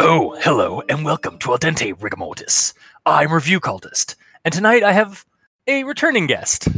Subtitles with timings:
[0.00, 2.72] Oh, hello, and welcome to Al Dente Rigamortis.
[3.04, 4.14] I'm Review Cultist,
[4.44, 5.24] and tonight I have
[5.66, 6.68] a returning guest.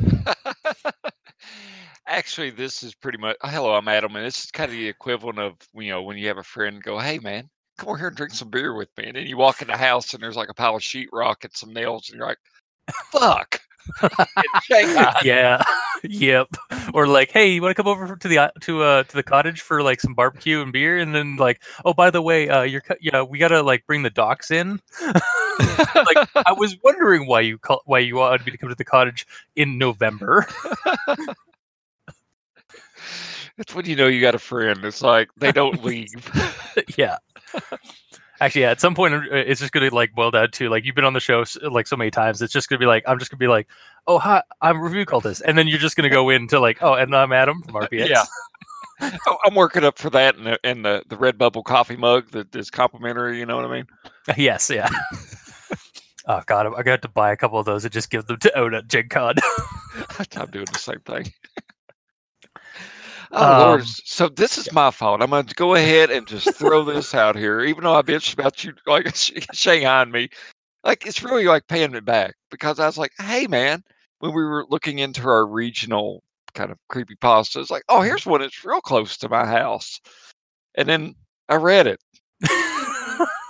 [2.20, 3.34] Actually, this is pretty much.
[3.42, 6.28] Hello, I'm Adam, and this is kind of the equivalent of you know when you
[6.28, 9.04] have a friend go, "Hey, man, come over here and drink some beer with me,"
[9.06, 11.52] and then you walk in the house and there's like a pile of sheetrock and
[11.54, 12.36] some nails, and you're like,
[13.10, 13.62] "Fuck."
[15.24, 15.62] Yeah,
[16.04, 16.48] yep.
[16.92, 19.22] Or like, hey, you want to come over to the uh, to uh to the
[19.22, 22.64] cottage for like some barbecue and beer, and then like, oh, by the way, uh,
[22.64, 24.78] you're yeah, we gotta like bring the docks in.
[25.00, 28.84] like, I was wondering why you call why you wanted me to come to the
[28.84, 29.26] cottage
[29.56, 30.46] in November.
[33.60, 34.82] That's when you know you got a friend.
[34.86, 36.08] It's like they don't leave.
[36.96, 37.18] yeah.
[38.40, 38.70] Actually, yeah.
[38.70, 41.12] At some point, uh, it's just gonna like boil down to like you've been on
[41.12, 42.40] the show like so many times.
[42.40, 43.68] It's just gonna be like I'm just gonna be like,
[44.06, 47.14] oh hi, I'm review cultist, and then you're just gonna go into like, oh, and
[47.14, 48.08] I'm Adam from RPX.
[48.08, 48.24] Yeah.
[49.26, 52.32] Oh, I'm working up for that, and the and the, the red bubble coffee mug
[52.32, 53.38] that is complimentary.
[53.38, 53.86] You know what I mean?
[54.36, 54.90] yes, yeah.
[56.26, 58.58] oh god, I got to buy a couple of those and just give them to
[58.58, 59.36] Oda at Gen Con.
[60.36, 61.32] I'm doing the same thing.
[63.32, 63.80] Oh Lord!
[63.82, 65.22] Um, So this is my fault.
[65.22, 68.34] I'm going to go ahead and just throw this out here, even though I bitched
[68.34, 69.14] about you like
[69.52, 70.28] Shanghai me.
[70.84, 73.82] Like it's really like paying me back because I was like, hey man,
[74.20, 76.22] when we were looking into our regional
[76.54, 80.00] kind of creepy pasta, it's like, oh, here's one that's real close to my house,
[80.74, 81.14] and then
[81.48, 82.00] I read it.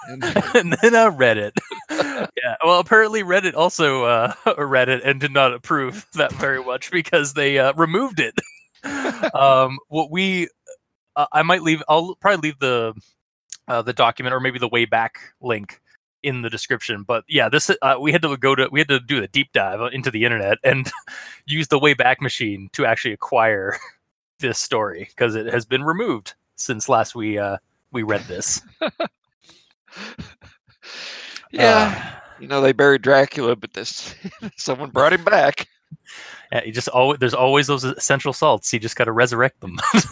[0.09, 1.55] And and then I read it.
[1.91, 2.56] yeah.
[2.65, 7.34] Well, apparently Reddit also uh, read it and did not approve that very much because
[7.34, 8.34] they uh, removed it.
[9.34, 10.48] Um, what we,
[11.17, 11.83] uh, I might leave.
[11.89, 12.95] I'll probably leave the
[13.69, 15.81] uh, the document or maybe the way back link
[16.22, 17.03] in the description.
[17.03, 19.53] But yeah, this uh, we had to go to we had to do a deep
[19.53, 20.91] dive into the internet and
[21.47, 23.78] use the way back machine to actually acquire
[24.38, 27.56] this story because it has been removed since last we uh,
[27.93, 28.60] we read this.
[31.53, 34.15] yeah, you know they buried Dracula, but this
[34.56, 35.69] someone brought him back.
[36.53, 38.72] Yeah, you just always there's always those essential salts.
[38.72, 39.78] You just got to resurrect them.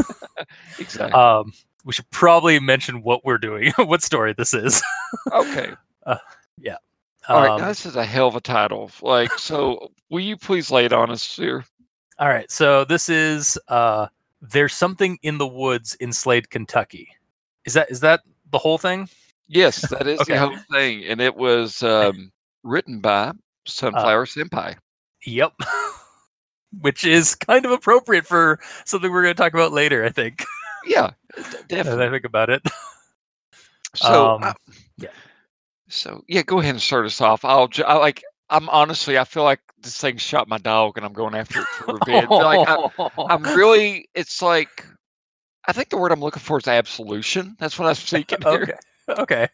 [0.79, 1.13] Exactly.
[1.13, 1.53] um,
[1.85, 4.83] we should probably mention what we're doing, what story this is.
[5.33, 5.73] okay.
[6.61, 6.77] Yeah.
[7.29, 8.91] All right, Um, now this is a hell of a title.
[9.03, 11.65] Like, so will you please lay it on us here?
[12.19, 14.07] all right, so this is uh,
[14.41, 17.09] there's something in the woods in Slade, Kentucky.
[17.65, 18.21] Is that is that
[18.51, 19.09] the whole thing?
[19.49, 20.35] Yes, that is Okay.
[20.35, 22.33] the whole thing, and it was um,
[22.63, 23.33] written by
[23.67, 24.77] Sunflower Senpai.
[25.27, 25.53] Yep.
[26.81, 30.05] Which is kind of appropriate for something we're going to talk about later.
[30.05, 30.45] I think.
[30.85, 31.11] Yeah,
[31.69, 32.07] definitely.
[32.07, 32.63] I think about it.
[33.95, 34.55] So, um, I-
[34.99, 35.09] yeah.
[35.89, 37.45] so yeah, go ahead and start us off.
[37.45, 38.23] I'll, I like.
[38.51, 41.67] I'm honestly, I feel like this thing shot my dog, and I'm going after it
[41.67, 42.31] for revenge.
[42.31, 42.89] like, I,
[43.29, 44.09] I'm really.
[44.15, 44.87] It's like,
[45.67, 47.57] I think the word I'm looking for is absolution.
[47.59, 48.63] That's what I'm seeking here.
[48.63, 48.73] okay
[49.23, 49.49] okay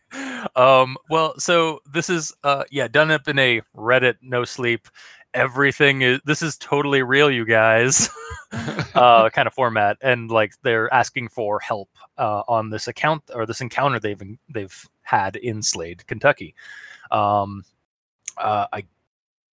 [0.56, 4.88] um well so this is uh yeah done up in a reddit no sleep
[5.34, 8.08] everything is this is totally real you guys
[8.94, 13.44] uh kind of format and like they're asking for help uh on this account or
[13.46, 14.22] this encounter they've
[14.52, 16.54] they've had in slade kentucky
[17.10, 17.64] um
[18.38, 18.84] uh i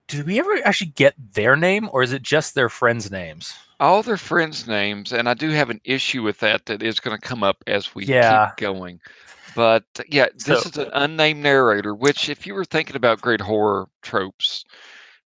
[0.07, 4.03] did we ever actually get their name or is it just their friends names all
[4.03, 7.27] their friends' names, and I do have an issue with that that is going to
[7.27, 8.49] come up as we Yeah.
[8.49, 9.01] keep going.
[9.55, 13.41] But yeah, this So- is an unnamed narrator, which, if you were thinking about great
[13.41, 14.65] horror tropes,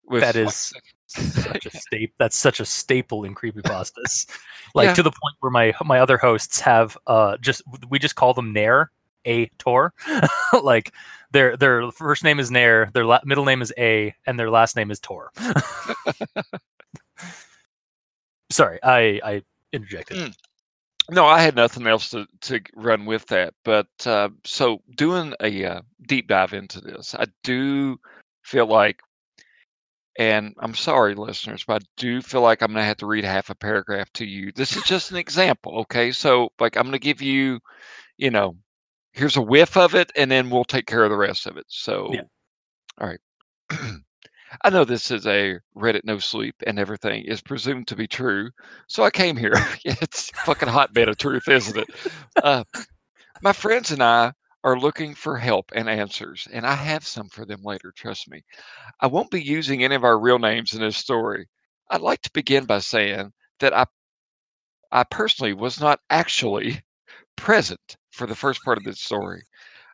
[0.08, 0.72] with that is
[1.06, 2.14] such a staple.
[2.18, 4.26] That's such a staple in creepypastas.
[4.74, 4.94] like Yeah.
[4.94, 8.52] to the point where my my other hosts have uh just we just call them
[8.52, 8.90] Nair
[9.24, 9.92] a Tor.
[10.62, 10.92] like
[11.32, 14.76] their their first name is Nair, their la- middle name is A, and their last
[14.76, 15.32] name is Tor.
[18.50, 19.42] Sorry, I I
[19.72, 20.16] interjected.
[20.18, 20.34] Mm.
[21.10, 23.54] no, I had nothing else to, to run with that.
[23.64, 27.98] But uh, so doing a uh, deep dive into this, I do
[28.42, 29.00] feel like,
[30.18, 33.24] and I'm sorry, listeners, but I do feel like I'm going to have to read
[33.24, 34.52] half a paragraph to you.
[34.52, 36.12] This is just an example, okay?
[36.12, 37.60] So, like, I'm going to give you,
[38.16, 38.56] you know,
[39.12, 41.66] here's a whiff of it, and then we'll take care of the rest of it.
[41.68, 42.14] So,
[43.00, 43.20] all right.
[44.64, 48.50] I know this is a Reddit no sleep and everything is presumed to be true.
[48.86, 49.52] So I came here.
[49.84, 51.88] it's a fucking hotbed of truth, isn't it?
[52.42, 52.64] Uh,
[53.42, 54.32] my friends and I
[54.66, 58.42] are looking for help and answers, and I have some for them later, trust me.
[59.00, 61.46] I won't be using any of our real names in this story.
[61.88, 63.86] I'd like to begin by saying that I
[64.90, 66.82] I personally was not actually
[67.36, 69.44] present for the first part of this story.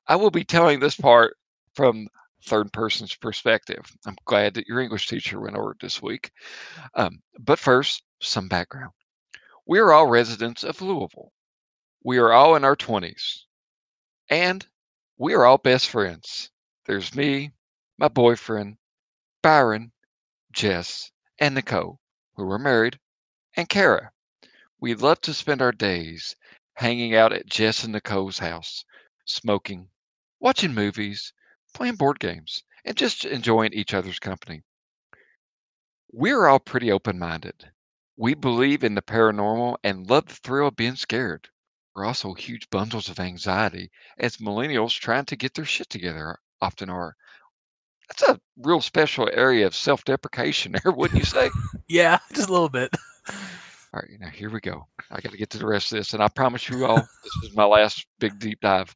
[0.06, 1.36] I will be telling this part
[1.74, 2.08] from
[2.46, 3.84] third person's perspective.
[4.06, 6.30] I'm glad that your English teacher went over it this week.
[6.94, 8.92] Um, but first, some background.
[9.66, 11.30] We are all residents of Louisville.
[12.04, 13.44] We are all in our 20s.
[14.32, 14.66] And
[15.18, 16.50] we are all best friends.
[16.86, 17.52] There's me,
[17.98, 18.78] my boyfriend,
[19.42, 19.92] Byron,
[20.50, 22.00] Jess, and Nicole,
[22.34, 22.98] who are married,
[23.58, 24.10] and Kara.
[24.80, 26.34] We love to spend our days
[26.72, 28.86] hanging out at Jess and Nicole's house,
[29.26, 29.90] smoking,
[30.40, 31.34] watching movies,
[31.74, 34.62] playing board games, and just enjoying each other's company.
[36.10, 37.70] We're all pretty open minded.
[38.16, 41.50] We believe in the paranormal and love the thrill of being scared.
[41.94, 46.88] We're also huge bundles of anxiety, as millennials trying to get their shit together often
[46.88, 47.14] are.
[48.08, 51.50] That's a real special area of self deprecation there, wouldn't you say?
[51.88, 52.94] yeah, just a little bit.
[53.28, 54.86] All right, now here we go.
[55.10, 57.50] I got to get to the rest of this, and I promise you all, this
[57.50, 58.94] is my last big deep dive.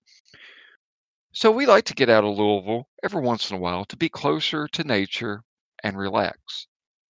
[1.33, 4.09] So, we like to get out of Louisville every once in a while to be
[4.09, 5.43] closer to nature
[5.85, 6.67] and relax.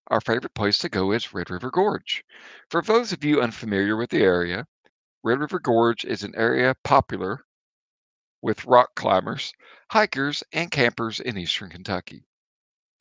[0.09, 2.25] Our favorite place to go is Red River Gorge.
[2.71, 4.67] For those of you unfamiliar with the area,
[5.26, 7.40] Red River Gorge is an area popular
[8.43, 9.52] with rock climbers,
[9.90, 12.23] hikers, and campers in eastern Kentucky.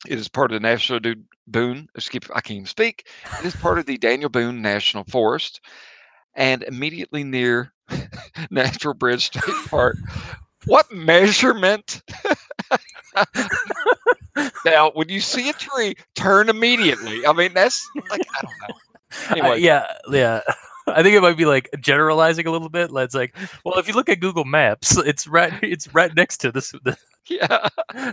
[0.08, 0.98] It is part of the National
[1.46, 3.06] Boone, skip, I can't even speak.
[3.38, 5.60] It is part of the Daniel Boone National Forest
[6.34, 7.72] and immediately near
[8.50, 9.96] Natural Bridge State Park.
[10.64, 12.02] What measurement?
[14.64, 17.24] now, when you see a tree, turn immediately.
[17.24, 18.74] I mean, that's like, I don't know.
[19.30, 19.48] Anyway.
[19.48, 20.40] Uh, yeah, yeah.
[20.86, 22.90] I think it might be like generalizing a little bit.
[22.92, 26.52] It's like, well, if you look at Google Maps, it's right, it's right next to
[26.52, 26.72] this.
[27.28, 27.68] Yeah.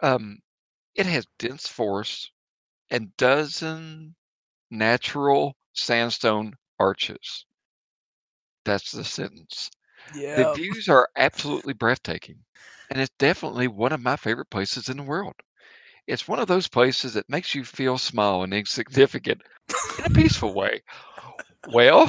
[0.00, 0.40] um,
[0.96, 2.32] it has dense forests
[2.90, 4.16] and dozen
[4.72, 7.46] natural sandstone arches.
[8.64, 9.70] That's the sentence.
[10.12, 10.42] Yeah.
[10.42, 12.40] The views are absolutely breathtaking,
[12.90, 15.36] and it's definitely one of my favorite places in the world.
[16.08, 19.42] It's one of those places that makes you feel small and insignificant
[19.98, 20.80] in a peaceful way.
[21.70, 22.06] Well,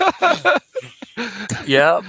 [1.66, 2.00] yeah.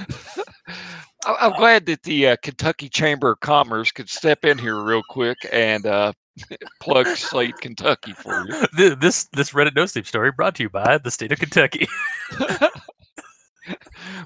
[1.26, 5.38] I'm glad that the uh, Kentucky Chamber of Commerce could step in here real quick
[5.52, 6.14] and uh,
[6.80, 8.68] plug Slade, Kentucky for you.
[8.96, 11.88] This this Reddit no sleep story brought to you by the state of Kentucky.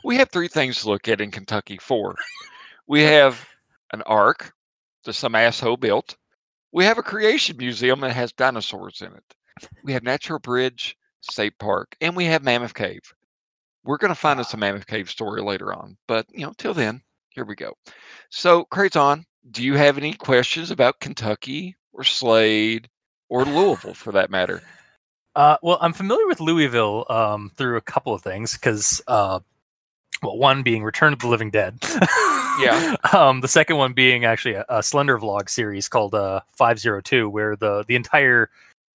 [0.04, 1.78] we have three things to look at in Kentucky.
[1.78, 2.16] Four.
[2.88, 3.48] We have
[3.94, 4.54] an ark
[5.06, 6.18] that some asshole built.
[6.75, 9.24] We have a creation museum that has dinosaurs in it.
[9.86, 13.00] We have Natural Bridge State Park, and we have Mammoth Cave.
[13.86, 16.74] We're going to find us a Mammoth Cave story later on, but you know, till
[16.74, 17.77] then, here we go.
[18.30, 22.89] So, Creighton, do you have any questions about Kentucky or Slade
[23.30, 24.62] or Louisville, for that matter?
[25.33, 29.39] Uh, well, I'm familiar with Louisville um, through a couple of things because, uh,
[30.22, 31.78] well, one being Return of the Living Dead.
[32.60, 32.96] yeah.
[33.14, 37.56] Um, the second one being actually a, a Slender Vlog series called uh, 502, where
[37.56, 38.50] the the entire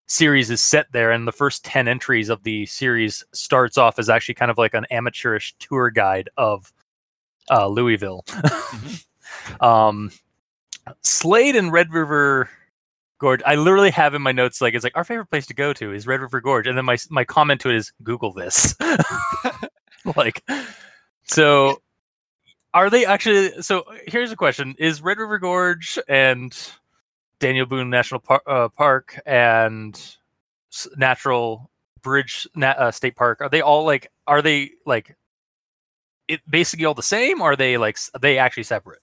[0.06, 4.08] series is set there, and the first ten entries of the series starts off as
[4.08, 6.72] actually kind of like an amateurish tour guide of
[7.50, 8.24] uh, Louisville.
[8.26, 9.64] mm-hmm.
[9.64, 10.10] um,
[11.02, 12.50] Slade and Red River
[13.18, 13.42] Gorge.
[13.46, 15.92] I literally have in my notes like it's like our favorite place to go to
[15.92, 18.74] is Red River Gorge, and then my my comment to it is Google this.
[20.16, 20.42] like,
[21.30, 21.80] so
[22.74, 23.62] are they actually?
[23.62, 26.56] So here's a question: Is Red River Gorge and
[27.38, 30.00] Daniel Boone National Par- uh, Park and
[30.96, 31.70] Natural
[32.02, 34.10] Bridge Na- uh, State Park are they all like?
[34.26, 35.16] Are they like?
[36.28, 37.40] It basically all the same?
[37.40, 37.98] Or are they like?
[38.14, 39.00] Are they actually separate?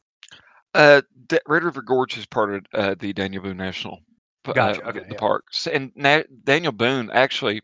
[0.74, 4.00] Uh, D- Red River Gorge is part of uh, the Daniel Boone National
[4.46, 4.88] uh, gotcha.
[4.88, 5.18] okay, the yeah.
[5.18, 7.62] parks, and Na- Daniel Boone actually,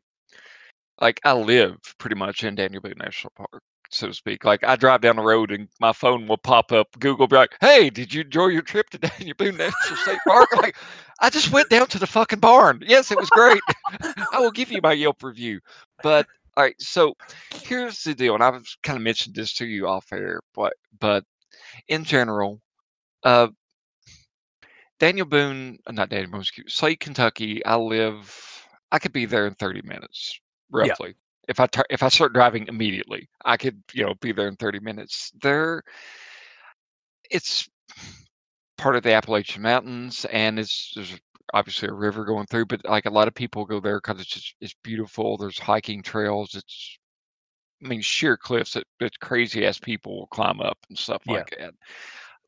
[1.00, 3.64] like I live pretty much in Daniel Boone National Park
[3.94, 4.44] so to speak.
[4.44, 6.88] Like I drive down the road and my phone will pop up.
[7.00, 10.50] Google be like, "Hey, did you enjoy your trip to Daniel Boone National State Park?"
[10.56, 10.76] Like,
[11.20, 12.84] I just went down to the fucking barn.
[12.86, 13.62] Yes, it was great.
[14.34, 15.60] I will give you my Yelp review.
[16.02, 17.16] But all right, so
[17.64, 21.24] here's the deal, and I've kind of mentioned this to you off air, but but
[21.88, 22.62] in general,
[23.24, 23.48] uh,
[25.00, 27.66] Daniel Boone, uh, not Daniel Boone, Slade, Kentucky.
[27.66, 28.68] I live.
[28.92, 31.16] I could be there in 30 minutes, roughly
[31.48, 34.56] if I tar- if I start driving immediately, I could you know be there in
[34.56, 35.32] 30 minutes.
[35.42, 35.84] There,
[37.30, 37.68] it's
[38.78, 41.18] part of the Appalachian Mountains, and it's there's
[41.54, 44.30] obviously a river going through, but like a lot of people go there because it's
[44.30, 45.38] just it's beautiful.
[45.38, 46.56] There's hiking trails.
[46.56, 46.98] It's
[47.84, 51.34] I mean sheer cliffs that, that crazy ass people will climb up and stuff yeah.
[51.34, 51.74] like that.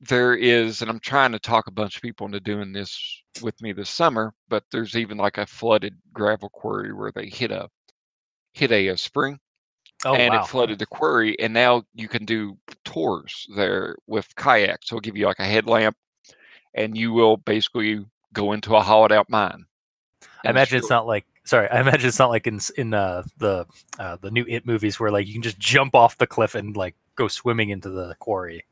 [0.02, 3.60] There is, and I'm trying to talk a bunch of people into doing this with
[3.62, 7.70] me this summer, but there's even like a flooded gravel quarry where they hit a
[8.56, 9.40] hit a, a spring
[10.06, 10.42] Oh and wow.
[10.42, 11.40] it flooded the quarry.
[11.40, 14.90] And now you can do tours there with kayaks.
[14.90, 15.98] So it'll give you like a headlamp,
[16.76, 19.66] and you will basically go into a hollowed out mine.
[20.46, 21.70] I imagine it's not like sorry.
[21.70, 23.66] I imagine it's not like in in uh, the
[24.00, 26.76] uh, the new It movies where like you can just jump off the cliff and
[26.78, 28.66] like go swimming into the quarry.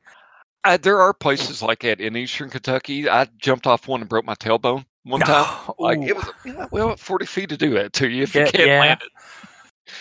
[0.64, 3.10] Uh, there are places like that in eastern Kentucky.
[3.10, 5.48] I jumped off one and broke my tailbone one time.
[5.80, 8.52] Like it was, yeah, well, forty feet to do that to you if Yeah, you
[8.52, 8.78] can't yeah.
[8.78, 9.12] land it.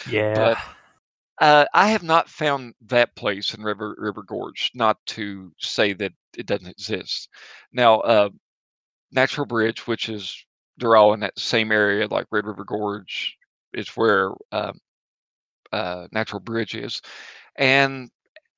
[0.08, 0.34] Yeah.
[0.34, 0.58] but-
[1.40, 4.70] Uh, I have not found that place in River River Gorge.
[4.74, 7.28] Not to say that it doesn't exist.
[7.72, 8.28] Now, uh,
[9.10, 10.44] Natural Bridge, which is
[10.76, 13.36] they're all in that same area, like Red River Gorge,
[13.72, 14.78] is where um,
[15.72, 17.00] uh, Natural Bridge is,
[17.56, 18.08] and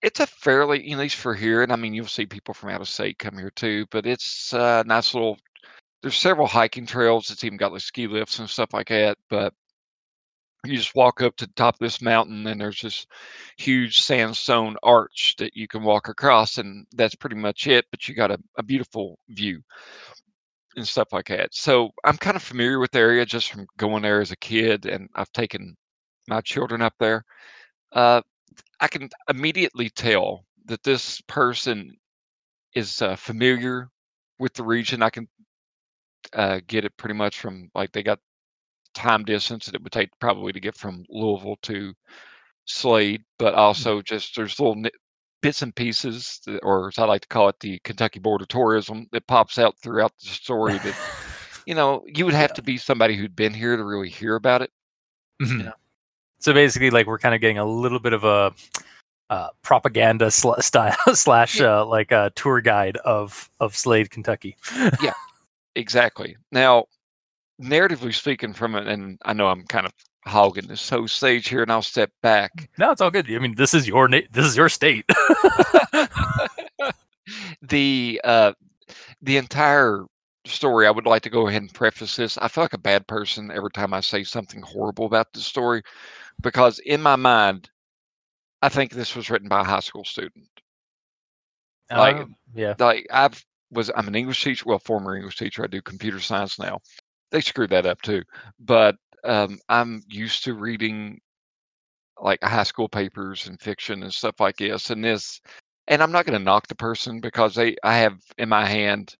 [0.03, 2.83] it's a fairly, at least for here, and I mean you'll see people from out
[2.83, 3.87] of state come here too.
[3.91, 5.39] But it's a nice little.
[6.03, 7.31] There's several hiking trails.
[7.31, 9.17] It's even got like ski lifts and stuff like that.
[9.31, 9.55] But
[10.65, 13.07] you just walk up to the top of this mountain and there's this
[13.59, 18.15] huge sandstone arch that you can walk across and that's pretty much it but you
[18.15, 19.61] got a, a beautiful view
[20.77, 21.55] and stuff like that.
[21.55, 24.87] So i'm kind of familiar with the area just from going there as a kid
[24.87, 25.77] and i've taken
[26.29, 27.25] my children up there.
[27.93, 28.23] Uh,
[28.81, 31.97] i can immediately tell that this person
[32.75, 33.89] is uh, familiar
[34.39, 35.03] with the region.
[35.03, 35.29] I can
[36.33, 38.19] uh, get it pretty much from like they got
[38.95, 41.93] time distance that it would take probably to get from Louisville to
[42.67, 44.95] Slade, but also just there's little nit-
[45.43, 48.49] bits and pieces, that, or as I like to call it, the Kentucky Board of
[48.49, 50.79] Tourism that pops out throughout the story.
[50.79, 50.95] That
[51.67, 54.63] you know you would have to be somebody who'd been here to really hear about
[54.63, 54.71] it.
[55.43, 55.65] Mhm.
[55.65, 55.73] Yeah.
[56.39, 58.53] So basically, like we're kind of getting a little bit of a
[59.31, 64.57] uh, propaganda sl- style slash uh, like a tour guide of of Slade, Kentucky.
[65.03, 65.13] Yeah,
[65.75, 66.37] exactly.
[66.53, 66.87] Now,
[67.63, 69.93] narratively speaking, from it, and I know I'm kind of
[70.27, 72.69] hogging this whole stage here, and I'll step back.
[72.79, 73.31] no, it's all good.
[73.31, 75.05] I mean, this is your na- this is your state.
[77.63, 78.53] the uh
[79.23, 80.05] the entire
[80.45, 83.07] story i would like to go ahead and preface this i feel like a bad
[83.07, 85.83] person every time i say something horrible about this story
[86.43, 87.71] because in my mind
[88.61, 90.47] i think this was written by a high school student
[91.91, 95.67] Like- Uh, yeah, like i've was i'm an english teacher well former english teacher i
[95.67, 96.79] do computer science now
[97.35, 98.23] they screwed that up too
[98.61, 101.21] but um i'm used to reading
[102.23, 105.41] like high school papers and fiction and stuff like this and this
[105.89, 109.17] and i'm not going to knock the person because they i have in my hand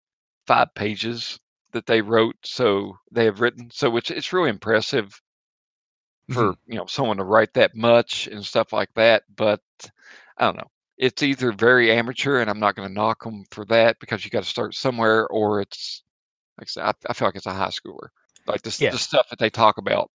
[0.47, 1.39] five pages
[1.73, 5.21] that they wrote so they have written so it's it's really impressive
[6.31, 9.61] for you know someone to write that much and stuff like that but
[10.39, 10.71] i don't know.
[10.97, 14.31] It's either very amateur and i'm not going to knock them for that because you
[14.31, 16.04] got to start somewhere or it's
[16.59, 18.09] like i said i, I feel like it's a high schooler
[18.47, 18.91] like this Yeah.
[18.91, 20.11] the stuff that they talk about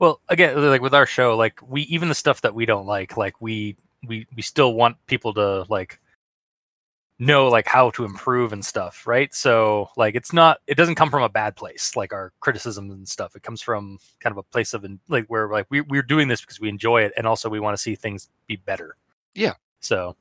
[0.00, 3.16] Well, again, like with our show, like we even the stuff that we don't like,
[3.16, 3.76] like we
[4.06, 5.98] we we still want people to like
[7.18, 9.34] know like how to improve and stuff, right?
[9.34, 13.08] So like it's not it doesn't come from a bad place, like our criticism and
[13.08, 13.34] stuff.
[13.34, 16.40] It comes from kind of a place of like where like we we're doing this
[16.42, 18.96] because we enjoy it and also we want to see things be better.
[19.34, 19.54] Yeah.
[19.80, 20.14] So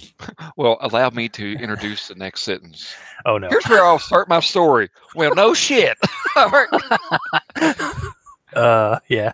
[0.56, 2.94] well allow me to introduce the next sentence
[3.26, 3.48] oh no.
[3.50, 5.96] here's where i'll start my story well no shit
[8.54, 9.32] uh yeah.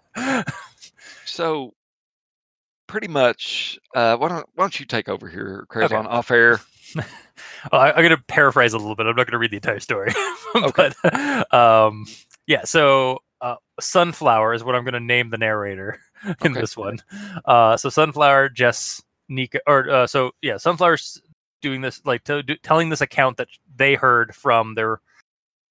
[1.25, 1.73] so
[2.87, 5.97] pretty much uh why don't why don't you take over here Craig Okay.
[5.97, 6.61] on off air
[7.71, 9.05] Well, I, I'm going to paraphrase a little bit.
[9.07, 10.13] I'm not going to read the entire story.
[10.57, 10.91] Okay.
[11.05, 12.07] but um,
[12.47, 16.61] yeah, so uh, Sunflower is what I'm going to name the narrator in Okay.
[16.61, 16.99] this one.
[17.45, 21.21] Uh, so Sunflower, Jess, Nika, or uh, so yeah, Sunflower's
[21.61, 25.01] doing this, like to, do, telling this account that they heard from their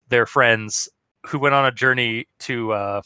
[0.09, 0.89] their friends
[1.25, 3.01] who went on a journey to uh,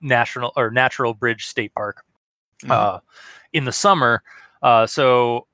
[0.00, 2.02] National or Natural Bridge State Park
[2.62, 2.70] Mhm.
[2.70, 3.00] uh,
[3.52, 4.22] in the summer.
[4.62, 5.46] Uh, so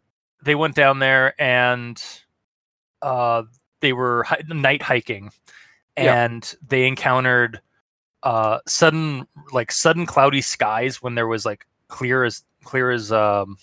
[0.44, 2.00] they went down there and
[3.02, 3.42] uh,
[3.80, 5.30] they were hi- night hiking,
[5.96, 6.24] Yeah.
[6.24, 7.60] and they encountered
[8.22, 13.56] uh, sudden like sudden cloudy skies when there was like clear as clear as um,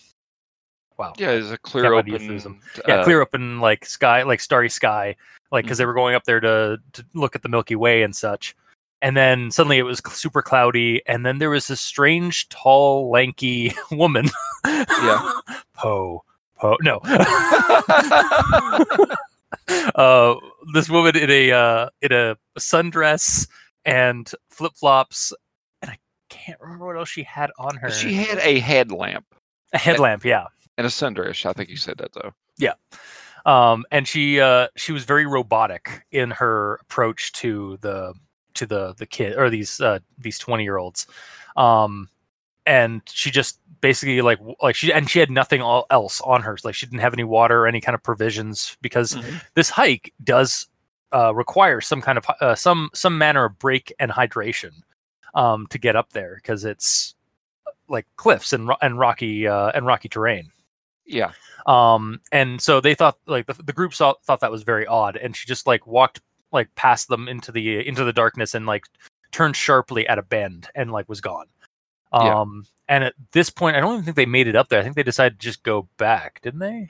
[1.00, 1.14] wow.
[1.18, 2.60] Yeah it's a clear Can't find the open euphemism.
[2.88, 5.16] yeah uh, clear open like sky like starry sky
[5.52, 8.16] like because they were going up there to to look at the milky way and
[8.16, 8.56] such.
[9.02, 13.74] And then suddenly it was super cloudy and then there was this strange tall lanky
[13.92, 14.30] woman.
[14.66, 15.32] Yeah.
[15.74, 16.24] poe
[16.60, 17.00] poe no.
[19.96, 20.36] Uh
[20.74, 23.48] this woman in a uh in a sundress
[23.86, 25.32] and flip-flops
[25.82, 25.98] and i
[26.30, 27.90] can't remember what else she had on her.
[27.92, 29.26] she had a headlamp.
[29.74, 30.46] A headlamp yeah
[30.80, 32.74] and a sundress i think you said that though Yeah.
[33.46, 38.14] um and she uh she was very robotic in her approach to the
[38.56, 41.06] to the the kid or these uh these 20 year olds
[41.58, 42.10] um
[42.66, 46.56] and she just basically like like she and she had nothing all else on her.
[46.64, 49.42] Like she didn't have any water or any kind of provisions because Mhm.
[49.56, 50.68] this hike does
[51.12, 54.72] uh, require some kind of uh, some some manner of break and hydration
[55.34, 57.16] um, to get up there because it's
[57.88, 60.52] like cliffs and ro- and rocky uh, and rocky terrain.
[61.10, 61.32] Yeah.
[61.66, 65.18] Um, and so they thought like the, the group saw, thought that was very odd,
[65.18, 68.86] and she just like walked like past them into the into the darkness and like
[69.32, 71.46] turned sharply at a bend and like was gone.
[72.14, 72.40] Yeah.
[72.40, 74.80] Um, and at this point, I don't even think they made it up there.
[74.80, 76.90] I think they decided to just go back, didn't they?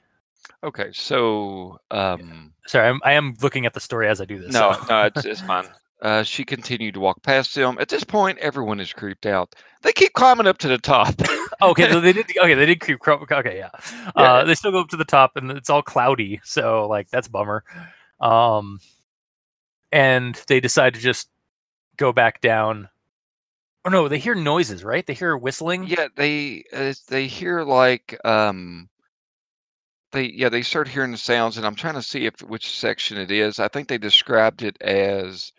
[0.63, 0.89] Okay.
[0.93, 4.53] So, um, Sorry, I'm, I am looking at the story as I do this.
[4.53, 5.65] no, so- no, it's, it's fine.
[6.01, 7.77] Uh, she continued to walk past them.
[7.81, 9.53] At this point, everyone is creeped out.
[9.81, 11.13] They keep climbing up to the top.
[11.61, 12.25] okay, so they did.
[12.37, 12.99] Okay, they did creep.
[13.07, 13.69] Okay, yeah.
[14.17, 14.33] Yeah.
[14.33, 16.39] Uh, they still go up to the top, and it's all cloudy.
[16.43, 17.63] So like that's a bummer.
[18.19, 18.79] Um,
[19.91, 21.29] and they decide to just
[21.97, 22.89] go back down.
[23.85, 25.05] Oh no, they hear noises, right?
[25.05, 25.85] They hear whistling.
[25.85, 28.89] yeah, they uh, they hear like um,
[30.11, 33.17] they yeah they start hearing the sounds, and I'm trying to see if which section
[33.17, 33.59] it is.
[33.59, 35.51] I think they described it as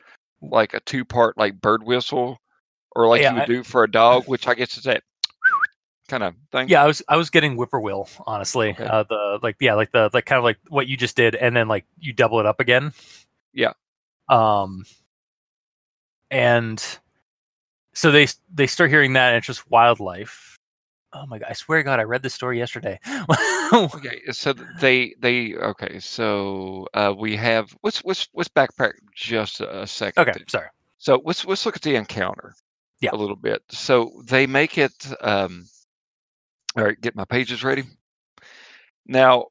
[0.42, 2.38] like a two part like bird whistle,
[2.94, 5.02] or like Yeah, you would I- do for a dog, which I guess is that
[6.10, 6.68] kind of thing.
[6.68, 8.70] Yeah, I was I was getting whippoorwill, honestly.
[8.70, 8.84] Okay.
[8.84, 11.56] Uh, the like yeah, like the like kind of like what you just did, and
[11.56, 12.92] then like you double it up again.
[13.54, 13.72] Yeah.
[14.28, 14.84] Um.
[16.30, 16.84] And
[17.94, 20.58] so they they start hearing that, and it's just wildlife.
[21.12, 21.48] Oh my god!
[21.50, 22.98] I swear to God, I read this story yesterday.
[23.72, 29.82] Okay, so they they okay, so uh we have let's let's let's backtrack just a,
[29.82, 30.28] a second.
[30.28, 30.66] okay, sorry.
[30.98, 32.56] So let's let's look at the encounter.
[33.00, 33.10] Yeah.
[33.12, 33.62] A little bit.
[33.70, 35.68] So they make it um
[36.76, 37.84] all right, get my pages ready.
[39.06, 39.46] Now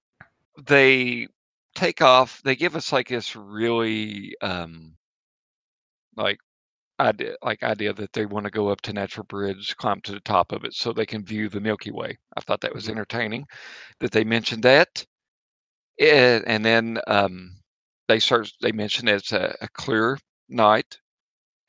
[0.58, 1.28] they
[1.76, 4.98] take off, they give us like this really um
[6.16, 6.40] like
[7.00, 10.20] idea like idea that they want to go up to Natural Bridge, climb to the
[10.22, 12.18] top of it so they can view the Milky Way.
[12.38, 12.90] I thought that was Mhm.
[12.90, 13.46] entertaining
[14.00, 15.06] that they mentioned that.
[16.00, 17.58] Eh, and then um
[18.08, 20.18] they start they mention it's a, a clear
[20.50, 21.00] night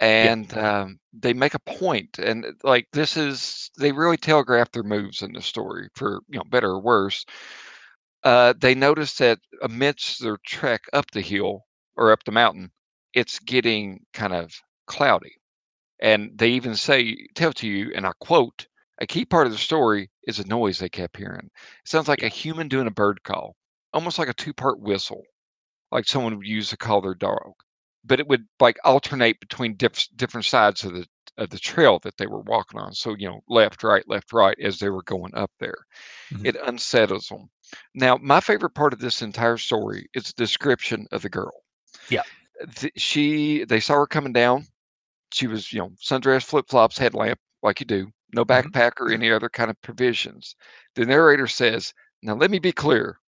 [0.00, 4.82] and um, they make a point and uh, like this is they really telegraph their
[4.84, 7.24] moves in the story for you know better or worse.
[8.24, 12.72] Uh, they notice that amidst their trek up the hill or up the mountain
[13.14, 14.52] it's getting kind of
[14.86, 15.36] cloudy.
[16.00, 18.68] And they even say tell to you and i quote
[19.00, 21.50] a key part of the story is a noise they kept hearing.
[21.84, 22.26] It sounds like Yeah.
[22.26, 23.56] a human doing a bird call
[23.92, 25.22] almost like a two-part whistle
[25.92, 27.52] like someone would use to call their dog
[28.04, 31.06] but it would like alternate between diff- different sides of the
[31.38, 32.92] of the trail that they were walking on.
[32.94, 35.76] So you know left right left right as they were going up there.
[36.32, 36.46] Mhm.
[36.46, 37.50] it unsettles them
[37.94, 41.52] now my favorite part of this entire story is the description of the girl.
[42.08, 42.22] Yeah.
[42.96, 44.66] She they saw her coming down.
[45.32, 48.70] She was you know sundress flip-flops headlamp like you do no Mhm.
[48.72, 50.54] backpack or any other kind of provisions.
[50.94, 53.18] The narrator says now let me be clear.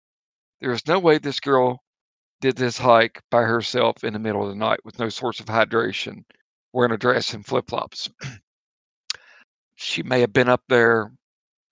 [0.60, 1.82] There is no way this girl
[2.42, 5.46] did this hike by herself in the middle of the night with no source of
[5.46, 6.24] hydration,
[6.74, 8.10] wearing a dress and flip flops.
[9.76, 11.12] she may have been up there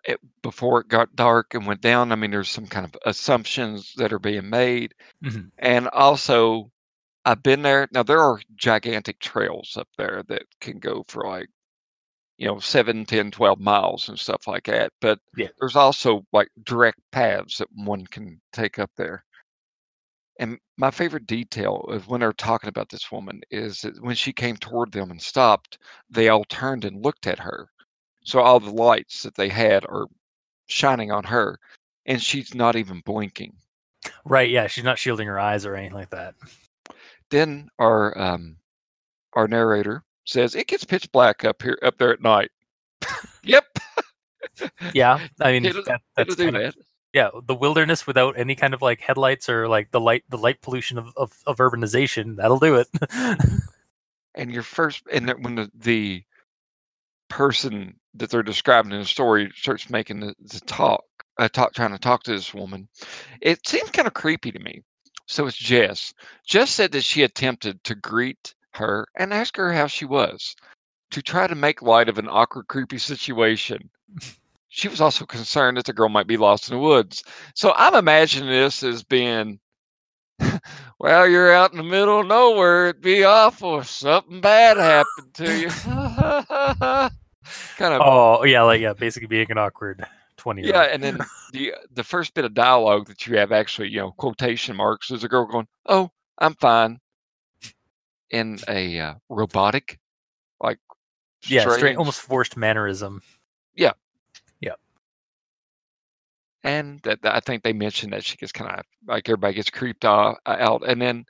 [0.04, 2.12] it, before it got dark and went down.
[2.12, 4.94] I mean, there's some kind of assumptions that are being made.
[5.24, 5.50] Mhm.
[5.58, 6.72] And also,
[7.24, 7.88] I've been there.
[7.92, 11.48] Now, there are gigantic trails up there that can go for like,
[12.38, 14.92] you know, 7, 10, 12 miles and stuff like that.
[15.00, 15.48] But Yeah.
[15.60, 19.24] there's also like direct paths that one can take up there.
[20.40, 24.32] And my favorite detail of when they're talking about this woman is that when she
[24.32, 25.76] came toward them and stopped,
[26.08, 27.68] they all turned and looked at her.
[28.24, 30.06] So all the lights that they had are
[30.66, 31.58] shining on her,
[32.06, 33.52] and she's not even blinking.
[34.24, 34.48] Right?
[34.48, 36.34] Yeah, she's not shielding her eyes or anything like that.
[37.28, 38.56] Then our um,
[39.34, 42.50] our narrator says it gets pitch black up here up there at night.
[43.44, 43.66] yep,
[44.94, 46.84] Yeah, I mean it'll, that, it'll that's do kind of that.
[47.14, 50.60] Yeah the wilderness without any kind of like headlights or like the light the light
[50.62, 52.88] pollution of, of, of urbanization that'll do it
[54.34, 56.24] And your first, and then when the, the
[57.28, 61.04] person that they're describing in the story starts making the, the talk,
[61.38, 62.88] uh, talk, trying to talk to this woman,
[63.40, 64.82] it seems kind of creepy to me.
[65.26, 66.14] So it's Jess.
[66.46, 70.56] Jess said that she attempted to greet her and ask her how she was
[71.10, 73.90] to try to make light of an awkward, creepy situation.
[74.70, 77.22] She was also concerned that the girl might be lost in the woods.
[77.54, 79.58] So I'm imagining this as being
[80.98, 82.88] well, you're out in the middle of nowhere.
[82.88, 85.68] It'd be awful if something bad happened to you.
[87.76, 90.06] kind of, oh yeah like yeah basically being an awkward
[90.36, 90.82] 20 yeah.
[90.82, 91.18] And then
[91.52, 95.24] the the first bit of dialogue that you have actually, you know, quotation marks is
[95.24, 96.98] a girl going, "Oh, I'm fine,"
[98.30, 99.98] in a uh, robotic,
[100.60, 100.78] like
[101.46, 103.20] yeah straight strange- almost forced mannerism.
[103.74, 103.92] Yeah.
[106.64, 109.70] And that, that- I think they mentioned that she gets kind of like everybody gets
[109.70, 111.24] creeped out, out, and then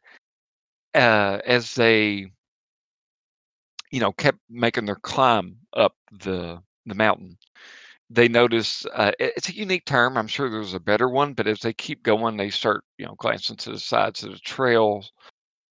[0.95, 2.31] uh, as they,
[3.91, 7.37] you know, kept making their climb up the the mountain,
[8.11, 10.17] they notice uh, it- it's a unique term.
[10.19, 13.17] I'm sure there's a better one, but as they keep going, they start, you know,
[13.17, 15.05] glancing to the sides of the trail,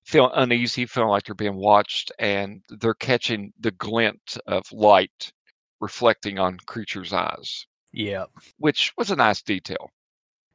[0.05, 5.33] feel uneasy, feeling like they're being watched, and they're catching the glint of light
[5.81, 8.25] reflecting on creatures' eyes, Yeah.
[8.57, 9.89] which was a nice detail.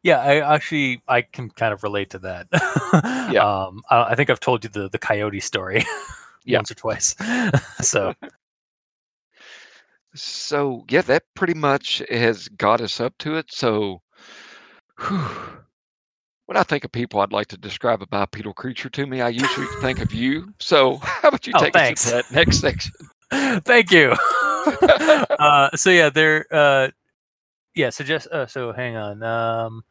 [0.03, 2.49] Yeah, I actually I can kind of relate to that.
[3.33, 3.43] Yeah.
[3.43, 5.83] Um, I, I think I've told you the the coyote story
[6.45, 6.59] Yeah.
[6.59, 7.15] once or twice.
[7.81, 8.15] so
[10.15, 13.47] So yeah, that pretty much has got us up to it.
[13.51, 14.03] So
[15.01, 15.27] whew,
[16.47, 19.31] when I think of people I'd like to describe a bipedal creature to me, I
[19.31, 20.53] usually think of you.
[20.61, 22.07] So how about you Oh, take thanks.
[22.07, 22.93] us into that next section?
[23.63, 24.15] Thank you.
[25.39, 26.89] uh, so yeah, they're uh,
[27.75, 27.91] yeah.
[27.91, 29.23] So just uh, so hang on.
[29.23, 29.85] Um,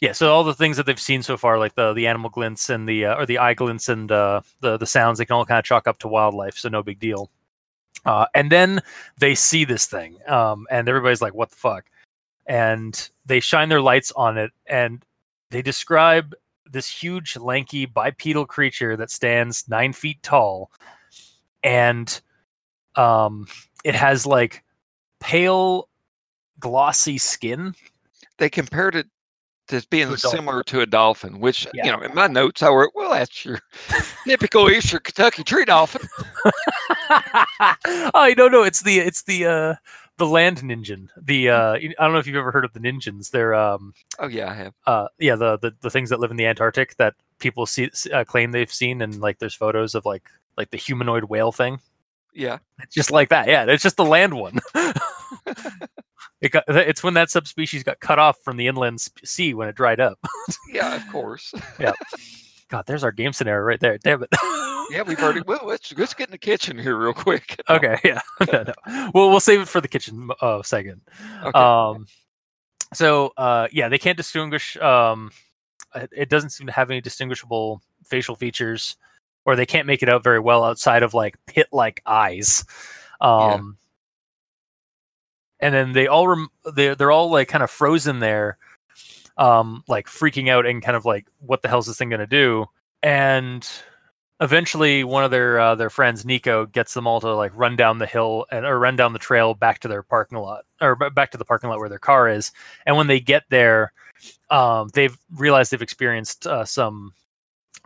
[0.00, 0.12] yeah.
[0.12, 2.88] So all the things that they've seen so far, like the the animal glints and
[2.88, 5.58] the uh, or the eye glints and uh, the the sounds, they can all kind
[5.58, 6.56] of chalk up to wildlife.
[6.56, 7.30] So no big deal.
[8.04, 8.80] Uh, and then
[9.18, 11.86] they see this thing, um, and everybody's like, "What the fuck?"
[12.46, 15.04] And they shine their lights on it, and
[15.50, 16.34] they describe
[16.70, 20.70] this huge, lanky, bipedal creature that stands nine feet tall,
[21.64, 22.20] and
[22.94, 23.46] um,
[23.84, 24.62] it has like
[25.20, 25.88] pale,
[26.60, 27.74] glossy skin.
[28.38, 29.06] They compared it
[29.68, 30.38] to being To dolphin.
[30.38, 31.84] similar to a dolphin, which Yeah.
[31.86, 33.58] you know, in my notes I wrote, well, that's your
[34.26, 36.02] typical Eastern Kentucky tree dolphin.
[37.10, 38.62] I don't know.
[38.62, 39.74] it's the it's the uh,
[40.16, 41.08] the land ningen.
[41.20, 43.30] The uh, I don't know if you've ever heard of the ningens.
[43.30, 44.74] They're um, Oh yeah, I have.
[44.86, 48.24] uh, yeah, the, the the things that live in the Antarctic that people see uh,
[48.24, 51.80] claim they've seen, and like there's photos of like like the humanoid whale thing.
[52.38, 52.58] Yeah.
[52.92, 53.48] Just like that.
[53.48, 54.60] Yeah, it's just the land one.
[56.40, 59.74] it got, it's when that subspecies got cut off from the inland sea when it
[59.74, 60.18] dried up.
[60.72, 61.52] Yeah, of course.
[61.80, 61.92] Yeah.
[62.68, 63.98] God, there's our game scenario right there.
[63.98, 64.28] Damn it.
[64.90, 67.60] yeah, we've already well let's let's get in the kitchen here real quick.
[67.70, 68.20] okay, yeah.
[68.52, 69.10] no, no.
[69.14, 71.00] We'll we'll save it for the kitchen uh, second.
[71.42, 71.58] Okay.
[71.58, 72.06] Um,
[72.92, 74.76] so uh, yeah, they can't distinguish.
[74.76, 75.30] Um,
[75.94, 78.98] it it doesn't seem to have any distinguishable facial features,
[79.48, 82.66] or they can't make it out very well outside of like pit-like eyes.
[83.18, 83.78] Um,
[85.58, 88.58] and then they all rem- they they're all like kind of frozen there,
[89.38, 92.66] um, like freaking out and kind of like, what the hell's this thing gonna do?
[93.02, 93.66] And
[94.38, 97.96] eventually, one of their uh, their friends, Nico, gets them all to like run down
[97.96, 101.30] the hill and or run down the trail back to their parking lot or back
[101.30, 102.52] to the parking lot where their car is.
[102.84, 103.94] And when they get there,
[104.50, 107.14] um, they've realized they've experienced uh, some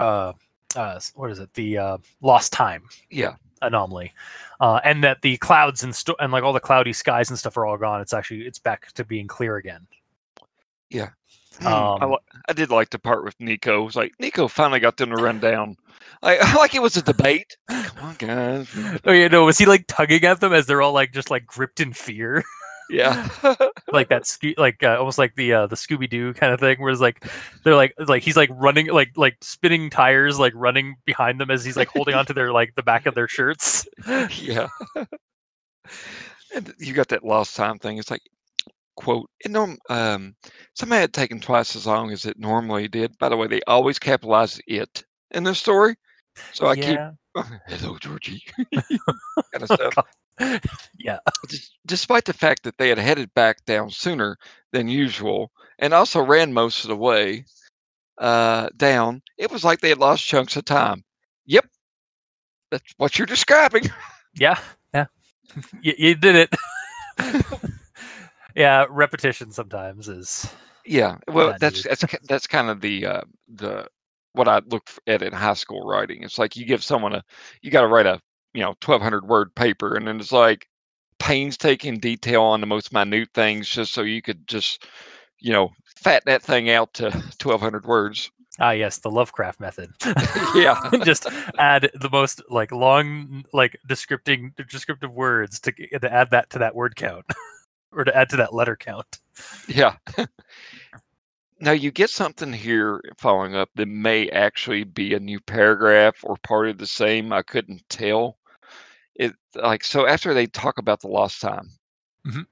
[0.01, 0.33] uh,
[0.77, 1.53] uh, what is it?
[1.55, 3.35] The uh, lost time yeah.
[3.61, 4.13] anomaly,
[4.61, 7.57] uh, and that the clouds and sto- and like all the cloudy skies and stuff
[7.57, 8.01] are all gone.
[8.01, 9.87] It's actually it's back to being clear again.
[11.59, 13.83] Hmm, I, Um, li- I did like the part with Nico.
[13.83, 15.77] It was like Nico finally got them to run down.
[16.23, 17.57] I, like it was a debate.
[17.71, 18.69] Come on, guys.
[19.05, 21.47] Oh yeah, no, was he like tugging at them as they're all like just like
[21.47, 22.43] gripped in fear,
[22.91, 23.29] Yeah.
[23.93, 26.81] like that, Sco- like uh, almost like the uh, the Scooby Doo kind of thing,
[26.81, 27.25] where it's like
[27.65, 31.65] they're like like he's like running like like spinning tires, like running behind them as
[31.65, 33.87] he's like holding onto their like the back of their shirts.
[34.07, 34.69] yeah.
[36.55, 37.99] and you got that lost time thing.
[37.99, 38.23] It's like,
[38.97, 40.35] quote, it norm- um,
[40.75, 43.17] somebody had taken twice as long as it normally did.
[43.19, 45.97] By the way, they always capitalize it in the story.
[46.53, 47.13] So I keep, yeah,
[47.67, 49.95] hello, Georgie, kind of stuff.
[50.99, 51.19] yeah,
[51.87, 54.37] Despite the fact that they had headed back down sooner
[54.73, 57.45] than usual and also ran most of the way
[58.19, 61.05] uh, down, it was like they had lost chunks of time.
[61.47, 61.67] Yep.
[62.71, 63.85] That's what you're describing.
[64.35, 64.59] yeah,
[64.95, 65.07] yeah.
[65.83, 66.55] you, you did it.
[68.57, 70.51] yeah, repetition sometimes is
[70.87, 73.87] Yeah, well, that's that's that's kind of the uh, the
[74.33, 76.23] what I look at in high school writing.
[76.23, 77.23] It's like you give someone a
[77.61, 78.21] you got to write a
[78.55, 80.69] you know twelve hundred word paper, and then it's like
[81.19, 84.87] painstaking detail on the most minute things, just so you could just
[85.39, 88.31] you know fat that thing out to twelve hundred words.
[88.61, 89.91] ah yes, the Lovecraft method.
[90.55, 90.79] Yeah.
[91.05, 91.27] just
[91.59, 96.75] add the most like long like descripting descriptive words to to add that to that
[96.75, 97.25] word count
[97.93, 99.19] or to add to that letter count.
[99.67, 99.97] Yeah.
[101.61, 106.37] now you get something here following up that may actually be a new paragraph or
[106.43, 107.33] part of the same.
[107.33, 108.37] I couldn't tell.
[109.15, 111.69] It like so after they talk about the lost time,
[112.27, 112.47] Mhm.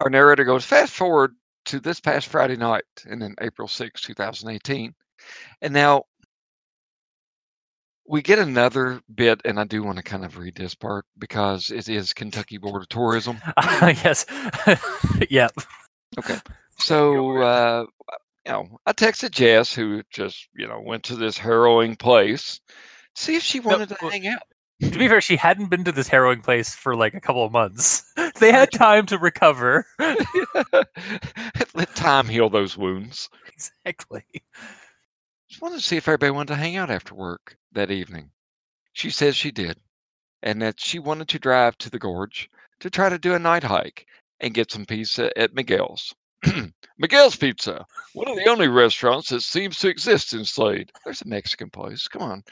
[0.00, 1.34] our narrator goes fast forward
[1.66, 4.94] to this past Friday night and then April 6, 2018.
[5.60, 6.04] And now
[8.06, 11.70] we get another bit, and I do want to kind of read this part because
[11.70, 13.38] it is Kentucky Board of Tourism.
[13.82, 14.26] yes.
[15.30, 15.52] yep.
[16.18, 16.38] Okay.
[16.78, 17.86] So, uh,
[18.44, 22.60] you know, I texted Jess, who just, you know, went to this harrowing place,
[23.14, 24.42] see if she wanted to well, hang out.
[24.82, 27.52] To be fair, she hadn't been to this harrowing place for like a couple of
[27.52, 28.04] months.
[28.40, 29.86] They had time to recover.
[31.74, 33.28] Let time heal those wounds.
[33.52, 34.24] Exactly.
[35.48, 38.30] Just wanted to see if everybody wanted to hang out after work that evening.
[38.92, 39.78] She says she did,
[40.42, 43.62] and that she wanted to drive to the gorge to try to do a night
[43.62, 44.06] hike
[44.40, 46.14] and get some pizza at Miguel's.
[46.98, 50.90] Miguel's Pizza, one of the only restaurants that seems to exist in Slade.
[51.04, 52.42] There's a Mexican place, come on.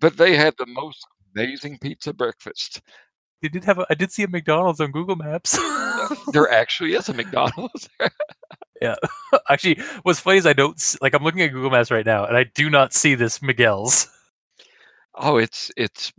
[0.00, 2.80] But they had the most amazing pizza breakfast.
[3.42, 5.56] They did have a, I did see a McDonald's on Google Maps.
[6.32, 7.88] there actually is a McDonald's.
[8.82, 8.96] yeah.
[9.48, 12.24] Actually, what's funny is I don't s- like I'm looking at Google Maps right now
[12.24, 14.08] and I do not see this Miguel's.
[15.14, 16.12] Oh, it's it's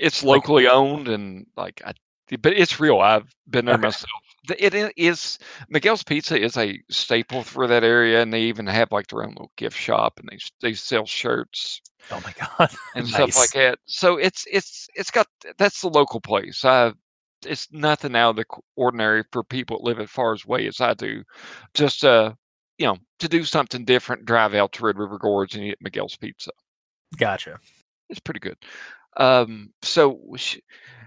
[0.00, 1.92] it's locally owned and like I,
[2.40, 2.98] but it's real.
[3.00, 3.82] I've been there Okay.
[3.82, 4.10] myself.
[4.58, 9.06] It is Miguel's Pizza is a staple for that area, and they even have like
[9.06, 11.80] their own little gift shop, and they they sell shirts
[12.10, 12.70] Oh my god.
[12.94, 13.14] and nice.
[13.14, 13.78] stuff like that.
[13.86, 15.26] So it's it's it's got
[15.58, 16.64] that's the local place.
[16.64, 16.92] I
[17.46, 18.44] it's nothing out of the
[18.76, 21.22] ordinary for people that live as far as away as I do.
[21.74, 22.32] Just uh
[22.78, 26.16] you know to do something different, drive out to Red River Gorge and eat Miguel's
[26.16, 26.50] Pizza.
[27.16, 27.58] Gotcha.
[28.10, 28.56] It's pretty good.
[29.16, 30.60] Um, so we, sh-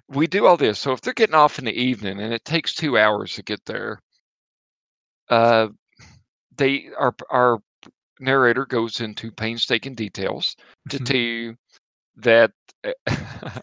[0.10, 0.80] we do all this.
[0.80, 3.63] So if they're getting off in the evening and it takes two hours to get
[3.65, 4.00] there,
[5.30, 5.67] uh,
[6.58, 7.60] they our our
[8.20, 10.56] narrator goes into painstaking details
[10.89, 11.06] to Mhm.
[11.06, 11.56] tell you
[12.15, 12.52] that
[12.84, 12.91] uh,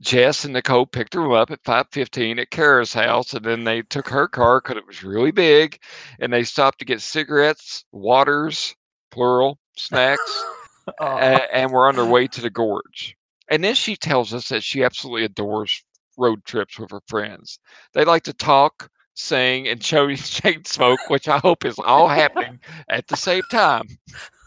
[0.00, 4.08] Jess and Nicole picked her up at 5:15 at Kara's house, and then they took
[4.08, 5.78] her car because it was really big,
[6.20, 8.74] and they stopped to get cigarettes, waters,
[9.10, 10.44] plural, snacks,
[11.00, 11.18] Aw.
[11.18, 13.16] a- and we're on their way to the gorge.
[13.50, 15.82] And then she tells us that she absolutely adores
[16.16, 17.58] road trips with her friends.
[17.92, 22.60] They like to talk, sing, and show chain smoke, which I hope is all happening
[22.88, 23.86] at the same time.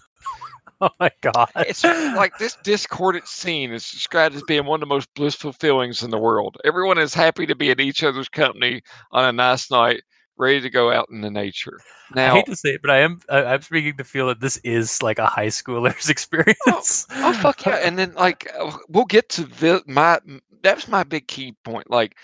[0.82, 1.50] oh my god.
[1.58, 6.04] It's like this discordant scene is described as being one of the most blissful feelings
[6.04, 6.58] in the world.
[6.66, 8.82] Everyone is happy to be in each other's company
[9.12, 10.02] on a nice night,
[10.38, 11.84] ready to go out in the nature.
[12.22, 14.58] I hate to say it, but I am I, I'm speaking to feel that this
[14.58, 17.08] is like a high schooler's experience.
[17.22, 17.76] Oh fuck yeah!
[17.76, 20.20] And then like uh, we'll get to the my
[20.64, 21.90] that's my big key point.
[21.90, 22.18] Like,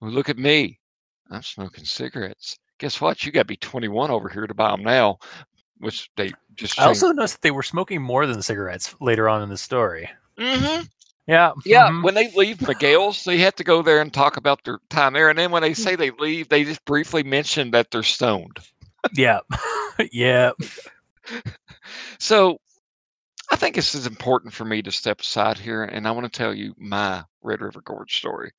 [0.00, 0.80] well, look at me,
[1.30, 2.58] I'm smoking cigarettes.
[2.78, 3.24] Guess what?
[3.24, 5.18] You got to be 21 over here to buy them now,
[5.78, 6.78] which they just.
[6.80, 10.08] I also noticed that they were smoking more than cigarettes later on in the story.
[10.38, 10.82] hmm
[11.28, 11.52] Yeah.
[11.64, 12.02] Yeah, mhm.
[12.02, 15.12] when they leave the Miguel's, they have to go there and talk about their time
[15.12, 15.28] there.
[15.28, 18.58] And then when they say they leave, they just briefly mention that they're stoned.
[19.14, 19.40] Yeah.
[20.12, 20.52] yeah.
[22.18, 22.58] So
[23.50, 26.36] I think this is important for me to step aside here, and I want to
[26.36, 28.52] tell you my Red River Gorge story.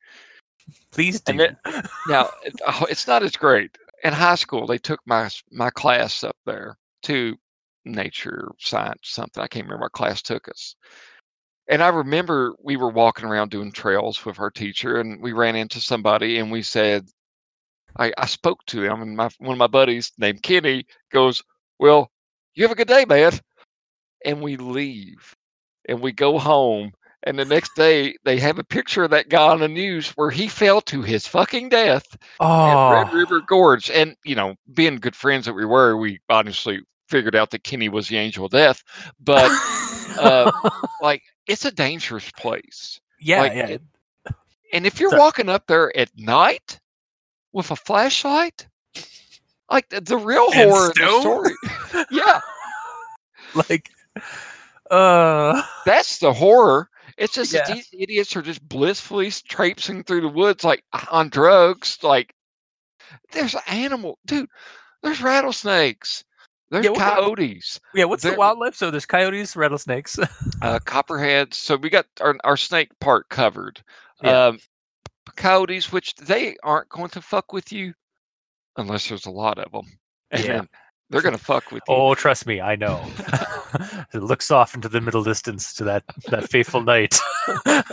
[0.91, 1.39] Please do.
[1.39, 1.55] It,
[2.07, 3.77] Now, it- it's not as great.
[4.03, 7.35] In high school, they took my my class up there to
[7.85, 9.43] nature science something.
[9.43, 10.75] I can't remember what class took us.
[11.69, 15.55] And I remember we were walking around doing trails with our teacher, and we ran
[15.55, 17.07] into somebody, and we said,
[17.97, 21.43] I, I spoke to him, and my one of my buddies named Kenny goes,
[21.79, 22.09] "Well,
[22.55, 23.33] you have a good day, man."
[24.25, 25.35] And we leave,
[25.87, 26.91] and we go home,
[27.23, 30.29] and the next day they have a picture of that guy on the news where
[30.29, 32.05] he fell to his fucking death
[32.39, 33.11] at Red oh.
[33.13, 33.89] River Gorge.
[33.91, 36.79] And, you know, being good friends that we were, we honestly
[37.09, 38.83] figured out that Kenny was the angel of death.
[39.19, 39.49] But,
[40.19, 40.51] uh,
[41.01, 42.99] like, it's a dangerous place.
[43.19, 43.67] yeah, like, yeah.
[43.67, 43.81] it-
[44.73, 46.79] And if you're So- walking up there at night
[47.51, 48.67] with a flashlight,
[49.71, 52.05] like the, the real horror of the story.
[52.11, 52.39] yeah,
[53.55, 53.89] like
[54.91, 56.89] uh that's the horror.
[57.17, 57.71] It's just Yeah.
[57.71, 61.97] these idiots are just blissfully traipsing through the woods like on drugs.
[62.01, 62.33] Like
[63.31, 64.49] there's an animal, dude.
[65.03, 66.23] There's rattlesnakes.
[66.71, 68.75] There's Yeah, what the- coyotes, yeah, what's the wildlife?
[68.75, 70.19] So there's coyotes, rattlesnakes.
[70.61, 71.57] uh, copperheads.
[71.57, 73.81] So we got our, our snake part covered.
[74.21, 74.47] Yeah.
[74.47, 74.59] Um,
[75.35, 77.93] coyotes, which they aren't going to fuck with you
[78.77, 79.85] unless there's a lot of them.
[80.31, 80.61] And Yeah.
[81.09, 81.95] they're going to fuck with you.
[81.95, 83.03] oh, trust me, I know.
[84.13, 87.15] it looks off into the middle distance to that that faithful night.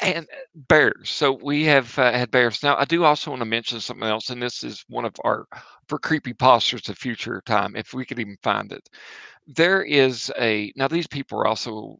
[0.00, 0.36] and uh,
[0.68, 1.10] bears.
[1.10, 2.62] So we have uh, had bears.
[2.62, 5.46] Now I do also want to mention something else, and this is one of our
[5.88, 8.88] for creepypastas of future time, if we could even find it.
[9.46, 11.98] There is a now these people are also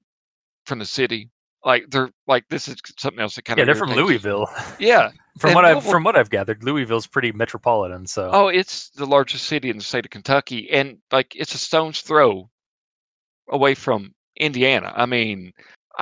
[0.66, 1.30] from the city.
[1.64, 4.48] Like they're like this is something else that kind of yeah, of they're from Louisville.
[4.78, 5.10] Yeah.
[5.38, 8.06] From And what I've from what I've gathered, Louisville's pretty metropolitan.
[8.06, 11.58] So Oh, it's the largest city in the state of Kentucky, and like it's a
[11.58, 12.48] stone's throw
[13.50, 14.92] away from Indiana.
[14.96, 15.52] I mean,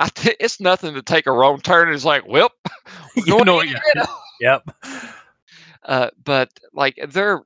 [0.05, 1.91] th- it's nothing to take a wrong turn.
[1.91, 2.51] It's like, well,
[3.25, 3.79] You know, yeah.
[4.41, 4.69] Yep.
[5.85, 7.41] Uh, but like they're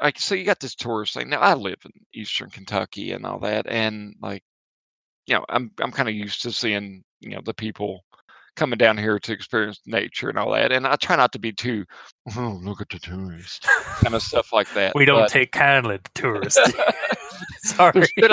[0.00, 1.28] like so you got this tourist thing.
[1.28, 4.44] Now I live in Eastern Kentucky and all that, and like
[5.26, 8.04] you know I'm I'm kind of used to seeing you know the people
[8.54, 11.50] coming down here to experience nature and all that, and I try not to be
[11.52, 11.84] too
[12.36, 13.66] oh look at the tourists,
[14.02, 14.94] kind of stuff like that.
[14.94, 16.60] We don't but- take kindly to tourists.
[17.62, 18.02] Sorry.
[18.22, 18.28] A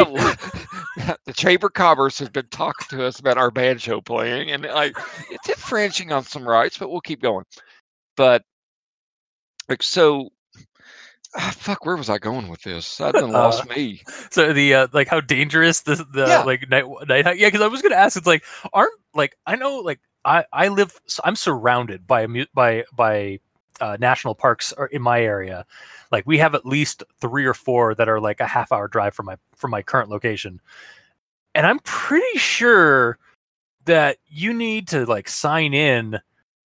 [1.26, 4.98] the Chamber of Commerce has been talking to us about our banjo playing, and like
[5.30, 7.46] it's infringing on some rights, but we'll keep going.
[8.16, 8.44] But
[9.70, 10.30] like so,
[11.36, 12.98] ah, fuck, where was I going with this?
[12.98, 14.02] That done lost me.
[14.32, 16.44] So the uh, like how dangerous the the Yeah.
[16.44, 19.78] like night night yeah because I was gonna ask it's like aren't like I know
[19.80, 23.40] like I I live so I'm surrounded by a by by
[23.80, 25.66] uh, national parks or in my area
[26.12, 29.14] like we have at least three or four that are like a half hour drive
[29.14, 30.62] from my from my current location.
[31.56, 33.18] And I'm pretty sure
[33.86, 36.20] that you need to like sign in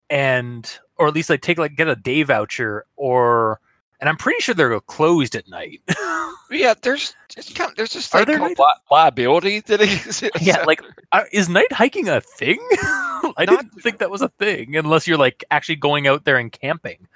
[0.09, 3.59] and or at least like take like get a day voucher or
[3.99, 5.81] and I'm pretty sure they're closed at night.
[6.51, 10.31] Yeah, there's it's kind of, there's just thing there night- li- liability that exists.
[10.41, 10.81] Yeah, like
[11.11, 12.57] uh, is night hiking a thing?
[12.71, 16.37] I Not- didn't think that was a thing unless you're like actually going out there
[16.37, 17.07] and camping.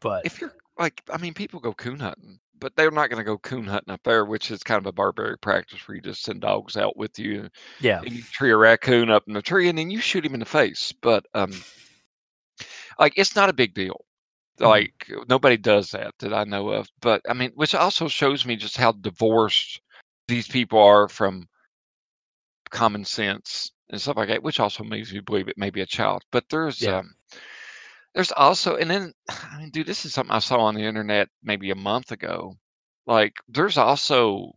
[0.00, 3.24] But if you're like, I mean, people go coon hunting, but they're not going to
[3.24, 6.22] go coon hunting up there, which is kind of a barbaric practice where you just
[6.22, 9.68] send dogs out with you yeah, and you tree a raccoon up in the tree
[9.68, 10.94] and then you shoot him in the face.
[11.02, 11.52] But um,
[12.98, 14.06] like it's not a big deal.
[14.60, 14.66] Mhm.
[14.66, 16.88] Like nobody does that that I know of.
[17.00, 19.80] But I mean, which also shows me just how divorced
[20.28, 21.48] these people are from
[22.70, 24.42] common sense and stuff like that.
[24.42, 26.22] Which also makes me believe it may be a child.
[26.30, 26.98] But there's Yeah.
[26.98, 27.14] um,
[28.14, 31.28] there's also and then I mean, dude, this is something I saw on the internet
[31.42, 32.56] maybe a month ago.
[33.06, 34.52] Like there's also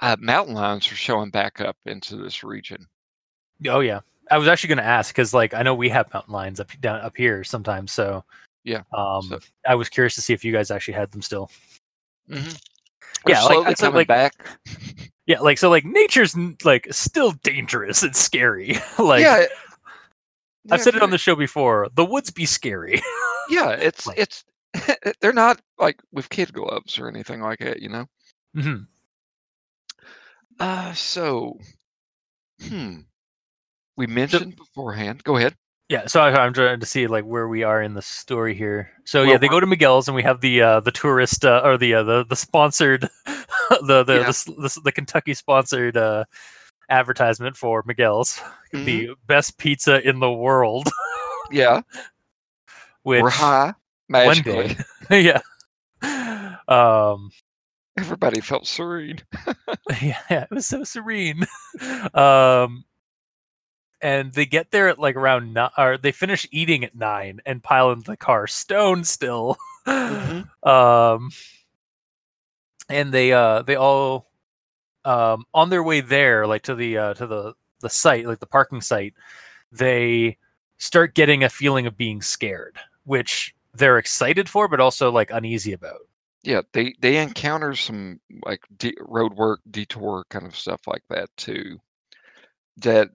[0.00, 2.86] uh, mountain lions are showing back up into this region.
[3.68, 4.00] oh yeah.
[4.30, 6.70] I was actually going to ask because like I know we have mountain lions up
[6.80, 7.92] down up here sometimes.
[7.92, 8.24] So
[8.64, 11.50] Yeah, um, so- I was curious to see if you guys actually had them still.
[12.30, 12.56] Mm-hmm.
[13.28, 14.34] Yeah, like, coming like- back.
[15.24, 18.78] Yeah, like so like nature's like still dangerous and scary.
[18.98, 19.50] like yeah, it-
[20.68, 21.88] I've said it on the show before.
[21.94, 23.00] The woods be scary.
[23.48, 24.44] Yeah, it's like- it's
[25.20, 28.06] they're not like with kid gloves or anything like that, you know.
[28.56, 28.86] Mhm.
[30.58, 31.58] Uh so,
[32.62, 32.98] hmm.
[33.96, 35.22] We mentioned beforehand.
[35.22, 35.54] Go ahead.
[35.92, 38.90] Yeah, so I, I'm trying to see like where we are in the story here.
[39.04, 41.60] So Well, yeah, they go to Miguel's, and we have the uh, the tourist uh,
[41.62, 44.26] or the uh, the the sponsored the the, Yeah.
[44.26, 46.24] the, the the Kentucky sponsored uh,
[46.88, 48.40] advertisement for Miguel's,
[48.72, 48.84] Mhm.
[48.86, 50.88] the best pizza in the world.
[51.50, 51.82] Yeah,
[53.02, 53.74] Which we're high
[54.08, 54.76] magically.
[55.10, 55.20] day,
[56.02, 56.56] yeah.
[56.68, 57.30] Um,
[57.98, 59.18] Everybody felt serene.
[60.00, 61.44] yeah, it was so serene.
[62.14, 62.84] um,
[64.02, 67.62] and they get there at like around nine, or they finish eating at nine and
[67.62, 69.56] pile into the car, stone still.
[69.86, 70.48] Mhm.
[70.66, 71.30] Um,
[72.88, 74.30] and they uh they all
[75.04, 78.46] um on their way there, like to the uh to the the site, like the
[78.46, 79.14] parking site,
[79.72, 80.38] they
[80.78, 85.72] start getting a feeling of being scared, which they're excited for, but also like uneasy
[85.72, 86.00] about.
[86.42, 91.28] Yeah, they they encounter some like de- road work, detour kind of stuff like that
[91.36, 91.80] too.
[92.78, 93.10] That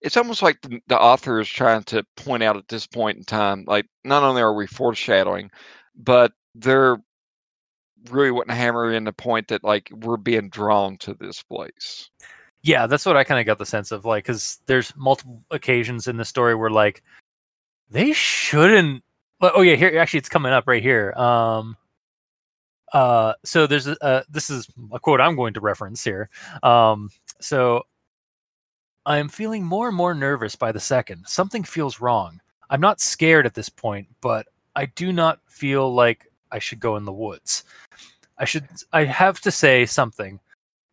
[0.00, 3.24] it's almost like the, the author is trying to point out at this point in
[3.24, 5.50] time, like not only are we foreshadowing,
[5.96, 6.98] but they're
[8.10, 12.10] really wanting to hammer in the point that like we're being drawn to this place.
[12.62, 16.06] Yeah, that's what I kind of got the sense of, like, because there's multiple occasions
[16.06, 17.02] in the story where like
[17.90, 19.02] they shouldn't.
[19.40, 21.12] well, Oh yeah, here actually it's coming up right here.
[21.14, 21.76] Um,
[22.92, 26.28] uh, so there's a uh, this is a quote I'm going to reference here.
[26.62, 27.82] Um, so
[29.04, 31.26] I am feeling more and more nervous by the second.
[31.26, 32.40] Something feels wrong.
[32.70, 36.96] I'm not scared at this point, but I do not feel like I should go
[36.96, 37.64] in the woods.
[38.38, 38.66] I should.
[38.92, 40.40] I have to say something.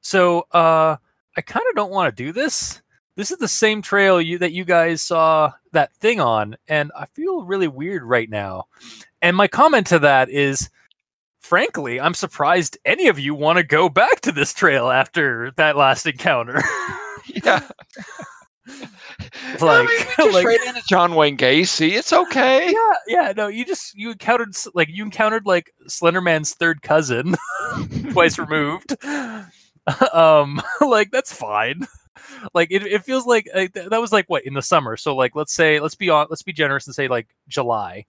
[0.01, 0.97] So, uh,
[1.37, 2.81] I kind of don't want to do this.
[3.15, 7.05] This is the same trail you that you guys saw that thing on, and I
[7.05, 8.65] feel really weird right now.
[9.21, 10.69] And my comment to that is,
[11.39, 15.75] frankly, I'm surprised any of you want to go back to this trail after that
[15.75, 16.61] last encounter.
[17.43, 17.67] Yeah,
[19.59, 21.91] Like- I mean, just like- ran into John Wayne Gacy.
[21.91, 22.71] It's okay.
[22.71, 27.35] yeah, yeah, no, you just you encountered like you encountered like Slenderman's third cousin,
[28.11, 28.95] twice removed.
[30.13, 31.87] um, like that's fine.
[32.53, 34.97] Like it, it feels like uh, th- that was like what in the summer.
[34.97, 38.05] So like let's say let's be on let's be generous and say like July.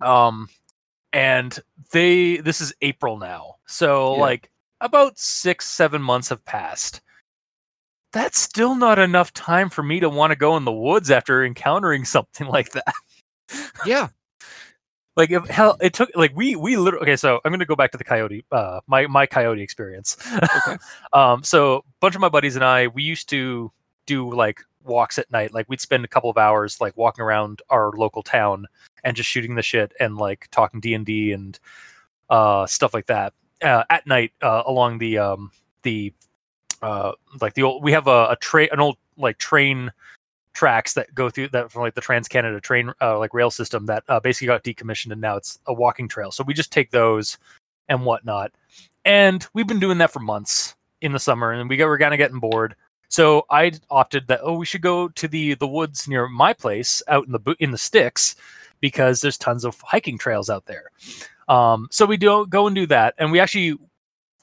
[0.00, 0.48] Um,
[1.12, 1.58] and
[1.92, 3.54] they this is April now.
[3.66, 4.20] So Yeah.
[4.20, 4.50] like
[4.82, 7.00] about six seven months have passed.
[8.16, 11.44] That's still not enough time for me to want to go in the woods after
[11.44, 12.94] encountering something like that.
[13.84, 14.08] Yeah.
[15.16, 17.90] like if hell it took like we we literally okay so i'm gonna go back
[17.90, 20.14] to the coyote uh my my coyote experience
[20.58, 20.76] Okay.
[21.14, 23.72] um so a bunch of my buddies and i we used to
[24.04, 27.62] do like walks at night like we'd spend a couple of hours like walking around
[27.70, 28.66] our local town
[29.04, 31.58] and just shooting the shit and like talking d&d and
[32.28, 35.50] uh stuff like that uh, at night uh, along the um
[35.82, 36.12] the
[36.82, 39.90] uh like the old we have a, a train an old like train
[40.56, 43.84] tracks that go through that from like the Trans Canada train uh, like rail system
[43.86, 46.30] that uh, basically got decommissioned and now it's a walking trail.
[46.30, 47.36] So we just take those
[47.90, 48.52] and whatnot,
[49.04, 52.14] and we've been doing that for months in the summer, and we got we're kind
[52.14, 52.74] of getting bored.
[53.08, 57.02] So I opted that oh we should go to the the woods near my place
[57.06, 58.34] out in the in the sticks
[58.80, 60.90] because there's tons of hiking trails out there.
[61.48, 63.78] Um, so we do go and do that, and we actually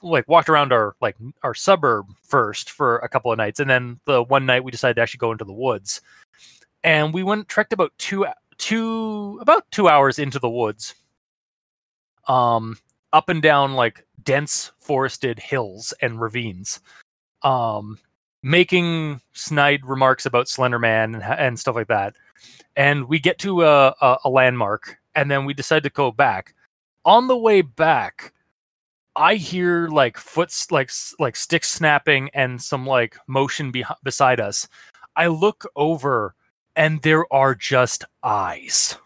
[0.04, 3.98] like walked around our like our suburb first for a couple of nights and then
[4.04, 6.00] the one night we decided to actually go into the woods.
[6.82, 8.26] And we went trekked about two
[8.58, 10.94] two about two hours into the woods
[12.28, 12.78] um
[13.12, 16.80] up and down like dense forested hills and ravines
[17.42, 17.98] um
[18.44, 22.14] making snide remarks about slenderman and, and stuff like that.
[22.76, 26.54] And we get to a, a, a landmark and then we decide to go back.
[27.06, 28.32] On the way back
[29.16, 34.68] I hear like foots like like stick snapping and some like motion beh beside us.
[35.16, 36.34] I look over
[36.76, 38.96] and there are just eyes.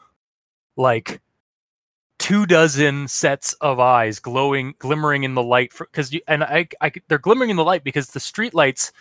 [0.76, 1.20] Like
[2.18, 6.68] two dozen sets of eyes glowing glimmering in the light because you and I
[7.08, 8.92] they're glimmering in the light because the street lights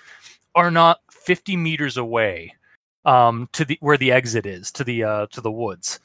[0.55, 2.53] are not 50 meters away
[3.05, 5.99] um to the where the exit is to the uh to the woods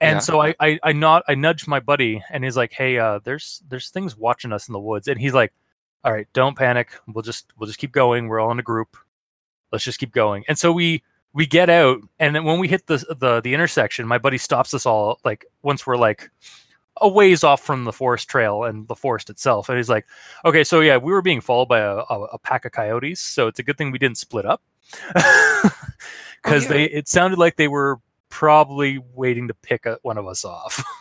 [0.00, 0.18] and Yeah.
[0.20, 3.62] so I, I I not I nudged my buddy and he's like, Hey, uh there's
[3.68, 5.08] there's things watching us in the woods.
[5.08, 5.52] And he's like,
[6.04, 6.92] All right, don't panic.
[7.06, 8.28] We'll just we'll just keep going.
[8.28, 8.96] We're all in a group.
[9.72, 10.44] Let's just keep going.
[10.48, 11.02] And so we
[11.32, 14.72] we get out and then when we hit the the the intersection, my buddy stops
[14.74, 16.30] us all like once we're like
[17.00, 19.68] a ways off from the forest trail and the forest itself.
[19.68, 20.06] And he's like,
[20.44, 23.48] Okay, so yeah, we were being followed by a, a, a pack of coyotes, so
[23.48, 24.62] it's a good thing we didn't split up.
[26.42, 26.68] Because yeah.
[26.72, 28.00] they it sounded like they were
[28.34, 30.84] probably waiting to pick a, one of us off.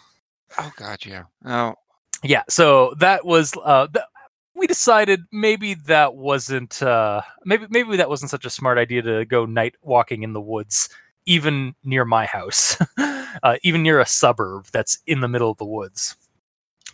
[0.59, 1.23] Oh God, yeah.
[1.47, 1.73] Oh,
[2.21, 4.05] yeah, so that was uh th-
[4.53, 9.25] we decided maybe that wasn't uh maybe maybe that wasn't such a smart idea to
[9.25, 10.89] go night walking in the woods
[11.25, 12.77] even near my house.
[13.41, 16.15] uh even near a suburb that's in the middle of the woods.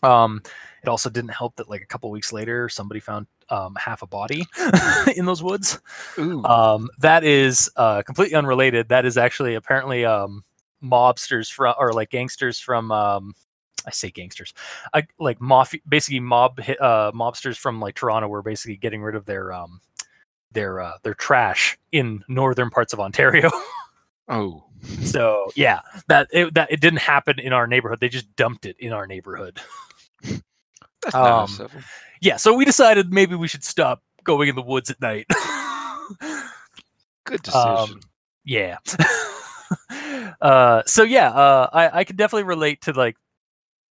[0.03, 0.41] Um
[0.81, 4.07] it also didn't help that like a couple weeks later somebody found um half a
[4.07, 4.45] body
[5.15, 5.79] in those woods.
[6.17, 6.43] ooh.
[6.43, 8.89] Um, that is uh, completely unrelated.
[8.89, 10.43] That is actually apparently um,
[10.83, 12.91] mobsters from or like gangsters from.
[12.91, 13.33] Um,
[13.85, 14.53] I say gangsters,
[14.93, 19.25] I, like mafia, basically mob uh, mobsters from like Toronto were basically getting rid of
[19.25, 19.79] their um,
[20.51, 23.49] their uh, their trash in northern parts of Ontario.
[24.29, 24.65] oh.
[25.01, 27.99] so yeah, that it, that it didn't happen in our neighborhood.
[27.99, 29.59] They just dumped it in our neighborhood.
[31.01, 31.69] That's Um.
[32.21, 35.25] Yeah, so we decided maybe we should stop going in the woods at night.
[37.25, 37.67] Good decision.
[37.67, 37.99] um,
[38.45, 38.77] yeah
[40.41, 43.15] uh so yeah uh i i can definitely relate to like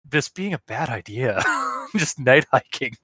[0.08, 1.40] this being a bad idea
[1.96, 2.96] just night hiking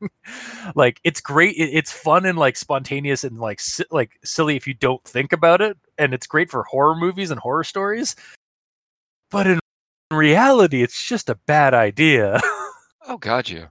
[0.74, 4.66] like it's great it, it's fun and like spontaneous and like si- like silly if
[4.66, 8.16] you don't think about it and it's great for horror movies and horror stories
[9.30, 9.60] but in
[10.10, 12.40] reality it's just a bad idea
[13.06, 13.66] oh God, yeah.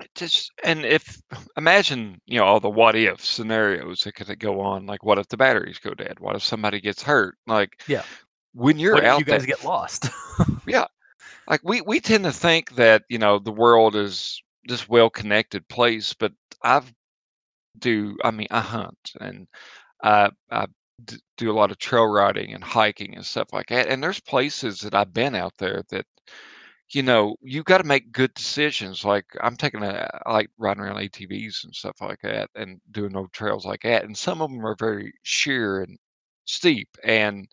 [0.00, 1.20] It Just and if
[1.56, 4.86] imagine you know all the what if scenarios that could go on.
[4.86, 6.20] Like, what if the batteries go dead?
[6.20, 7.36] What if somebody gets hurt?
[7.46, 8.02] Like, Yeah.
[8.54, 10.08] when you're out you guys there, get lost
[10.66, 10.86] Yeah.
[11.48, 15.66] like we we tend to think that you know the world is this well connected
[15.68, 16.32] place but
[16.62, 16.92] i've
[17.78, 19.46] do i mean i hunt and
[20.02, 20.66] uh, i
[21.04, 24.20] d- do a lot of trail riding and hiking and stuff like that and there's
[24.20, 26.04] places that i've been out there that
[26.90, 30.82] you know you got to make good decisions like i'm taking a i like riding
[30.82, 34.50] around atvs and stuff like that and doing old trails like that and some of
[34.50, 35.98] them are very sheer and
[36.46, 37.46] steep and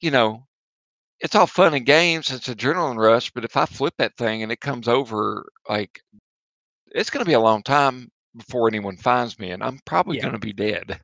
[0.00, 0.42] you know
[1.20, 2.30] it's all fun and games.
[2.30, 6.00] It's adrenaline rush, but if I flip that thing and it comes over, like
[6.92, 10.22] it's going to be a long time before anyone finds me, and I'm probably Yeah.
[10.22, 11.00] going to be dead.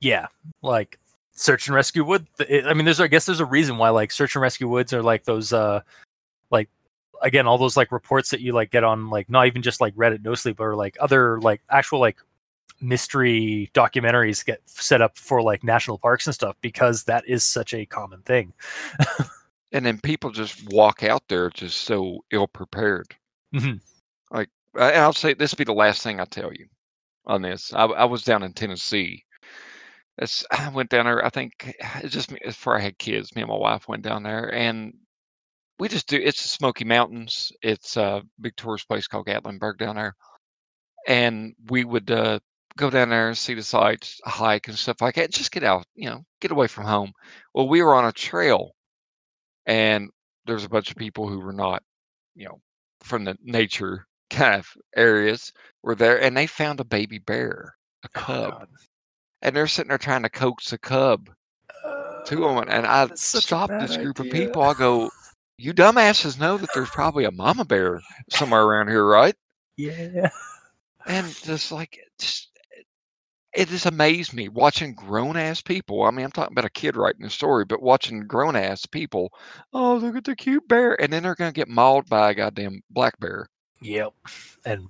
[0.00, 0.26] yeah
[0.62, 0.98] like
[1.36, 4.12] search and rescue wood it, i mean there's i guess there's a reason why like
[4.12, 5.80] search and rescue woods are like those uh
[7.24, 9.94] again all those like reports that you like get on like not even just like
[9.96, 12.18] reddit no sleep or like other like actual like
[12.80, 17.74] mystery documentaries get set up for like national parks and stuff because that is such
[17.74, 18.52] a common thing
[19.72, 23.16] And then people just walk out there just so ill prepared.
[23.54, 23.80] Mhm.
[24.30, 26.66] Like, and I'll say this will be the last thing I tell you.
[27.26, 27.72] on this.
[27.74, 29.24] I, I was down in Tennessee.
[30.18, 31.24] It's, I went down there.
[31.24, 33.34] I think it's just me- before I had kids.
[33.34, 34.94] Me and my wife went down there, and
[35.78, 36.16] we just do.
[36.22, 37.52] It's the Smoky Mountains.
[37.62, 40.14] It's a big tourist place called Gatlinburg down there,
[41.08, 42.38] and we would uh,
[42.76, 45.32] go down there and see the sights, hike and stuff like that.
[45.32, 47.12] Just get out, you know, get away from home.
[47.54, 48.72] Well, we were on a trail,
[49.66, 50.10] and
[50.46, 51.82] there's a bunch of people who were not,
[52.34, 52.60] you know,
[53.02, 55.52] from the nature kind of areas
[55.82, 58.68] were there, and they found a baby bear, a Oh, cub, God.
[59.42, 61.28] and they're sitting there trying to coax the cub
[62.26, 62.58] to them.
[62.68, 64.62] And I a stopped this group of people.
[64.62, 65.10] I go,
[65.56, 68.00] "You dumbasses know that there's probably a mama bear
[68.30, 69.34] somewhere around here, right?"
[69.76, 70.30] Yeah.
[71.06, 72.82] And just like just eh,
[73.54, 76.02] it just amazed me watching grown ass people.
[76.02, 79.32] I mean, I'm talking about a kid writing the story, but watching grown ass people.
[79.72, 82.82] Oh, look at the cute bear, and then they're gonna get mauled by a goddamn
[82.90, 83.48] black bear.
[83.82, 84.12] Yep.
[84.64, 84.88] And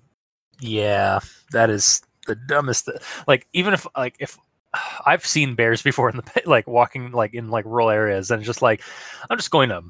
[0.61, 1.21] yeah,
[1.53, 2.87] that is the dumbest.
[2.87, 4.39] Th- like even if like if
[5.07, 8.63] I've seen bears before in the like walking like in like rural areas, and just
[8.63, 8.83] like
[9.29, 9.83] I'm just going to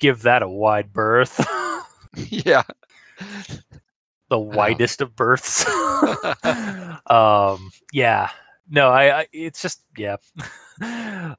[0.00, 1.46] give that a wide berth,
[2.28, 2.62] yeah.
[4.28, 5.64] the widest of berths.
[7.06, 8.30] um, yeah.
[8.68, 9.26] No, I, I.
[9.32, 10.16] It's just yeah.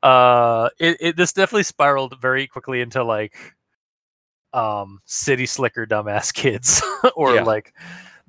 [0.04, 3.36] uh, it, it this definitely spiraled very quickly into like
[4.54, 6.82] um city slicker dumbass kids
[7.16, 7.44] or Yeah.
[7.44, 7.74] like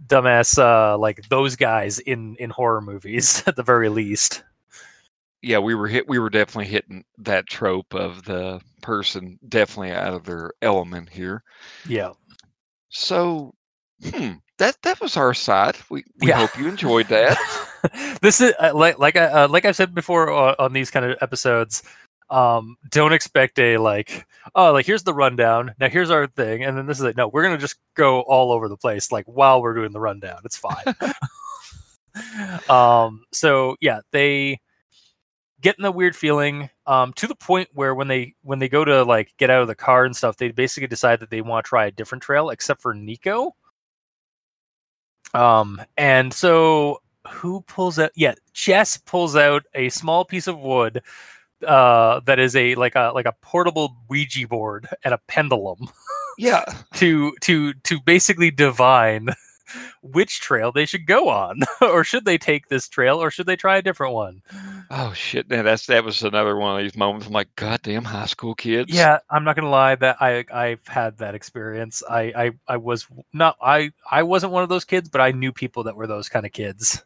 [0.07, 4.45] dumbass uh like those guys in in horror movies at the very least
[5.43, 6.09] yeah, we were hit.
[6.09, 11.43] We were definitely hitting that trope of the person definitely out of their element here.
[11.85, 12.13] yeah
[12.91, 13.55] So,
[14.03, 15.77] hmm, that that was our side.
[15.91, 16.37] We we Yeah.
[16.37, 17.39] hope you enjoyed that.
[18.23, 21.07] this is uh, like like I uh, like I've said before uh, on these kind
[21.07, 21.83] of episodes.
[22.31, 26.77] Um, don't expect a like oh like here's the rundown now here's our thing and
[26.79, 27.17] then this is it.
[27.17, 30.41] No, we're gonna just go all over the place like while we're doing the rundown.
[30.45, 30.85] It's fine.
[32.69, 34.61] um, so yeah, they
[35.63, 39.05] getting the weird feeling um to the point where when they when they go to
[39.05, 41.69] like get out of the car and stuff, they basically decide that they want to
[41.69, 43.55] try a different trail except for Nico.
[45.35, 48.11] Um, and so who pulls out?
[48.15, 51.03] Yeah, Jess pulls out a small piece of wood
[51.67, 55.89] uh, that is a like a like a portable Ouija board and a pendulum
[56.39, 59.29] yeah, to to to basically divine
[60.03, 63.57] which trail they should go on, or should they take this trail, or should they
[63.57, 64.43] try a different one?
[64.91, 65.49] Oh shit!
[65.49, 67.27] Man, that's that was another one of these moments.
[67.27, 68.93] I'm like, goddamn high school kids.
[68.93, 72.03] Yeah, I'm not gonna lie that I I've had that experience.
[72.09, 75.53] I I I was not I I wasn't one of those kids, but I knew
[75.53, 77.03] people that were those kind of kids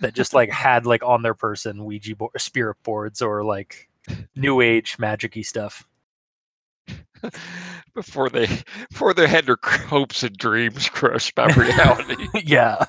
[0.00, 3.88] that just like had like on their person Ouija board, spirit boards, or like
[4.36, 5.87] new age magicy stuff.
[7.94, 8.46] before they
[8.90, 12.26] before they had their hopes and dreams crushed by reality.
[12.44, 12.84] yeah,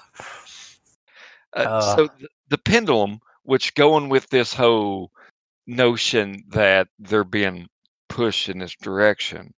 [1.56, 1.96] Uh, Uh.
[1.96, 5.12] so th- the pendulum, which going with this whole
[5.68, 7.68] notion that they're being
[8.08, 9.54] pushed in this direction,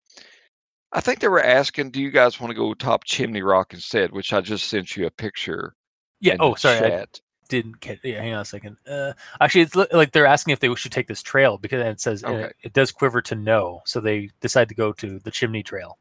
[0.94, 4.12] I think they were asking, "Do you guys want to go top Chimney Rock instead?"
[4.12, 5.74] Which I just sent you a picture.
[6.20, 6.36] yeah.
[6.40, 7.20] Oh, sorry, I.
[7.52, 8.00] didn't get.
[8.04, 8.78] Yeah, hang on a second.
[8.90, 12.24] Uh, actually, it's like they're asking if they should take this trail because it says
[12.24, 12.52] Okay.
[12.64, 16.00] it does quiver to no, so they decide to go to the chimney trail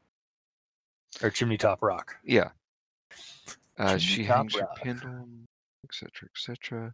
[1.21, 2.15] or chimney top rock.
[2.23, 2.49] Yeah.
[3.77, 4.77] Uh, she hangs her Rock.
[4.77, 5.45] pendulum,
[5.83, 6.93] etc., etc.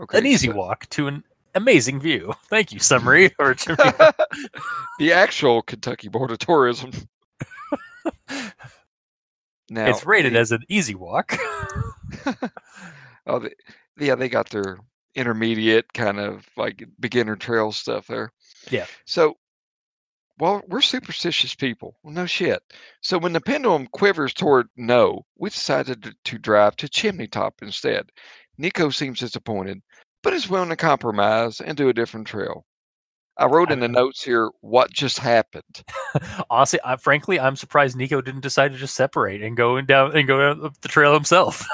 [0.00, 0.18] Okay.
[0.18, 1.22] An easy so- walk to an
[1.54, 2.32] amazing view.
[2.48, 3.76] Thank you, summary or chimney.
[4.98, 6.92] the actual Kentucky Board of Tourism.
[9.70, 11.36] Now it's rated as an easy walk.
[13.28, 13.52] Oh, the,
[13.98, 14.78] yeah, they got their
[15.14, 18.32] intermediate kind of like beginner trail stuff there.
[18.70, 18.86] Yeah.
[19.04, 19.36] So,
[20.38, 21.96] well, we're superstitious people.
[22.02, 22.62] Well, no shit.
[23.00, 27.54] So when the pendulum quivers toward no, we decided to, to drive to Chimney Top
[27.62, 28.10] instead.
[28.56, 29.80] Nico seems disappointed,
[30.22, 32.64] but is willing to compromise and do a different trail.
[33.38, 35.84] I wrote in the notes here what just happened.
[36.50, 40.26] Honestly, I, frankly, I'm surprised Nico didn't decide to just separate and go down and
[40.26, 41.64] go down the trail himself.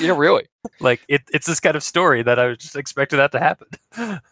[0.00, 0.46] yeah, really.
[0.80, 4.20] like it, it's this kind of story that I was just expected that to happen.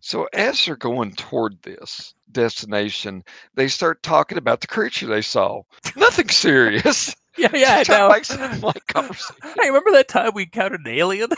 [0.00, 3.22] So as they're going toward this destination,
[3.54, 5.62] they start talking about the creature they saw.
[5.94, 7.14] Nothing serious.
[7.38, 8.08] yeah, yeah, I know.
[8.08, 8.26] like.
[8.92, 11.30] Hey, remember that time we encountered an alien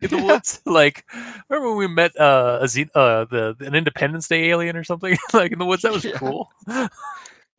[0.00, 0.24] in the Yeah.
[0.24, 0.60] woods?
[0.66, 1.04] Like,
[1.48, 5.16] remember when we met uh, a Ze- uh the an Independence Day alien or something
[5.32, 5.82] like in the woods?
[5.82, 6.18] That was Yeah.
[6.18, 6.50] cool.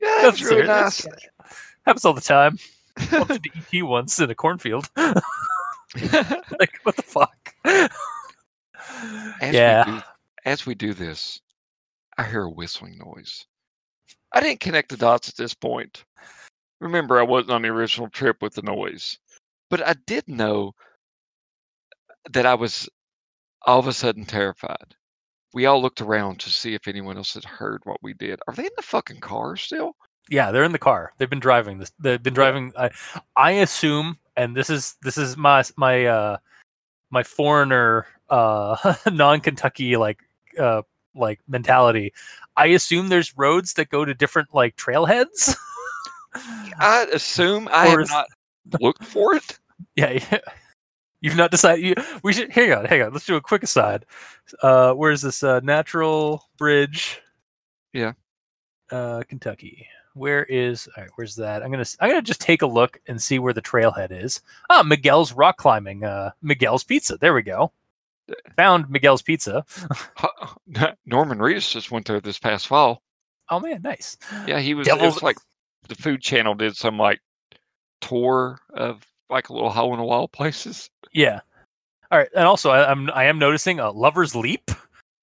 [0.02, 1.06] Yeah, it was really serious.
[1.06, 1.08] nice.
[1.86, 2.60] Happens all the time.
[3.10, 4.90] Bumped into ET once in a cornfield.
[4.98, 5.24] like,
[6.84, 7.56] what the fuck?
[9.42, 9.86] as yeah.
[9.86, 10.02] we do,
[10.46, 11.40] as we do this,
[12.18, 13.46] I hear a whistling noise.
[14.34, 16.04] I didn't connect the dots at this point.
[16.82, 19.18] Remember, I wasn't on the original trip with the noise.
[19.70, 20.74] but I did know
[22.32, 22.90] that I was
[23.66, 24.96] all of a sudden terrified.
[25.54, 28.40] We all looked around to see if anyone else had heard what we did.
[28.48, 29.96] Are they in the fucking car still?
[30.30, 31.14] Yeah, they're in the car.
[31.18, 31.92] They've been driving this.
[32.00, 32.74] They've been driving.
[32.78, 32.90] I,
[33.36, 36.38] I assume, and this is this is my my uh
[37.12, 40.20] my foreigner uh non Kentucky like
[40.60, 40.82] uh
[41.16, 42.12] like mentality.
[42.58, 45.56] I assume there's roads that go to different like trailheads.
[46.80, 48.28] I assume I Or have not
[48.82, 49.60] looked for it.
[49.96, 50.40] yeah, yeah.
[51.26, 51.84] You've not decided.
[51.84, 53.12] You, we should hang on, hang on.
[53.12, 54.06] Let's do a quick aside.
[54.62, 57.20] Uh, where's this uh, natural bridge?
[57.94, 58.14] Yeah.
[58.92, 59.88] Uh, Kentucky.
[60.14, 60.88] Where is?
[60.96, 61.64] All right, where's that?
[61.64, 64.40] I'm gonna I'm gonna just take a look and see where the trailhead is.
[64.70, 66.04] Ah, Miguel's rock climbing.
[66.04, 67.18] Uh, Miguel's Pizza.
[67.18, 67.72] There we go.
[68.56, 69.66] Found Miguel's Pizza.
[71.08, 73.02] Norman Reedus just went there this past fall.
[73.50, 74.16] Oh man, nice.
[74.46, 74.88] Yeah, he was.
[74.88, 75.38] It was like
[75.88, 77.20] the Food Channel did some like
[78.00, 80.90] tour of like a little hole in the wall places.
[81.14, 81.40] Yeah.
[82.12, 84.70] All right, and also I, I'm I am noticing a Lover's Leap,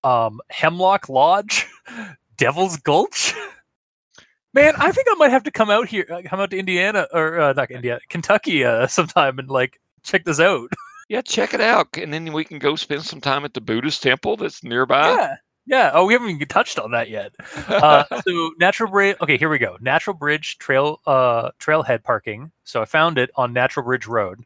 [0.02, 1.68] um, Hemlock Lodge,
[2.36, 3.34] Devil's Gulch.
[4.54, 7.06] Man, I think I might have to come out here, uh, come out to Indiana
[7.12, 10.70] or uh, not Indiana, Kentucky, uh, sometime and like check this out.
[11.08, 14.02] Yeah, check it out, and then we can go spend some time at the Buddhist
[14.02, 15.10] temple that's nearby.
[15.10, 15.36] yeah,
[15.66, 15.90] yeah.
[15.94, 17.34] Oh, we haven't even touched on that yet.
[17.68, 19.16] Uh, so Natural Bridge.
[19.20, 19.76] Okay, here we go.
[19.80, 22.50] Natural Bridge Trail, uh, trailhead parking.
[22.64, 24.40] So I found it on Natural Bridge Road.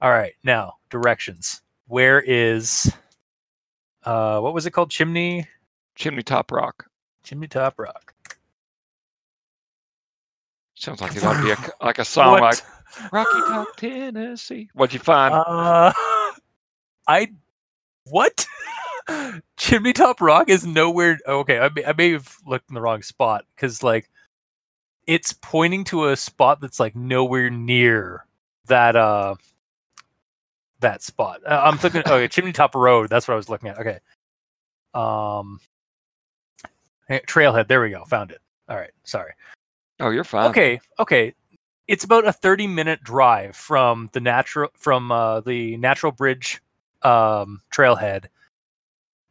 [0.00, 1.62] All right, now directions.
[1.88, 2.92] Where is,
[4.04, 4.90] uh, what was it called?
[4.90, 5.46] Chimney,
[5.94, 6.86] Chimney Top Rock.
[7.22, 8.14] Chimney Top Rock.
[10.74, 12.42] Sounds like it to be a, like a song What?
[12.42, 14.68] like Rocky Top, Tennessee.
[14.74, 15.34] What'd you find?
[15.34, 15.92] Uh,
[17.08, 17.32] I
[18.04, 18.46] what?
[19.56, 21.18] Chimney Top Rock is nowhere.
[21.26, 24.10] Okay, I may, I may have looked in the wrong spot because like
[25.06, 28.26] it's pointing to a spot that's like nowhere near
[28.66, 29.36] that uh
[30.80, 31.40] that spot.
[31.46, 32.02] Uh, I'm thinking.
[32.06, 33.08] Okay, Chimney Top Road.
[33.08, 33.78] That's what I was looking at.
[33.78, 33.98] Okay.
[34.94, 35.60] Um,
[37.10, 37.68] Trailhead.
[37.68, 38.04] There we go.
[38.04, 38.40] Found it.
[38.68, 38.90] All right.
[39.04, 39.32] Sorry.
[40.00, 40.50] oh, you're fine.
[40.50, 41.34] Okay, okay.
[41.88, 46.60] It's about a 30 minute drive from the natural from uh, the Natural Bridge
[47.02, 48.26] um, trailhead,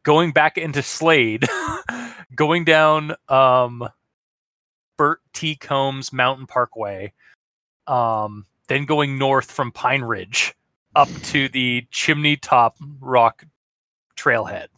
[0.06, 1.44] going back into Slade,
[2.36, 3.86] going down um,
[4.96, 5.56] Bert T.
[5.56, 7.12] Combs Mountain Parkway,
[7.88, 10.54] um, then going north from Pine Ridge
[10.94, 13.44] up to the Chimney Top Rock
[14.16, 14.68] trailhead.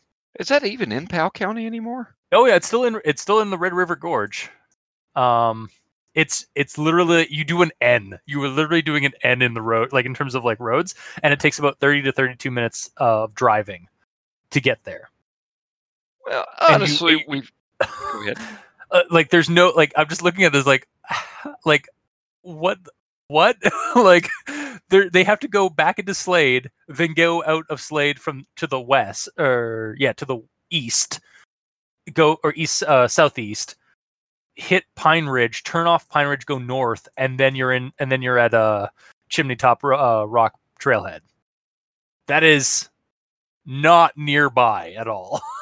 [0.40, 2.16] Is that even in Powell County anymore?
[2.32, 4.48] Oh yeah, it's still in it's still in the Red River Gorge.
[5.14, 5.68] Um
[6.14, 8.18] it's it's literally you do an N.
[8.24, 10.94] You were literally doing an N in the road, like in terms of like roads,
[11.22, 13.88] and it takes about thirty to thirty-two minutes of driving
[14.50, 15.10] to get there.
[16.28, 17.52] Well, honestly, you- we've.
[17.80, 18.38] Go ahead.
[18.90, 20.88] Uh, like there's no like I'm just looking at this like
[21.66, 21.86] like
[22.40, 22.78] what
[23.26, 23.58] what
[23.94, 24.30] like
[24.88, 28.66] they they have to go back into Slade, then go out of Slade from to
[28.66, 30.38] the west or yeah to the
[30.70, 31.20] east,
[32.14, 33.76] go or east uh, southeast,
[34.56, 38.22] hit Pine Ridge, turn off Pine Ridge, go north, and then you're in and then
[38.22, 38.88] you're at uh,
[39.28, 41.20] Chimney Top uh, Rock Trailhead.
[42.26, 42.88] That is
[43.66, 45.42] not nearby at all.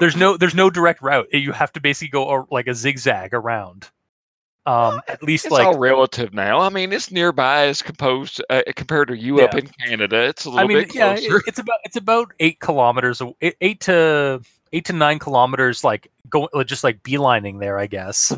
[0.00, 1.28] there's no there's no direct route.
[1.32, 3.90] You have to basically go a, like a zigzag around.
[4.66, 6.60] Um, at least it's like all relative now.
[6.60, 10.24] I mean, it's nearby as composed uh, compared to you up in Canada.
[10.24, 11.42] It's a little mean, bit yeah, it- closer.
[11.46, 14.42] it's about it's about eight kilometers, eight, eight to
[14.74, 18.30] eight to nine kilometers, like going just like beelining there, I guess.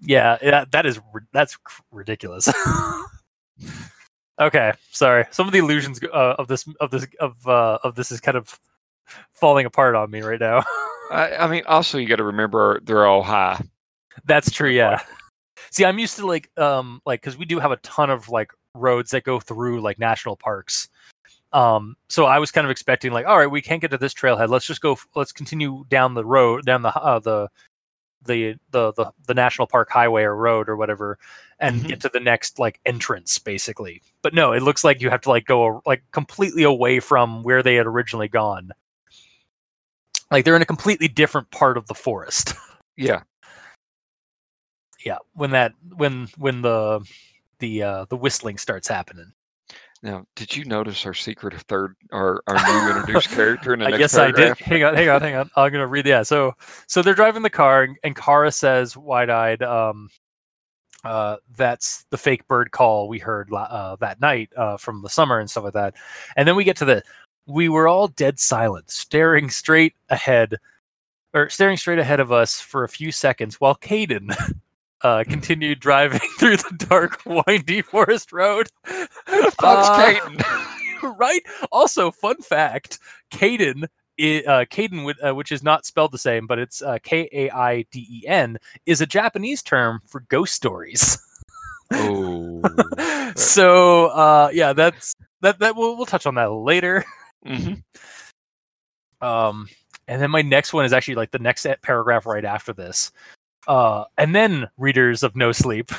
[0.00, 0.98] yeah, yeah, that is
[1.34, 1.58] that's
[1.92, 2.48] ridiculous.
[4.40, 5.24] okay, sorry.
[5.30, 8.36] Some of the illusions uh, of this of this of uh, of this is kind
[8.36, 8.58] of
[9.32, 10.64] falling apart on me right now.
[11.10, 13.62] I, I mean, also you got to remember they're all high.
[14.24, 14.70] That's true.
[14.70, 15.00] Yeah.
[15.70, 18.50] See, I'm used to like um like because we do have a ton of like
[18.74, 20.88] roads that go through like national parks.
[21.52, 24.12] Um, so I was kind of expecting like, all right, we can't get to this
[24.12, 24.48] trailhead.
[24.48, 24.92] Let's just go.
[24.92, 27.48] f- Let's continue down the road, down the uh, the
[28.24, 31.18] the the the the national park highway or road or whatever,
[31.60, 31.88] and Mhm.
[31.88, 34.02] get to the next like entrance basically.
[34.22, 37.62] But no, it looks like you have to like go like completely away from where
[37.62, 38.72] they had originally gone.
[40.30, 42.54] Like they're in a completely different part of the forest.
[42.98, 43.24] Yeah.
[45.04, 47.06] yeah when that when when the
[47.58, 49.32] the uh the whistling starts happening
[50.02, 53.90] Now, did you notice our secret third, our our new introduced character in the i
[53.90, 54.56] next guess i did.
[54.58, 55.50] hang on hang on hang on.
[55.56, 56.54] I'm gonna read yeah so
[56.86, 60.08] so they're driving the car and, and kara says wide-eyed um
[61.04, 65.08] uh that's the fake bird call we heard la- uh, that night uh from the
[65.08, 65.94] summer and stuff like that.
[66.36, 67.02] And then we get to the
[67.46, 70.56] we were all dead silent staring straight ahead
[71.32, 74.34] or staring straight ahead of us for a few seconds while Caden
[75.06, 78.68] uh, continued driving through the dark, windy forest road.
[78.84, 81.16] Fox Uh, Caden.
[81.18, 81.42] right?
[81.70, 82.98] Also, fun fact:
[83.30, 87.50] Caden, uh, Caden, uh, which is not spelled the same, but it's uh, K A
[87.50, 91.18] I D E N, is a Japanese term for ghost stories.
[91.92, 92.62] Oh.
[93.36, 95.60] so, uh, yeah, that's that.
[95.60, 97.04] That we'll, we'll touch on that later.
[97.46, 97.74] hmm
[99.20, 99.68] Um,
[100.08, 103.12] and then my next one is actually like the next paragraph right after this.
[103.66, 105.90] Uh, and then readers of No Sleep,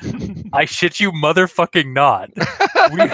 [0.52, 2.30] I shit you motherfucking not.
[2.92, 3.10] we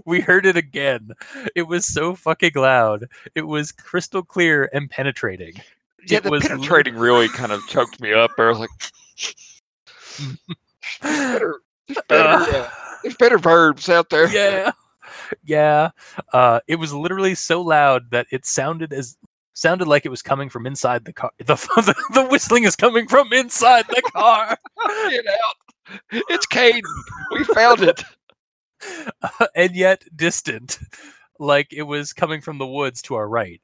[0.06, 1.12] we heard it again.
[1.54, 3.06] It was so fucking loud.
[3.34, 5.54] It was crystal clear and penetrating.
[6.06, 8.30] yeah, it the was penetrating really kind of choked me up.
[8.38, 8.70] I was like,
[11.02, 12.68] better, there's better, uh,
[13.02, 14.28] there's better verbs out there.
[14.28, 14.70] yeah,
[15.44, 15.90] yeah.
[16.32, 19.16] Uh, it was literally so loud that it sounded as
[19.54, 21.30] sounded like it was coming from inside the car.
[21.38, 24.56] The the, the whistling is coming from inside the car,
[25.10, 26.00] Get out!
[26.28, 26.82] It's Caden.
[27.32, 28.02] We found it.
[29.54, 30.78] and yet distant,
[31.38, 33.60] like it was coming from the woods to our right.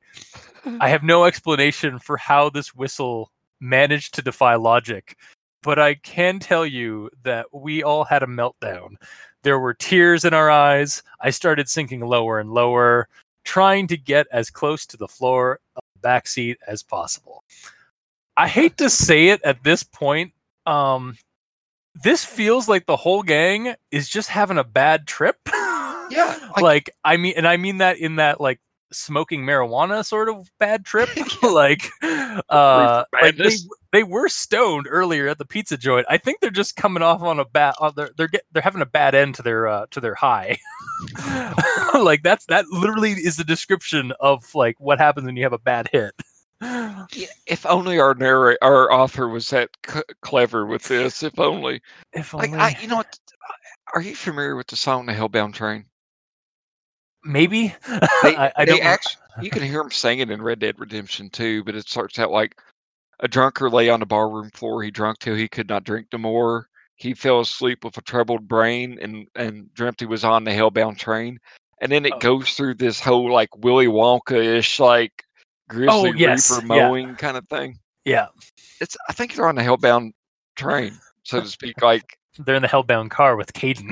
[0.80, 3.30] I have no explanation for how this whistle
[3.60, 5.16] managed to defy logic,
[5.62, 8.96] but I can tell you that we all had a meltdown.
[9.44, 11.04] There were tears in our eyes.
[11.20, 13.08] I started sinking lower and lower,
[13.46, 17.42] trying to get as close to the floor of the back seat as possible.
[18.36, 20.32] I hate to say it at this point.
[20.66, 21.16] Um,
[22.02, 25.38] this feels like the whole gang is just having a bad trip.
[26.08, 28.60] Yeah, like, like- I mean, and I mean that in that like
[28.92, 31.08] smoking marijuana sort of bad trip.
[31.42, 31.88] like,
[32.48, 33.56] uh, like they,
[33.90, 36.06] they were stoned earlier at the pizza joint.
[36.08, 37.74] I think they're just coming off on a bad.
[37.80, 40.58] Uh, they're they're get, they're having a bad end to their uh, to their high.
[42.04, 45.58] like that's that literally is the description of like what happens when you have a
[45.58, 46.14] bad hit.
[47.46, 51.22] If only our narrator, our author was that c- clever with this.
[51.22, 51.80] If only.
[52.12, 53.18] If Like, only, I, you know what?
[53.28, 53.52] Uh,
[53.94, 55.84] are you familiar with the song "The Hellbound Train"?
[57.24, 57.98] maybe They,
[58.36, 58.82] I, I they don't.
[58.82, 62.30] actually, you can hear them singing in Red Dead Redemption too, but it starts out
[62.30, 62.56] like
[63.20, 64.82] a drunker lay on the barroom floor.
[64.82, 66.68] He drunk till he could not drink no more.
[66.96, 70.98] He fell asleep with a troubled brain and and dreamt he was on the hellbound
[70.98, 71.38] train.
[71.80, 72.18] And then it Oh.
[72.18, 75.12] goes through this whole like Willy Wonka ish like
[75.70, 76.88] oh, grizzly Oh, yes, reaper yeah.
[76.88, 77.78] mowing kind of thing.
[78.04, 78.26] yeah,
[78.80, 80.12] It's I think they're on the hellbound
[80.56, 81.80] train, so to speak.
[81.82, 83.90] Like they're in the hellbound car with Caden.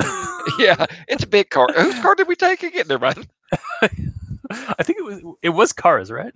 [0.58, 1.68] yeah, it's a big car.
[1.74, 3.24] Whose car did we take again there, man?
[3.82, 6.32] I think it was it was cars, right?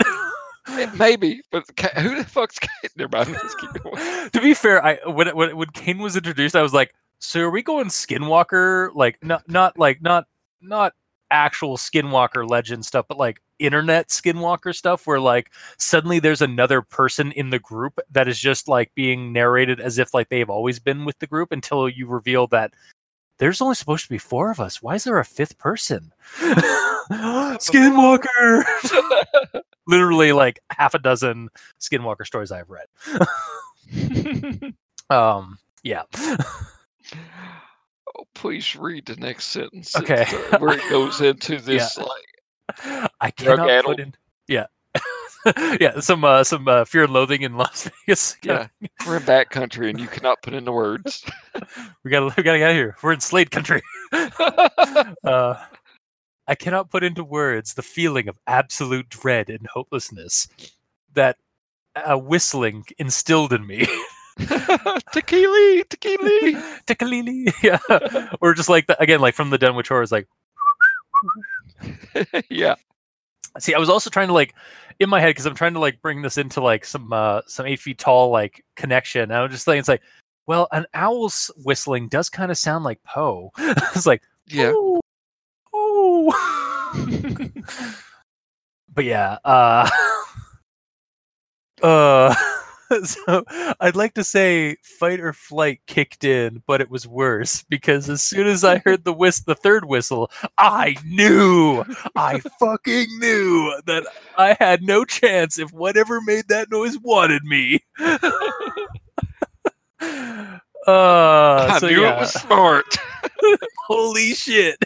[0.98, 1.64] Maybe, but
[1.96, 3.32] who the fuck's getting there, man?
[3.32, 4.30] Let's keep going.
[4.30, 7.50] to be fair, I when when when Kane was introduced, I was like, "So are
[7.50, 8.90] we going Skinwalker?
[8.94, 10.26] Like not not like not
[10.60, 10.92] not
[11.30, 17.32] actual Skinwalker legend stuff, but like internet Skinwalker stuff, where like suddenly there's another person
[17.32, 21.04] in the group that is just like being narrated as if like they've always been
[21.04, 22.72] with the group until you reveal that
[23.38, 24.82] there's only supposed to be four of us.
[24.82, 26.12] Why is there a fifth person?
[27.10, 28.64] Skinwalker.
[29.86, 31.48] Literally like half a dozen
[31.80, 32.86] Skinwalker stories I've read.
[35.10, 36.02] Um, yeah.
[38.18, 39.96] Oh, please read the next sentence.
[39.96, 40.26] Okay.
[40.52, 44.00] Uh, where it goes into this like I cannot put Drug-addled.
[44.00, 44.14] in.
[44.46, 44.66] Yeah.
[45.80, 48.36] yeah, some uh, some uh, fear and loathing in Las Vegas.
[48.42, 48.66] yeah,
[49.06, 51.24] we're in back country and you cannot put into words.
[52.04, 52.96] we gotta we gotta get out of here.
[53.02, 53.80] We're in Slade country.
[54.12, 55.54] uh,
[56.48, 60.48] I cannot put into words the feeling of absolute dread and hopelessness
[61.14, 61.36] that
[61.94, 63.86] a whistling instilled in me.
[65.12, 66.80] tequila, tequila.
[66.86, 67.52] Tickle-lee-lee.
[67.62, 67.78] yeah,
[68.40, 70.26] or just like the, again, like from the Dunwich Horror, is like
[72.50, 72.74] yeah,
[73.58, 74.54] See, I was also trying to like
[75.00, 77.66] in my head because I'm trying to like bring this into like some uh some
[77.66, 79.22] eight feet tall like connection.
[79.22, 80.02] And I was just thinking, it's like,
[80.46, 83.50] well, an owl's whistling does kind of sound like Poe.
[83.58, 84.72] it's like, yeah.
[84.74, 85.00] oh,
[85.76, 86.32] ooh."
[88.94, 89.88] but yeah, uh,
[91.82, 92.34] uh,
[93.04, 93.44] so
[93.80, 98.22] I'd like to say fight or flight kicked in, but it was worse because as
[98.22, 101.84] soon as I heard the whist, the third whistle, I knew,
[102.16, 107.80] I fucking knew that I had no chance if whatever made that noise wanted me.
[110.86, 112.96] Uh, I so knew yeah, it was smart.
[113.88, 114.82] holy shit.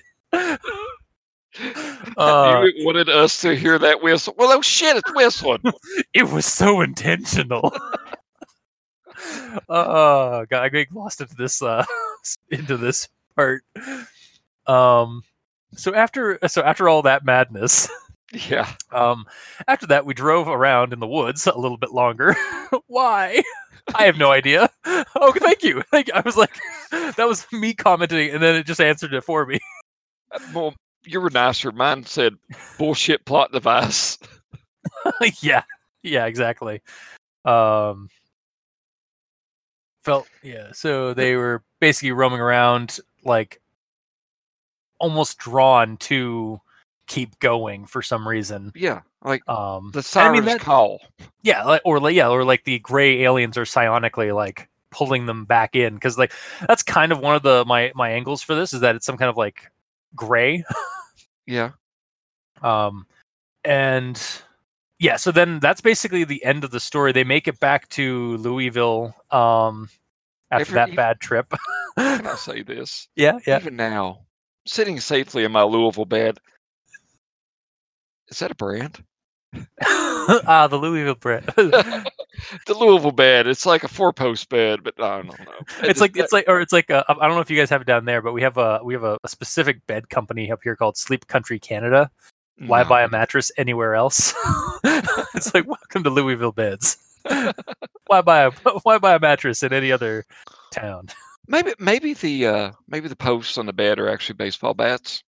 [2.17, 4.35] Uh, it wanted us to hear that whistle.
[4.39, 5.63] Well, oh shit, it's whistling.
[6.15, 7.75] it was so intentional.
[9.69, 11.85] uh god, I get lost into this uh
[12.51, 13.65] into this part.
[14.67, 15.23] Um
[15.75, 17.89] so after so after all that madness,
[18.49, 19.27] yeah, um
[19.69, 22.35] after that we drove around in the woods a little bit longer.
[22.87, 23.43] Why?
[23.95, 24.71] I have no idea.
[24.87, 25.83] Oh, thank you.
[25.93, 26.03] You.
[26.15, 26.55] I was like,
[26.91, 29.59] that was me commenting, and then it just answered it for me.
[30.31, 30.75] Uh, Well,
[31.05, 31.73] you were nicer.
[31.73, 32.35] Mine said
[32.79, 34.19] bullshit plot device.
[35.41, 35.63] yeah,
[36.03, 36.81] yeah, exactly.
[37.45, 38.09] Um,
[40.05, 40.69] felt yeah.
[40.73, 43.61] So they were basically roaming around, like
[44.99, 46.61] almost drawn to
[47.07, 48.73] keep going for some reason.
[48.75, 51.01] Yeah, like Um, the siren's I mean that, call.
[51.43, 55.45] yeah, like, or like yeah, or like the gray aliens are psionically like pulling them
[55.45, 56.33] back in because like
[56.69, 59.17] that's kind of one of the my my angles for this is that it's some
[59.17, 59.72] kind of like
[60.17, 60.65] gray
[61.47, 61.71] Yeah,
[62.63, 63.07] um
[63.65, 64.21] and
[64.99, 68.37] yeah so then that's basically the end of the story they make it back to
[68.39, 69.89] louisville um
[70.51, 71.53] after Every- that bad trip
[71.99, 73.09] can I say this?
[73.17, 74.21] yeah yeah Even now,
[74.67, 76.39] sitting safely in my Louisville bed.
[78.29, 79.05] Is that a brand?
[79.85, 81.51] ah the louisville brand
[82.67, 83.47] the Louisville bed.
[83.47, 85.35] It's like a four-post bed, but I don't know.
[85.83, 87.71] It it's like it's like or it's like uh, I don't know if you guys
[87.71, 90.51] have it down there, but we have a we have a, a specific bed company
[90.51, 92.11] up here called Sleep Country Canada.
[92.67, 92.89] Why No.
[92.89, 94.35] buy a mattress anywhere else?
[95.35, 96.97] it's like welcome to Louisville beds.
[98.07, 98.51] why buy a
[98.83, 100.25] why buy a mattress in any other
[100.73, 101.09] town?
[101.49, 105.23] Maybe maybe the uh maybe the posts on the bed are actually baseball bats.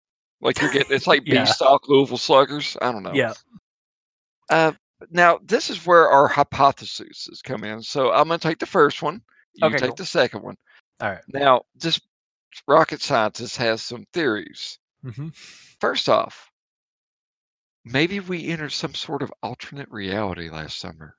[0.42, 1.44] Like you're getting it's like Yeah.
[1.46, 2.76] B stock Louisville sluggers.
[2.82, 3.14] I don't know.
[3.14, 3.34] Yeah.
[4.50, 4.72] Uh
[5.10, 7.82] now this is where our hypotheses come in.
[7.82, 9.22] So I'm gonna take the first one.
[9.56, 9.96] You Okay, take cool.
[9.96, 10.56] the second one.
[11.02, 11.24] All right.
[11.28, 12.00] Now this
[12.68, 14.78] rocket scientist has some theories.
[15.06, 15.30] Mm-hmm.
[15.80, 16.52] First off,
[17.86, 21.16] maybe we entered some sort of alternate reality last summer.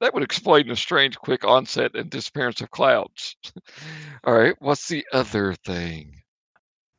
[0.00, 3.36] That would explain the strange quick onset and disappearance of clouds.
[4.24, 6.22] All right, what's the other thing?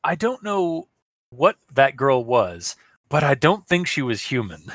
[0.04, 0.90] I don't know
[1.30, 2.76] what that girl was,
[3.10, 4.66] but I don't think she was human.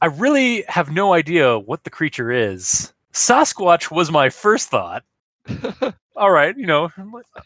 [0.00, 2.92] I really have no idea what the creature is.
[3.12, 5.04] Sasquatch was my first thought.
[6.16, 6.90] All right, you know,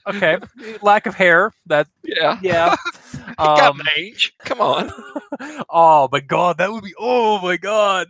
[0.08, 0.38] okay,
[0.82, 1.52] lack of hair.
[1.66, 2.38] That yeah.
[2.42, 2.74] yeah.
[3.26, 4.32] He got Um, mange.
[4.40, 4.90] Come on.
[5.70, 6.94] oh my god, that would be.
[6.98, 8.08] Oh my god.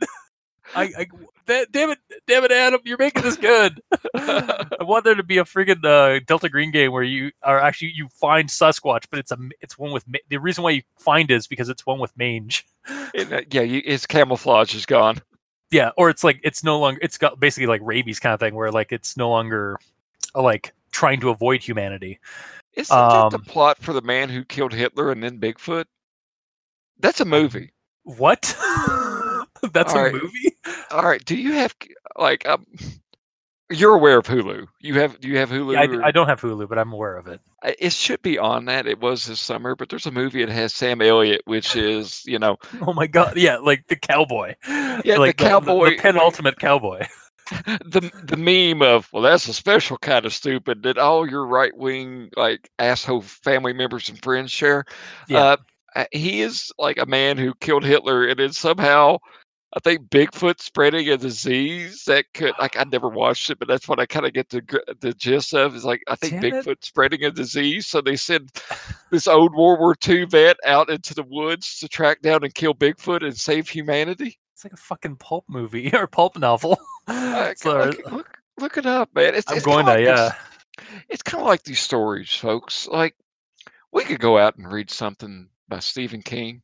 [0.74, 1.06] I, I
[1.46, 3.80] that, damn it, damn it, Adam, you're making this good.
[4.14, 7.92] I want there to be a friggin' uh, Delta Green game where you are actually
[7.94, 11.30] you find Sasquatch, but it's a it's one with ma- the reason why you find
[11.30, 12.64] it is because it's one with mange.
[13.14, 15.18] And, uh, yeah, you, his camouflage is gone.
[15.70, 18.54] Yeah, or it's like it's no longer it's got basically like rabies kind of thing
[18.54, 19.76] where like it's no longer
[20.34, 22.20] uh, like trying to avoid humanity.
[22.74, 25.84] Isn't that the Um, plot for the man who killed Hitler and then Bigfoot?
[27.00, 27.72] That's a movie.
[28.04, 28.42] What?
[29.72, 30.12] That's a Alright.
[30.12, 30.56] movie?
[30.90, 31.24] All right.
[31.24, 31.74] Do you have
[32.16, 32.66] like um?
[33.70, 34.66] You're aware of Hulu.
[34.80, 35.72] You have do you have Hulu?
[35.72, 37.40] Yeah, I, or- I don't have Hulu, but I'm aware of it.
[37.78, 38.86] It should be on that.
[38.86, 42.38] It was this summer, but there's a movie that has Sam Elliott, which is you
[42.38, 43.36] know Oh my god!
[43.36, 44.54] Yeah, like the cowboy.
[44.66, 47.06] the like the, cowboy- the penultimate cowboy.
[47.84, 51.76] the the meme of well that's a special kind of stupid that all your right
[51.76, 54.84] wing like asshole family members and friends share.
[55.28, 55.38] Yeah.
[55.40, 55.56] Uh,
[55.94, 59.18] uh, he is like a man who killed Hitler, and then somehow.
[59.76, 63.88] I think Bigfoot spreading a disease that could like I never watched it, but that's
[63.88, 64.62] what I kind of get the
[65.00, 65.74] the gist of.
[65.74, 66.64] Is like I think Damn it.
[66.64, 68.52] Bigfoot spreading a disease, so they send
[69.10, 72.74] this old World War II vet out into the woods to track down and kill
[72.74, 74.38] Bigfoot and save humanity.
[74.52, 76.78] It's like a fucking pulp movie or pulp novel.
[77.56, 79.34] So, look, look, look it up, man.
[79.34, 80.32] It's, I'm it's going to, like yeah.
[80.78, 82.88] these- It's kind of like these stories, folks.
[82.88, 83.14] Like
[83.92, 86.62] we could go out and read something by Stephen King,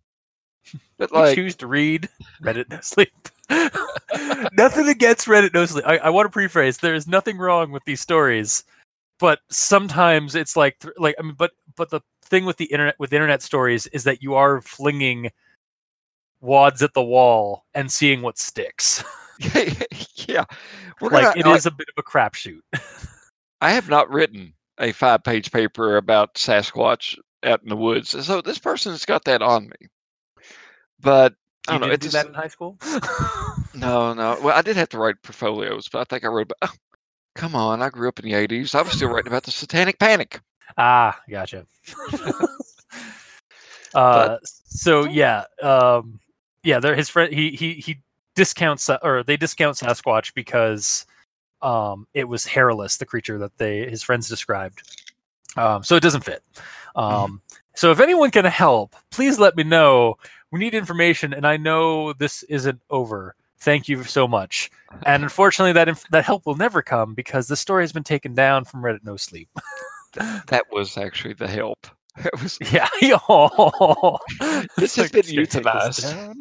[0.99, 2.09] but You like choose to read
[2.43, 3.29] Reddit No Sleep.
[4.53, 5.85] nothing against Reddit No Sleep.
[5.87, 6.81] I, I want to rephrase.
[6.81, 8.65] There is nothing wrong with these stories,
[9.19, 13.13] but sometimes it's like, like I mean, but but the thing with the internet with
[13.13, 15.31] internet stories is that you are flinging
[16.41, 19.05] wads at the wall and seeing what sticks.
[20.27, 20.45] yeah,
[21.01, 22.61] we're like gonna, it like, is a bit of a crapshoot.
[23.61, 28.59] I have not written a five-page paper about Sasquatch out in the woods, so this
[28.59, 29.89] person's got that on me.
[31.01, 31.35] But
[31.69, 31.89] I don't know.
[31.89, 32.79] didn't do that in high school.
[33.75, 34.39] no, no.
[34.43, 36.51] Well, I did have to write portfolios, but I think I wrote.
[36.51, 36.77] About,
[37.35, 38.75] come on, I grew up in the '80s.
[38.75, 40.41] I was still writing about the Satanic Panic.
[40.77, 41.67] Ah, gotcha.
[43.95, 46.21] uh, so yeah, um,
[46.63, 47.33] yeah, they're his friend.
[47.33, 47.99] He he he
[48.35, 51.07] discounts or they discount Sasquatch because
[51.63, 54.83] um, it was hairless, the creature that they his friends described.
[55.57, 56.43] Um, so it doesn't fit.
[56.95, 57.43] Um,
[57.75, 60.17] so if anyone can help, please let me know.
[60.53, 63.35] We need information, and I know this isn't over.
[63.59, 64.71] Thank you so much.
[65.07, 68.35] And unfortunately, that inf- that help will never come because the story has been taken
[68.35, 69.49] down from Reddit No Sleep.
[70.15, 71.87] that was actually the help.
[72.17, 72.89] It was Yeah.
[73.29, 74.19] Oh.
[74.77, 76.35] This has been "Should I take this euthanized." down?"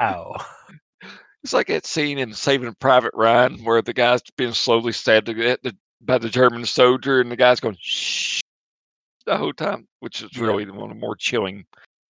[0.00, 0.36] Ow.
[1.42, 5.34] It's like that scene in Saving Private Ryan where the guy's being slowly stabbed to
[5.34, 8.40] get the, by the German soldier, and the guy's going shh
[9.26, 10.44] the whole time, which is Yeah.
[10.44, 11.64] really one of the more chilling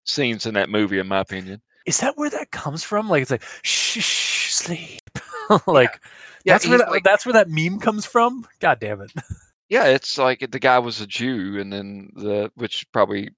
[0.09, 1.61] scenes in that movie, in my opinion.
[1.87, 3.09] Is that where that comes from?
[3.09, 5.01] Like it's like shh, shh sleep.
[5.67, 6.01] like
[6.45, 8.47] Yeah, that's where that, like- that's where that meme comes from.
[8.61, 9.13] God damn it.
[9.71, 13.29] Yeah, it's like the guy was a Jew, and then the which probably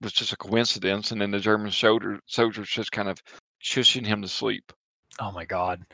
[0.00, 3.20] was just a coincidence, and then the German soldier soldiers just kind of
[3.60, 4.72] shushing him to sleep.
[5.18, 5.84] Oh my god.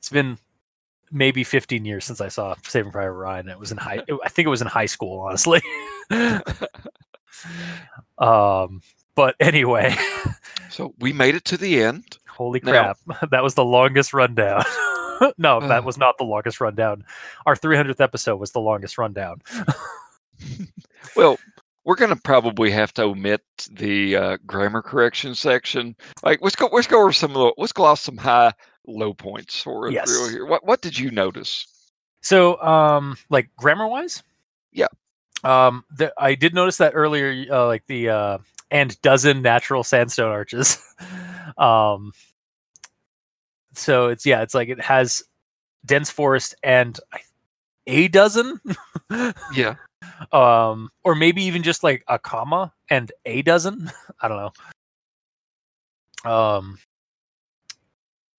[0.00, 0.36] It's been
[1.12, 3.48] maybe 15 years since I saw Saving Private Ryan.
[3.48, 5.62] It was in high I think it was in high school, honestly.
[8.18, 8.80] um
[9.16, 9.96] but anyway,
[10.70, 12.18] So we made it to the end.
[12.28, 13.30] holy Now- crap.
[13.30, 14.62] That was the longest rundown.
[15.38, 17.04] no, that was not the longest rundown.
[17.46, 19.40] Our 300th episode was the longest rundown.
[21.16, 21.38] Well,
[21.84, 23.40] we're gonna probably have to omit
[23.70, 25.96] the uh, grammar correction section.
[26.22, 26.68] Like, let's go.
[26.70, 27.30] Let's go over some.
[27.30, 27.52] of the.
[27.56, 28.52] let's gloss some high,
[28.86, 29.90] low points for.
[29.90, 30.10] Yes.
[30.10, 30.44] real here.
[30.46, 31.66] What What did you notice?
[32.22, 34.22] So, um, like grammar wise,
[34.72, 34.88] Yeah.
[35.44, 38.38] Um, the, I did notice that earlier, uh, like the uh,
[38.70, 40.78] and dozen natural sandstone arches.
[41.58, 42.12] um,
[43.74, 45.22] so it's yeah, it's like it has
[45.84, 46.98] dense forest and
[47.86, 48.60] a dozen.
[49.54, 49.76] Yeah.
[50.32, 53.90] um, or maybe even just like a comma and a dozen.
[54.20, 54.52] I don't
[56.24, 56.30] know.
[56.30, 56.78] Um,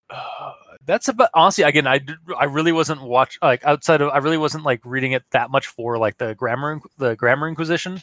[0.10, 0.52] uh,
[0.86, 1.64] that's about honestly.
[1.64, 2.02] Again, I
[2.38, 5.68] I really wasn't watch like outside of I really wasn't like reading it that much
[5.68, 8.02] for like the grammar the grammar Inquisition.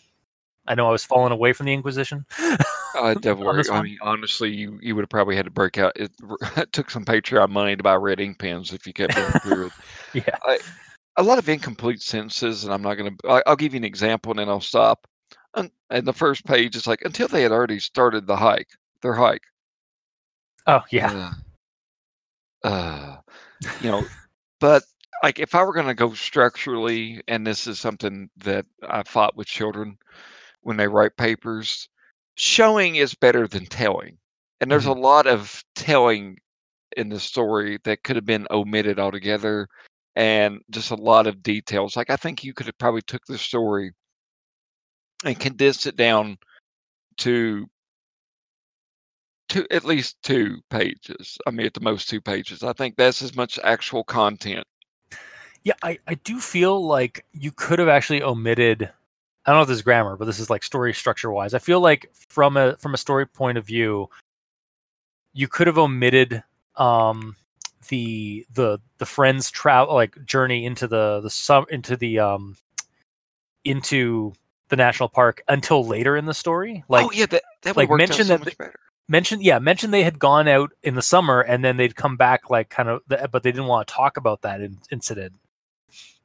[0.66, 2.24] I know I was falling away from the Inquisition.
[2.96, 5.92] Uh, Devil, On I mean, honestly, you, you would have probably had to break out.
[5.96, 6.12] It,
[6.56, 9.66] it took some Patreon money to buy red ink pens if you kept going through
[9.66, 9.72] it.
[10.14, 10.56] yeah.
[11.16, 13.42] A lot of incomplete sentences, and I'm not going to.
[13.46, 15.08] I'll give you an example, and then I'll stop.
[15.54, 18.70] And, and the first page is like until they had already started the hike,
[19.02, 19.42] their hike.
[20.68, 21.32] Oh yeah.
[22.62, 23.16] Uh, uh,
[23.80, 24.04] you know,
[24.60, 24.84] but
[25.24, 29.36] like if I were going to go structurally, and this is something that I fought
[29.36, 29.98] with children
[30.64, 31.88] when they write papers,
[32.36, 34.18] showing is better than telling.
[34.60, 35.00] And there's a mm-hmm.
[35.00, 36.38] lot of telling
[36.96, 39.68] in the story that could have been omitted altogether
[40.16, 41.96] and just a lot of details.
[41.96, 43.92] Like I think you could have probably took the story
[45.24, 46.38] and condensed it down
[47.18, 47.66] to
[49.48, 51.36] two at least two pages.
[51.46, 52.62] I mean at the most two pages.
[52.62, 54.66] I think that's as much actual content.
[55.64, 58.90] Yeah, I, I do feel like you could have actually omitted
[59.46, 61.52] I don't know if this is grammar, but this is like story structure wise.
[61.52, 64.08] I feel like from a from a story point of view,
[65.32, 66.42] you could have omitted
[66.76, 67.36] um
[67.88, 72.56] the the the friends travel like journey into the the sum into the um
[73.64, 74.32] into
[74.68, 76.82] the national park until later in the story.
[76.88, 78.74] Like oh yeah, that that would like, mention so that much better.
[79.08, 82.48] mention yeah mention they had gone out in the summer and then they'd come back
[82.48, 85.34] like kind of but they didn't want to talk about that in, incident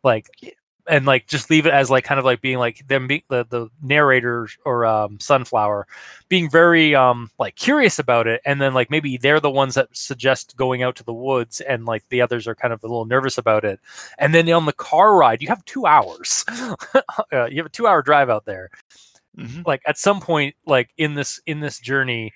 [0.04, 0.52] like Yeah.
[0.90, 3.46] And like just leave it as like kind of like being like them being the,
[3.50, 5.88] the narrator or um sunflower
[6.28, 9.88] being very um like curious about it and then like maybe they're the ones that
[9.94, 13.06] suggest going out to the woods and like the others are kind of a little
[13.06, 13.80] nervous about it.
[14.18, 16.44] And then on the car ride you have two hours.
[17.32, 18.70] Uh, you have a two hour drive out there.
[19.38, 19.66] Mhm.
[19.66, 22.34] like at some point like in this in this journey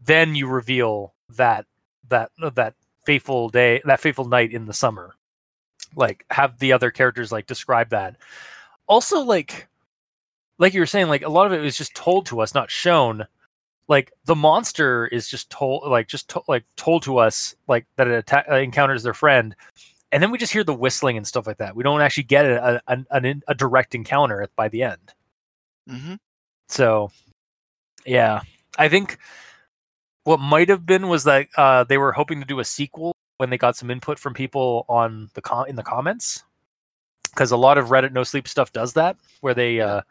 [0.00, 1.66] then you reveal that
[2.08, 2.74] that that
[3.04, 5.14] fateful day that fateful night in the summer
[5.96, 8.16] like have the other characters like describe that.
[8.86, 9.68] Also like
[10.58, 12.70] like you were saying like a lot of it was just told to us not
[12.70, 13.26] shown.
[13.88, 18.06] Like the monster is just told like just to, like told to us like that
[18.08, 19.54] it atta- uh, encounters their friend.
[20.12, 21.74] And then we just hear the whistling and stuff like that.
[21.74, 25.14] We don't actually get a, a, an, a direct encounter by the end.
[25.90, 26.18] Mhm.
[26.68, 27.10] so,
[28.06, 28.42] yeah,
[28.78, 29.18] I think
[30.24, 33.50] what might have been was that uh, they were hoping to do a sequel when
[33.50, 36.44] they got some input from people on the com- in the comments,
[37.30, 40.02] because a lot of Reddit No Sleep stuff does that, where they uh,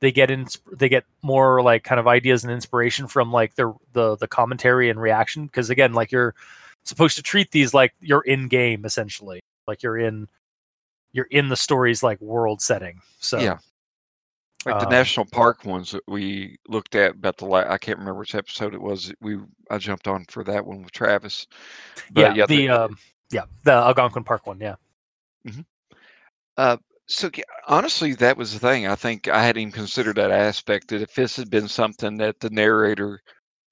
[0.00, 3.72] they get in they get more like kind of ideas and inspiration from like their
[3.92, 5.46] the the commentary and reaction.
[5.46, 6.34] Because again, like you're
[6.84, 10.28] supposed to treat these like you're in game essentially, like you're in
[11.12, 13.00] you're in the story's like world setting.
[13.20, 13.58] So Yeah.
[14.66, 17.98] Like the Um, national park ones that we looked at about the la- I can't
[17.98, 19.12] remember which episode it was.
[19.20, 19.38] We
[19.70, 21.46] I jumped on for that one with Travis.
[22.14, 22.98] yeah, But yeah, the the- um,
[23.30, 24.76] yeah the Algonquin Park one, yeah.
[27.10, 28.86] So yeah, honestly, that was the thing.
[28.86, 30.88] I think I hadn't even considered that aspect.
[30.88, 33.22] That if this had been something that the narrator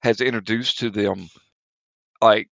[0.01, 1.29] has introduced to them,
[2.19, 2.49] like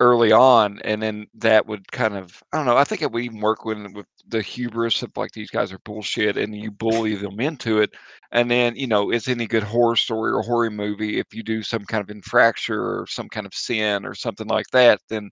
[0.00, 2.76] early on, and then that would kind of I don't know.
[2.76, 5.78] I think it would even work when with the hubris of like these guys are
[5.80, 7.94] bullshit, and you bully them into it,
[8.32, 11.18] and then you know it's any good horror story or horror movie.
[11.18, 14.66] If you do some kind of infraction or some kind of sin or something like
[14.72, 15.30] that, then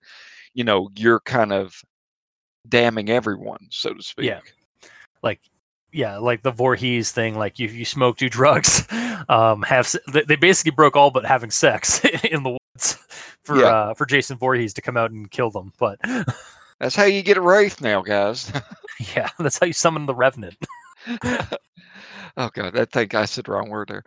[0.55, 1.75] you know you're kind of
[2.69, 4.27] damning everyone, so to speak.
[4.27, 4.41] Yeah.
[5.23, 5.41] Like
[5.93, 8.87] yeah, like the Voorhees thing, like you you smoke, do drugs,
[9.29, 12.99] um, have they basically broke all but having sex in the woods
[13.43, 13.67] for Yeah.
[13.67, 15.73] uh, for Jason Voorhees to come out and kill them.
[15.79, 15.99] But
[16.83, 18.51] That's how you get a wraith now, guys.
[19.17, 20.57] yeah, that's how you summon the Revenant.
[21.25, 24.03] oh god, that thing I said the wrong word there.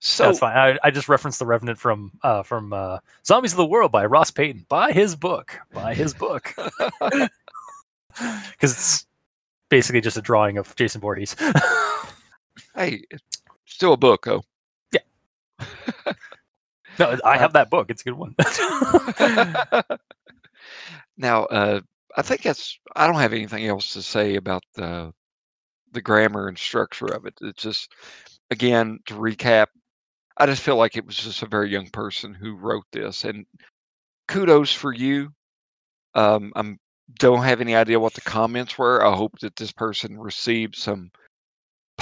[0.00, 0.56] So that's fine.
[0.56, 4.06] I, I just referenced the Revenant from uh, from uh, Zombies of the World by
[4.06, 4.66] Ross Payton.
[4.68, 5.56] Buy his book.
[5.72, 6.52] Buy his book.
[6.98, 9.06] Because it's
[9.68, 11.36] basically just a drawing of Jason Voorhees.
[12.74, 13.02] hey,
[13.66, 14.42] still a book, oh.
[16.98, 17.90] No, I have that book.
[17.90, 18.34] It's a good one.
[21.16, 21.80] now, uh,
[22.16, 22.78] I think that's.
[22.94, 25.12] I don't have anything else to say about the
[25.92, 27.34] the grammar and structure of it.
[27.40, 27.92] It's just,
[28.50, 29.66] again, to recap,
[30.36, 33.46] I just feel like it was just a very young person who wrote this, and
[34.28, 35.30] kudos for you.
[36.14, 36.78] Um, I'm
[37.14, 39.04] don't have any idea what the comments were.
[39.04, 41.10] I hope that this person received some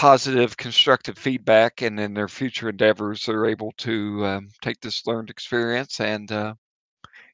[0.04, 5.30] positive, constructive feedback, and in their future endeavors, they're able to um, take this learned
[5.30, 6.52] experience and, uh,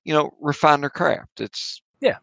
[0.04, 1.40] you know, refine their craft.
[1.40, 2.18] It's yeah,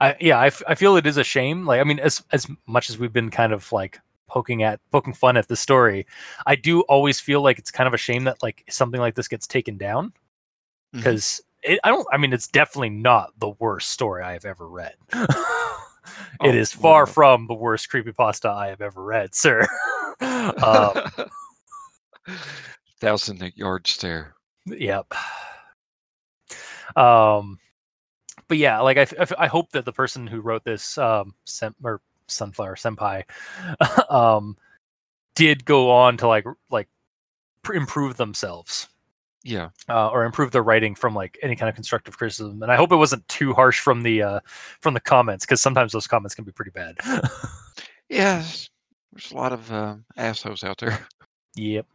[0.00, 1.66] I, yeah, I, f- I feel it is a shame.
[1.66, 3.98] Like, I mean, as as much as we've been kind of like
[4.28, 6.06] poking at poking fun at the story,
[6.46, 9.26] I do always feel like it's kind of a shame that like something like this
[9.26, 10.12] gets taken down
[10.92, 12.06] because it, I don't.
[12.12, 14.94] I mean, it's definitely not the worst story I have ever read.
[16.42, 17.12] it Oh, is far well.
[17.12, 19.66] from the worst creepypasta I have ever read, sir.
[20.20, 20.94] um,
[23.00, 24.34] thousand yard stare.
[24.66, 25.12] Yep.
[26.96, 27.58] Um,
[28.48, 29.06] but yeah, like I,
[29.38, 33.24] I hope that the person who wrote this, um, Sem- or Sunflower Senpai,
[34.10, 34.56] um,
[35.34, 36.88] did go on to like like
[37.62, 38.88] pr- improve themselves,
[39.46, 42.64] Yeah, uh, or improve their writing from like any kind of constructive criticism.
[42.64, 44.40] And I hope it wasn't too harsh from the uh,
[44.80, 46.96] from the comments because sometimes those comments can be pretty bad.
[48.08, 48.38] yeah.
[48.38, 48.70] There's,
[49.12, 50.98] there's a lot of uh, assholes out there.
[51.54, 51.86] yep.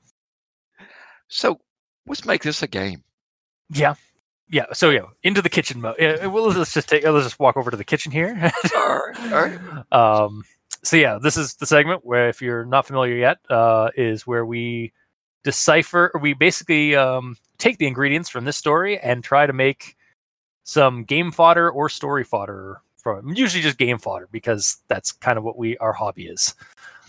[1.28, 1.60] So
[2.08, 3.04] let's make this a game.
[3.70, 3.96] Yeah.
[4.50, 4.68] Yeah.
[4.72, 5.98] So yeah, into the kitchen mode.
[6.00, 7.04] Yeah, well, let's just take.
[7.04, 8.30] Let's just walk over to the kitchen here.
[8.74, 9.92] All right, all right.
[9.92, 10.44] um
[10.84, 14.44] so yeah this is the segment where if you're not familiar yet uh is where
[14.46, 14.92] we
[15.44, 19.96] decipher we basically um take the ingredients from this story and try to make
[20.64, 25.44] some game fodder or story fodder from usually just game fodder because that's kind of
[25.44, 26.54] what we our hobby is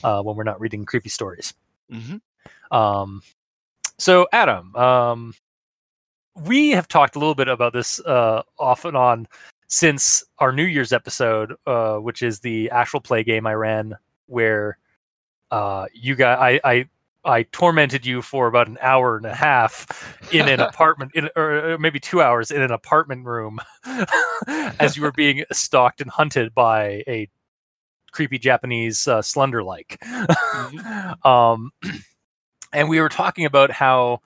[0.05, 1.55] uh when we're not reading creepy stories.
[1.91, 2.17] Hmm
[2.73, 3.23] um,
[3.99, 5.35] so Adam, um,
[6.35, 9.29] we have talked a little bit about this uh, off and on
[9.69, 14.79] since our New Year's episode, uh, which is the actual play game I ran, where
[15.51, 16.89] uh, you guys I, I
[17.25, 21.79] I tormented you for about an hour and a half in an apartment, in, or
[21.79, 23.61] maybe two hours in an apartment room,
[24.47, 27.29] as you were being stalked and hunted by a
[28.13, 30.03] creepy Japanese uh, slender like.
[31.25, 31.71] um,
[32.73, 34.21] and we were talking about how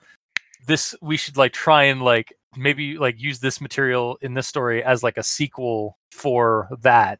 [0.65, 4.83] this we should like try and like maybe like use this material in this story
[4.83, 7.19] as like a sequel for that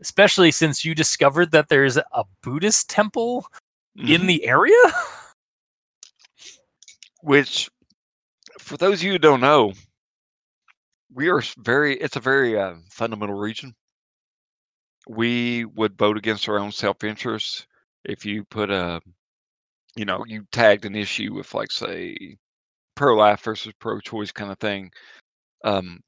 [0.00, 3.46] especially since you discovered that there's a buddhist temple
[3.96, 4.26] in Mhm.
[4.26, 4.92] the area
[7.22, 7.70] Which,
[8.58, 9.72] for those of you who don't know,
[11.12, 11.96] we are very.
[12.00, 13.74] It's a very uh, fundamental region.
[15.08, 17.66] We would vote against our own self-interest
[18.04, 19.00] if you put a,
[19.96, 22.36] you know, you tagged an issue with like say
[22.96, 24.90] pro-life versus pro-choice kind of thing.
[25.64, 26.00] Um,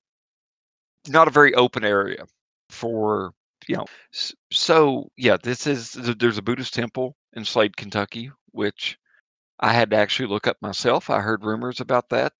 [1.08, 2.24] not a very open area
[2.70, 3.32] for
[3.68, 3.86] you know.
[4.52, 8.98] So yeah, this is there's a Buddhist temple in Slade, Kentucky, which
[9.60, 11.10] I had to actually look up myself.
[11.10, 12.32] I heard rumors about that.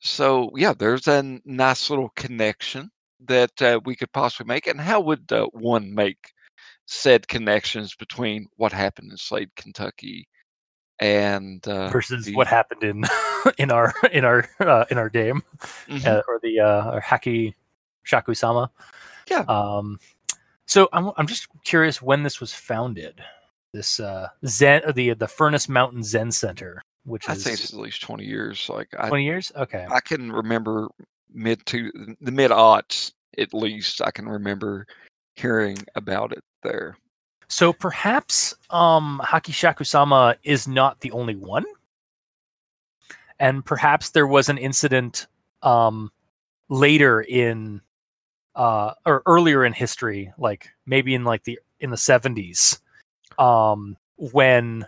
[0.00, 2.90] So yeah, there's a nice little connection
[3.26, 4.66] that uh, we could possibly make.
[4.66, 6.32] And how would uh, one make
[6.86, 10.28] said connections between what happened in Slade, Kentucky,
[11.00, 13.04] and uh, versus the- what happened in
[13.58, 15.42] in our in our uh, in our game
[15.88, 16.06] Mhm.
[16.06, 17.54] uh, or the uh or haki
[18.06, 18.68] shakusama
[19.30, 19.44] Yeah.
[19.48, 19.98] um
[20.66, 23.22] so I'm, I'm just curious when this was founded
[23.74, 27.78] this uh zen the the furnace mountain zen center which I is think it's at
[27.78, 28.70] least 20 years.
[28.70, 30.88] Like I, 20 years okay I can remember
[31.32, 31.92] mid to
[32.22, 34.00] the mid aughts at least.
[34.00, 34.86] I can remember
[35.34, 36.96] hearing about it there.
[37.48, 41.64] so perhaps um haki shakusama is not the only one
[43.40, 45.26] and perhaps there was an incident
[45.62, 46.10] um
[46.70, 47.80] later in
[48.54, 52.78] uh or earlier in history like maybe in like the in the 70s
[53.38, 54.86] um when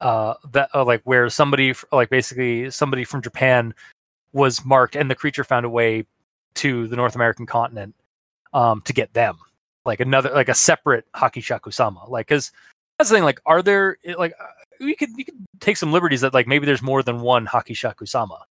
[0.00, 3.74] uh that uh, like where somebody like basically somebody from Japan
[4.32, 6.04] was marked and the creature found a way
[6.54, 7.94] to the North American continent
[8.52, 9.36] um to get them.
[9.84, 12.52] Like another like a separate Hakishaku sama like cuz
[12.98, 14.46] that's the thing like are there like uh,
[14.80, 18.06] we could you could take some liberties that like maybe there's more than one Hakishaku
[18.06, 18.44] sama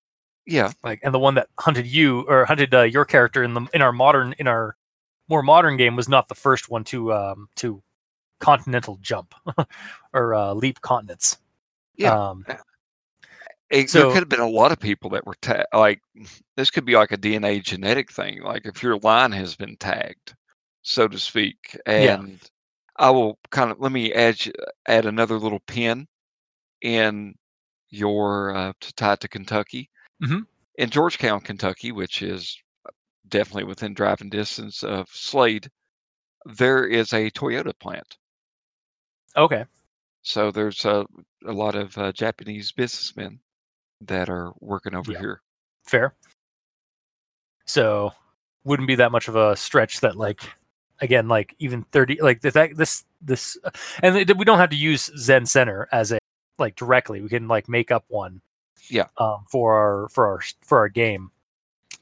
[0.46, 0.72] Yeah.
[0.84, 3.82] like and the one that hunted you or hunted uh, your character in the in
[3.82, 4.76] our modern in our
[5.28, 7.82] more modern game was not the first one to um to
[8.40, 9.34] continental jump
[10.14, 11.38] or uh, leap continents
[11.96, 12.14] Yeah.
[12.30, 12.46] um
[13.70, 16.02] It, So- there could have been a lot of people that were ta- like
[16.56, 18.42] this could be like a DNA genetic thing.
[18.44, 20.36] Like if your line has been tagged,
[20.84, 22.20] so to speak, Yeah.
[22.20, 22.40] and
[22.98, 24.38] I will kind of let me add
[24.88, 26.08] add another little pin
[26.82, 27.36] in
[27.90, 29.90] your uh, to tie it to Kentucky.
[30.24, 30.46] Mhm.
[30.78, 32.58] In Georgetown, Kentucky, which is
[33.28, 35.70] definitely within driving distance of Slade,
[36.46, 38.18] there is a Toyota plant.
[39.38, 39.66] Okay
[40.22, 41.06] So there's a,
[41.46, 43.40] a lot of uh, Japanese businessmen
[44.02, 45.20] that are working over Yeah.
[45.20, 45.42] here.
[45.86, 46.16] fair
[47.66, 48.12] so
[48.64, 50.42] wouldn't be that much of a stretch that like
[51.02, 53.58] again like even 30 like the fact this this
[54.04, 56.18] and it, we don't have to use zen center as a
[56.58, 58.42] like directly we can like make up one
[58.90, 59.06] Yeah.
[59.18, 61.32] um for our for our for our game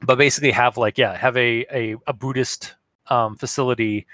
[0.02, 2.76] but basically have like yeah have a a, a buddhist
[3.08, 4.06] um facility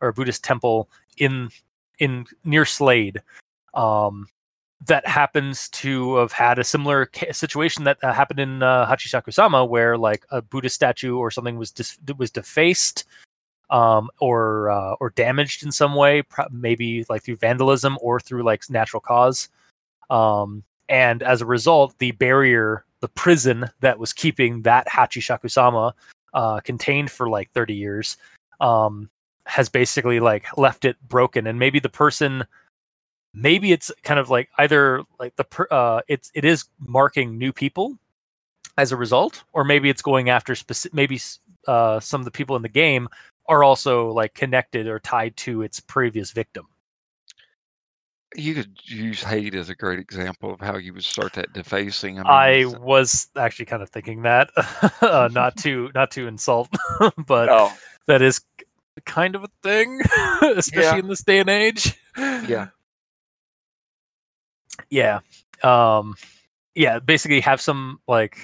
[0.00, 0.88] or a buddhist temple
[1.18, 1.48] in
[1.98, 3.22] in near slade
[3.74, 4.26] um
[4.86, 9.64] that happens to have had a similar ca- situation that uh, happened in uh, Hachisaku-sama,
[9.64, 13.04] where like a Buddhist statue or something was dis- was defaced,
[13.70, 18.68] um, or uh, or damaged in some way, maybe like through vandalism or through like
[18.70, 19.48] natural cause.
[20.10, 25.94] Um, and as a result, the barrier, the prison that was keeping that Hachishaku-sama
[26.34, 28.18] uh, contained for like 30 years,
[28.60, 29.10] um,
[29.46, 31.46] has basically like left it broken.
[31.46, 32.44] And maybe the person
[33.36, 37.52] maybe it's kind of like either like the per, uh it's it is marking new
[37.52, 37.96] people
[38.78, 41.20] as a result or maybe it's going after specific maybe
[41.68, 43.08] uh some of the people in the game
[43.48, 46.66] are also like connected or tied to its previous victim
[48.34, 52.18] You could use hate as a great example of how you would start that defacing.
[52.18, 54.50] I mean, i was actually kind of thinking that
[55.02, 56.68] uh, not to not to insult
[57.26, 57.72] but oh,
[58.06, 58.40] that is
[59.02, 60.00] kind of a thing
[60.56, 60.98] especially Yeah.
[60.98, 62.68] in this day and age yeah,
[64.90, 65.20] yeah
[65.62, 66.14] um
[66.74, 68.38] yeah basically have some like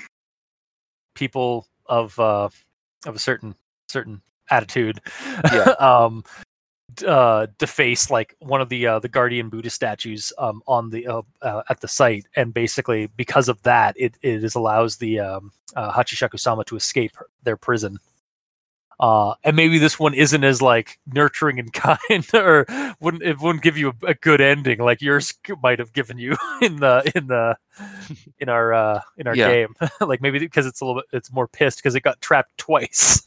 [1.15, 2.49] people of uh
[3.07, 3.55] of a certain
[3.89, 5.01] certain attitude
[5.53, 5.63] Yeah.
[5.79, 6.25] um
[7.07, 11.23] uh deface like one of the uh the guardian buddha statues um on the uh,
[11.41, 15.53] uh at the site and basically because of that it it is allows the um
[15.75, 17.99] uh, hachishaku sama to escape their prison
[19.03, 22.65] uh, and maybe this one isn't as like nurturing and kind, or
[23.01, 26.37] wouldn't it wouldn't give you a, a good ending like yours might have given you
[26.63, 27.57] in the in the
[28.39, 29.49] in our uh, in our Yeah.
[29.49, 29.75] game.
[30.01, 33.23] like maybe because it's a little bit it's more pissed because it got trapped twice.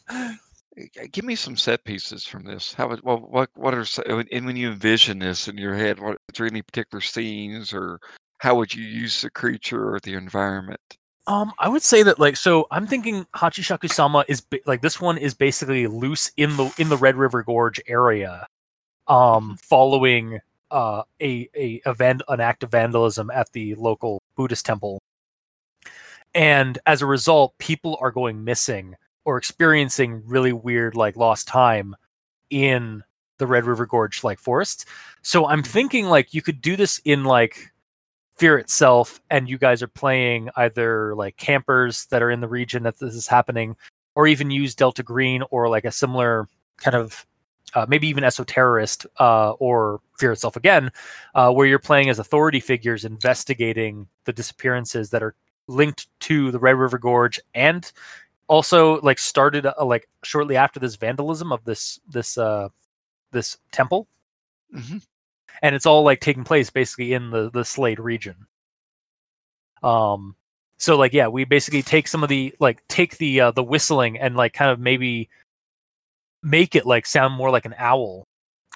[1.11, 2.73] Give me some set pieces from this.
[2.73, 3.85] How would, well, what what are
[4.31, 5.99] and when you envision this in your head?
[5.99, 7.99] What there any particular scenes, or
[8.39, 10.81] how would you use the creature or the environment?
[11.27, 12.68] Um, I would say that like so.
[12.72, 16.89] I'm thinking Hachishaku Sama is ba- like this one is basically loose in the in
[16.89, 18.47] the Red River Gorge area,
[19.07, 20.39] um, following
[20.72, 25.02] uh a a event an act of vandalism at the local Buddhist temple,
[26.35, 28.95] and as a result, people are going missing
[29.26, 31.95] or experiencing really weird like lost time
[32.52, 33.03] in
[33.39, 34.85] the Red River Gorge like forests.
[35.23, 37.72] So I'm thinking like you could do this in like
[38.36, 42.84] Fear itself, and you guys are playing either like campers that are in the region
[42.84, 43.78] that this is happening,
[44.16, 46.48] or even use Delta Green or like a similar
[46.78, 47.26] kind of
[47.76, 50.91] uh, maybe even esoterrorist uh, or Fear itself again,
[51.34, 55.36] uh, where you're playing as authority figures investigating the disappearances that are
[55.68, 57.91] linked to the Red River Gorge and
[58.48, 62.70] also like started uh, like shortly after this vandalism of this this uh
[63.32, 64.07] this temple.
[64.74, 64.98] Hmm
[65.61, 68.48] and it's all like taking place basically in the the Slade region.
[69.84, 70.36] Um,
[70.77, 74.19] so like yeah, we basically take some of the like take the uh, the whistling
[74.19, 75.30] and like kind of maybe
[76.44, 78.27] make it like sound more like an owl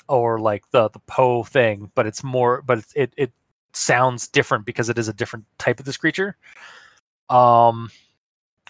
[0.07, 3.31] or like the the Poe thing, but it's more but it it
[3.73, 6.37] sounds different because it is a different type of this creature.
[7.29, 7.91] Um,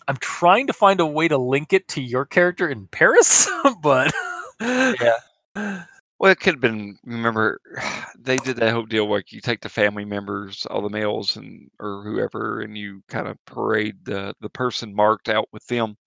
[0.07, 3.49] I'm trying to find a way to link it to your character in Paris,
[3.81, 4.14] but
[4.60, 5.18] Yeah.
[6.20, 6.98] Well, it could have been.
[7.04, 7.60] Remember,
[8.20, 11.70] they did that whole deal where you take the family members, all the males and
[11.80, 15.98] or whoever, and you kind of parade the the person marked out with them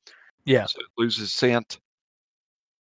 [0.44, 0.66] Yeah.
[0.66, 1.78] so it loses scent.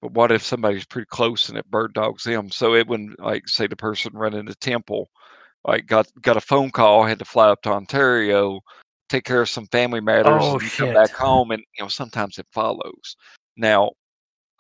[0.03, 2.51] But what if somebody's pretty close and it bird dogs them?
[2.51, 5.09] So it wouldn't like say the person running the temple,
[5.65, 8.61] like got got a phone call, had to fly up to Ontario,
[9.09, 11.89] take care of some family matters, Oh, and you come back home, and you know
[11.89, 13.17] sometimes it follows.
[13.57, 13.93] Now,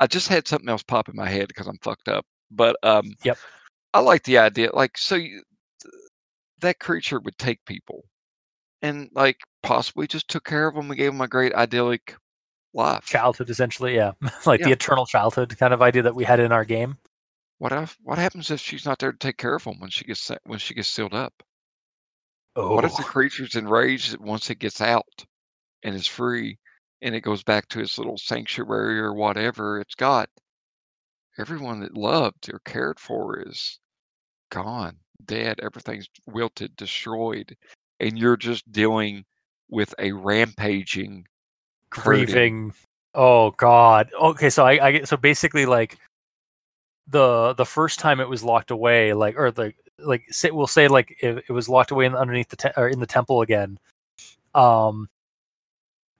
[0.00, 2.26] I just had something else pop in my head because I'm fucked up.
[2.50, 3.38] But um, Yep.
[3.94, 4.70] I like the idea.
[4.74, 5.42] Like, so you,
[6.60, 8.04] that creature would take people,
[8.82, 12.16] and like possibly just took care of them and gave them a great idyllic
[12.74, 13.04] life.
[13.06, 14.12] childhood essentially yeah
[14.46, 16.96] like the eternal childhood kind of idea that we had in our game
[17.58, 17.98] What if?
[18.02, 20.58] What happens if she's not there to take care of them when she gets when
[20.58, 21.42] she gets sealed up?
[22.56, 25.26] oh What if the creature's enraged once it gets out
[25.82, 26.58] and is free,
[27.02, 30.30] and it goes back to its little sanctuary or whatever it's got?
[31.38, 33.78] Everyone that loved or cared for is
[34.50, 35.60] gone, dead.
[35.62, 37.56] Everything's wilted, destroyed,
[38.00, 39.24] and you're just dealing
[39.70, 41.26] with a rampaging.
[41.90, 42.24] hurting.
[42.24, 42.74] grieving
[43.14, 45.98] oh god okay so I, I get so basically like
[47.06, 50.88] the the first time it was locked away like or the like say we'll say
[50.88, 53.78] like it, it was locked away in, underneath the te- or in the temple again
[54.54, 55.08] um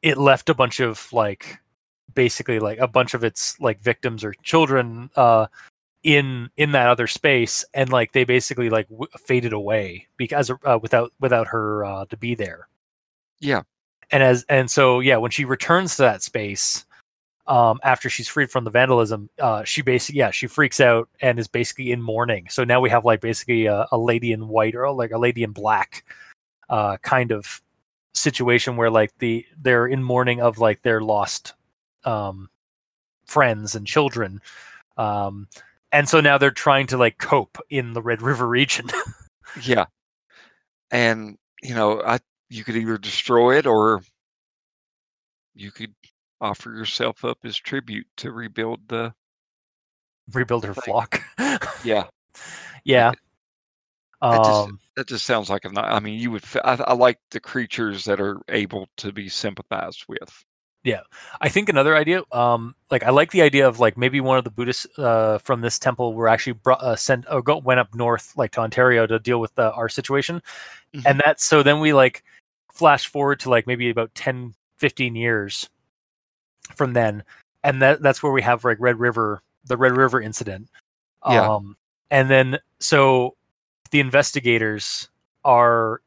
[0.02, 1.58] it left a bunch of like
[2.14, 5.46] basically like a bunch of its like victims or children uh
[6.02, 10.78] in in that other space and like they basically like w- faded away because uh,
[10.80, 12.68] without without her uh to be there.
[13.40, 13.62] Yeah,
[14.10, 16.84] and as and so yeah when she returns to that space
[17.46, 21.38] um after she's freed from the vandalism uh she basically yeah she freaks out and
[21.38, 22.46] is basically in mourning.
[22.48, 25.42] So now we have like basically a, a lady in white or like a lady
[25.42, 26.04] in black
[26.68, 27.60] uh kind of
[28.14, 31.54] situation where like the they're in mourning of like their lost
[32.08, 32.48] um
[33.26, 34.40] friends and children
[34.96, 35.46] um
[35.92, 38.86] and so now they're trying to like cope in the red river region
[39.62, 39.86] yeah,
[40.90, 42.18] and you know, I
[42.50, 44.02] you could either destroy it or
[45.54, 45.94] you could
[46.40, 49.12] offer yourself up as tribute to rebuild the.
[50.32, 51.22] rebuild her Like- flock
[51.84, 52.04] Yeah,
[52.84, 53.12] yeah
[54.22, 55.70] That just- um that just sounds like a.
[55.80, 56.44] I mean, you would.
[56.64, 60.44] I like the creatures that are able to be sympathized with.
[61.40, 64.44] I think another idea, um, like I like the idea of like maybe one of
[64.44, 67.94] the Buddhists uh, from this temple were actually brought, uh, sent or go, went up
[67.94, 70.40] north, like to Ontario, to deal with uh, our situation,
[70.94, 71.02] Mhm.
[71.06, 72.24] and that's so then we like
[72.72, 75.68] flash forward to like maybe about 10, 15 years
[76.74, 77.22] from then,
[77.64, 80.68] and that that's where we have like Red River, the Red River incident,
[81.28, 81.46] Yeah.
[81.48, 81.76] um,
[82.10, 83.36] and then so
[83.90, 85.08] the investigators
[85.44, 86.00] are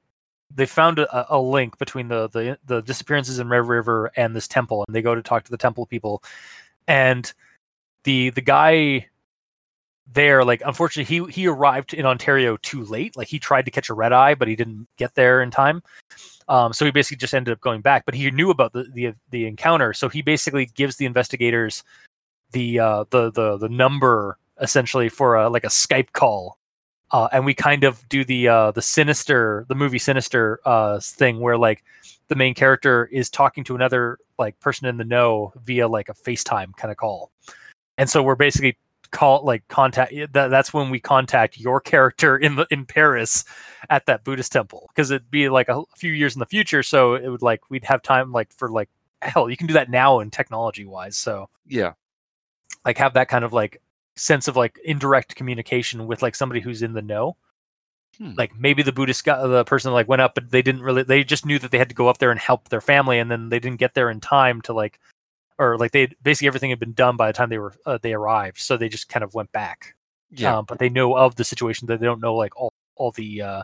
[0.56, 4.48] they found a, a link between the, the the disappearances in Red River and this
[4.48, 6.24] temple, and they go to talk to the temple people,
[6.88, 7.32] and
[8.04, 9.08] the the guy
[10.14, 13.16] there, like unfortunately, he he arrived in Ontario too late.
[13.16, 15.82] Like he tried to catch a red eye, but he didn't get there in time.
[16.48, 18.06] Um, so he basically just ended up going back.
[18.06, 21.84] But he knew about the the, the encounter, so he basically gives the investigators
[22.52, 26.58] the uh, the the the number essentially for a, like a Skype call
[27.12, 31.40] uh, and we kind of do the uh, the sinister the movie sinister uh, thing
[31.40, 31.84] where like
[32.28, 36.14] the main character is talking to another like person in the know via like a
[36.14, 37.32] FaceTime kind of call,
[37.98, 38.78] and so we're basically
[39.12, 43.44] call like contact that, that's when we contact your character in the in Paris
[43.90, 47.16] at that Buddhist temple because it'd be like a few years in the future so
[47.16, 48.90] it would like we'd have time like for like
[49.22, 51.94] hell you can do that now in technology wise so Yeah,
[52.86, 53.82] like have that kind of like
[54.22, 57.36] sense of like indirect communication with like somebody who's in the know
[58.18, 58.34] Hmm.
[58.36, 61.24] like maybe the buddhist guy the person like went up but they didn't really they
[61.24, 63.48] just knew that they had to go up there and help their family and then
[63.48, 65.00] they didn't get there in time to like
[65.58, 68.12] or like they basically everything had been done by the time they were uh, they
[68.12, 69.96] arrived so they just kind of went back
[70.32, 73.12] yeah, um, but they know of the situation that they don't know like all all
[73.12, 73.64] the uh,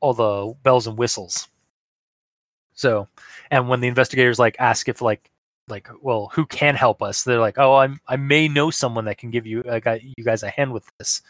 [0.00, 1.48] all the bells and whistles.
[2.74, 3.06] So,
[3.50, 5.30] and when the investigators like ask if like
[5.68, 9.18] like well who can help us, they're like oh I'm I may know someone that
[9.18, 11.22] can give you uh, guy- you guys a hand with this,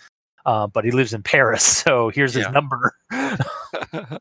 [0.47, 2.45] uh, but he lives in Paris, so here's Yeah.
[2.45, 2.97] his number.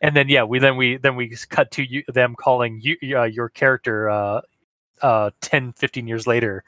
[0.00, 3.24] and then yeah we then we then we cut to you them calling you uh,
[3.24, 4.40] your character uh,
[5.02, 6.64] uh, 10 15 years later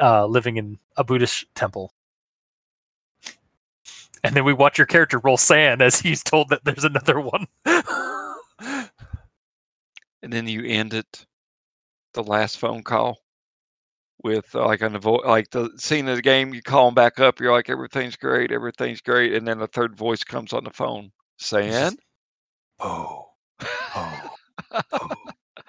[0.00, 1.92] uh, living in a buddhist temple.
[4.24, 7.46] And then we watch your character roll sand as he's told that there's another one.
[10.22, 11.26] And then you end it,
[12.16, 13.18] the last phone call,
[14.24, 16.52] with uh, like on the vo- like the scene of the game.
[16.52, 17.38] You call them back up.
[17.38, 21.12] You're like everything's great, everything's great, and then the third voice comes on the phone
[21.38, 21.96] saying,
[22.80, 23.26] oh
[23.60, 24.30] oh
[24.92, 25.08] oh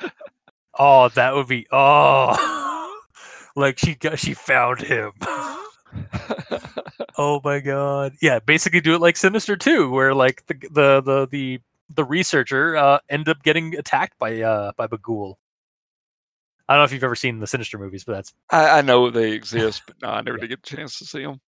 [0.80, 3.00] oh that would be oh
[3.56, 5.12] like she got she found him
[7.20, 8.14] Oh my god.
[8.22, 11.60] Yeah, basically do it like Sinister 2 where like the the the the,
[11.94, 15.36] the researcher uh ended up getting attacked by uh by Bughuul.
[16.70, 19.10] I don't know if you've ever seen the Sinister movies, but that's I, I know
[19.10, 21.40] they exist, but no, I never did get a chance to see them.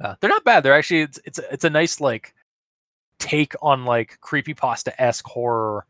[0.00, 0.62] uh, they're not bad.
[0.62, 2.34] They're actually it's it's a- it's a nice like
[3.18, 5.86] take on like creepypasta esque horror,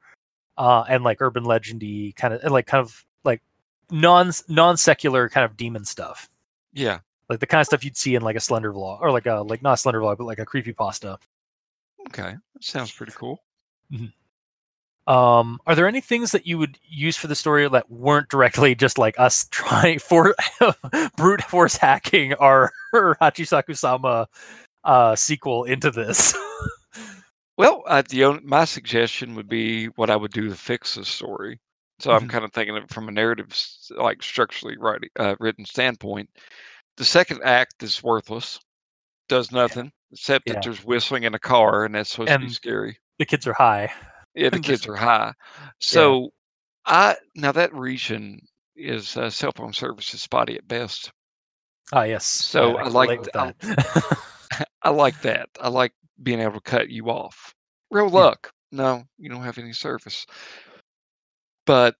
[0.59, 3.42] uh, and like urban legendy kind of and like kind of like
[3.90, 6.28] non non secular kind of demon stuff.
[6.72, 7.01] Yeah.
[7.28, 9.42] like the kind of stuff you'd see in like a slender vlog or like a
[9.42, 11.18] like not a slender vlog but like a creepy pasta
[12.09, 12.34] Okay.
[12.55, 13.42] That sounds pretty cool.
[15.06, 18.74] Um are there any things that you would use for the story that weren't directly
[18.86, 20.35] just like us trying for
[21.16, 24.28] brute force hacking our hachisaku sama
[24.85, 26.35] uh sequel into this
[27.56, 31.05] Well, uh, the only, my suggestion would be what I would do to fix the
[31.05, 31.60] story.
[31.98, 32.31] So I'm Mhm.
[32.31, 33.48] kind of thinking of it from a narrative,
[33.98, 36.31] like structurally writing, uh, written standpoint.
[36.97, 38.59] The second act is worthless,
[39.28, 40.55] does nothing except Yeah.
[40.55, 42.98] that there's whistling in a car, and that's supposed to be scary.
[43.18, 43.93] the kids are high
[44.40, 45.34] Yeah, the kids are high.
[45.78, 46.30] So
[46.86, 48.40] I now that region
[48.74, 51.12] is uh, cell phone service is spotty at best.
[51.92, 54.06] ah yes So I can like I- that
[54.82, 55.48] I like that.
[55.60, 55.92] I like
[56.22, 57.54] being able to cut you off.
[57.90, 58.10] Real Yeah.
[58.10, 58.52] luck.
[58.72, 60.26] No, you don't have any service.
[61.66, 61.96] But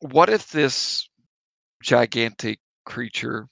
[0.00, 1.08] what if this
[1.82, 3.48] gigantic creature,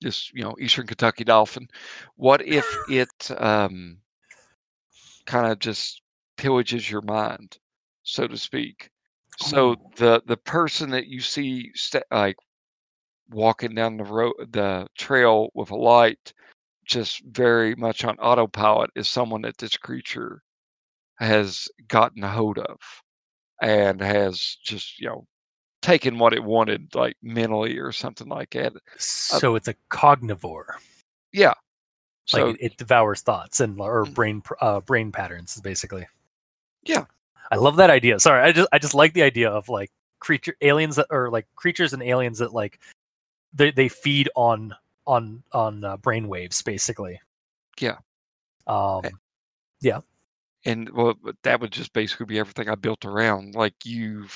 [0.00, 1.68] this you know Eastern Kentucky dolphin,
[2.16, 3.98] what if it um,
[5.26, 6.02] kind of just
[6.36, 7.58] pillages your mind,
[8.02, 8.90] so to speak?
[9.38, 12.36] So the the person that you see sta like
[13.30, 16.32] walking down the road, the trail with a light,
[16.86, 20.42] just very much on autopilot, is someone that this creature
[21.18, 22.78] has gotten a hold of
[23.62, 25.26] and has just you know
[25.82, 28.72] taken what it wanted, like mentally or something like that.
[28.98, 30.76] so it's a cognivore
[31.32, 31.54] Yeah.
[32.32, 34.14] like So it, it devours thoughts and or Mm.
[34.14, 36.06] brain uh, brain patterns basically
[36.88, 37.04] Yeah.
[37.50, 40.56] i love that idea sorry i just i just like the idea of like creature
[40.60, 42.80] aliens that or like creatures and aliens that like
[43.52, 44.74] they, they feed on
[45.06, 47.20] on on uh, brain waves basically
[47.80, 47.96] Yeah.
[48.66, 49.10] um Eh
[50.66, 51.14] and well,
[51.44, 53.54] that would just basically be everything I built around.
[53.54, 54.26] Like you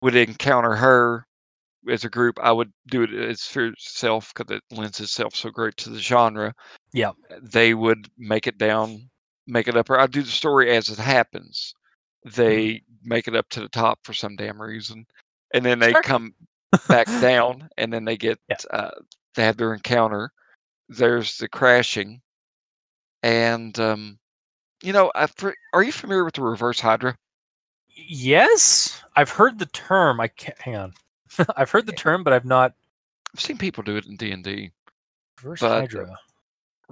[0.00, 1.26] would encounter her
[1.90, 5.50] as a group, I would do it as Fear Itself because it lends itself so
[5.50, 6.54] great to the genre.
[6.92, 7.10] Yeah.
[7.40, 9.10] They would make it down,
[9.46, 9.90] make it up.
[9.90, 11.74] Or I do the story as it happens.
[12.24, 15.06] They make it up to the top for some damn reason,
[15.54, 16.02] and then they Sure.
[16.02, 16.34] come
[16.88, 18.56] back down, and then they get Yeah.
[18.70, 18.90] uh,
[19.34, 20.30] they have their encounter.
[20.88, 22.20] There's the crashing,
[23.22, 24.18] and um,
[24.82, 25.28] you know, I,
[25.72, 27.16] are you familiar with the reverse Hydra?
[27.94, 30.94] yes i've heard the term i can't hang on
[31.56, 32.72] i've heard the term but i've not
[33.34, 34.70] I've seen people do it in D and D.
[35.42, 36.18] reverse But, uh, hydra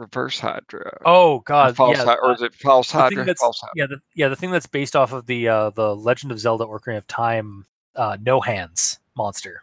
[0.00, 0.98] Reverse Hydra.
[1.04, 3.34] oh Or god false yeah Hy- or uh, is it false Hydra?
[3.36, 3.72] False Hydra.
[3.76, 6.64] yeah the, yeah the thing that's based off of the uh the legend of zelda
[6.64, 7.66] ocarina of time
[7.96, 9.62] uh no hands monster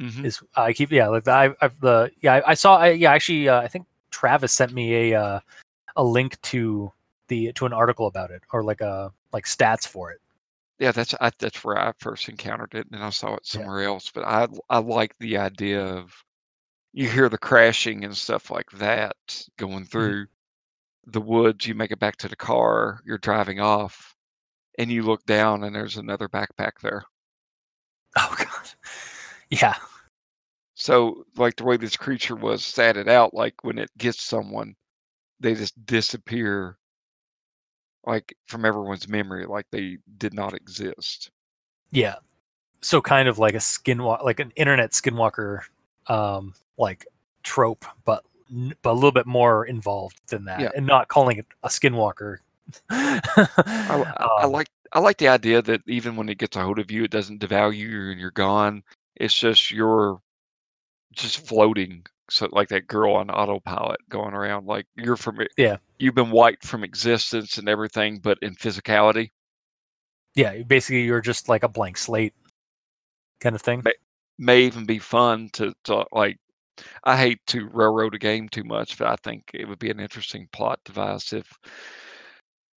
[0.00, 0.24] Mhm.
[0.24, 3.10] is I keep yeah like the, I I've the yeah I, I saw I yeah
[3.12, 5.40] actually uh, I think Travis sent me a uh,
[5.96, 6.92] a link to
[7.26, 10.20] the to an article about it or like a like stats for it.
[10.78, 13.60] Yeah, that's I, that's where I first encountered it, and I saw it Yeah.
[13.62, 14.08] somewhere else.
[14.14, 16.14] But I I like the idea of
[16.92, 19.16] you hear the crashing and stuff like that
[19.58, 19.84] going mm-hmm.
[19.84, 20.26] through
[21.06, 21.66] the woods.
[21.66, 23.00] You make it back to the car.
[23.06, 24.14] You're driving off,
[24.78, 27.04] and you look down, and there's another backpack there.
[28.16, 28.70] Oh god,
[29.50, 29.74] yeah
[30.74, 34.74] So, like the way this creature was statted out, like when it gets someone,
[35.40, 36.78] they just disappear,
[38.06, 41.30] like from everyone's memory, like they did not exist.
[41.90, 42.16] yeah.
[42.80, 45.62] So kind of like a skinwalker like an internet skinwalker
[46.08, 47.06] um like
[47.42, 48.24] trope, but
[48.82, 50.70] but a little bit more involved than that, Yeah.
[50.74, 52.38] and not calling it a skinwalker.
[52.90, 53.20] I,
[53.58, 56.90] I, Um, like I like the idea that even when it gets a hold of
[56.90, 58.82] you, it doesn't devalue you and you're gone.
[59.16, 60.20] It's just you're
[61.12, 65.38] just floating, so like that girl on autopilot going around, like you're from.
[65.58, 65.76] Yeah.
[65.98, 69.30] You've been wiped from existence and everything, but in physicality.
[70.36, 72.34] yeah, basically you're just like a blank slate
[73.40, 73.82] kind of thing.
[74.38, 76.38] May even be fun to, to like.
[77.02, 79.98] I hate to railroad a game too much, but I think it would be an
[79.98, 81.52] interesting plot device if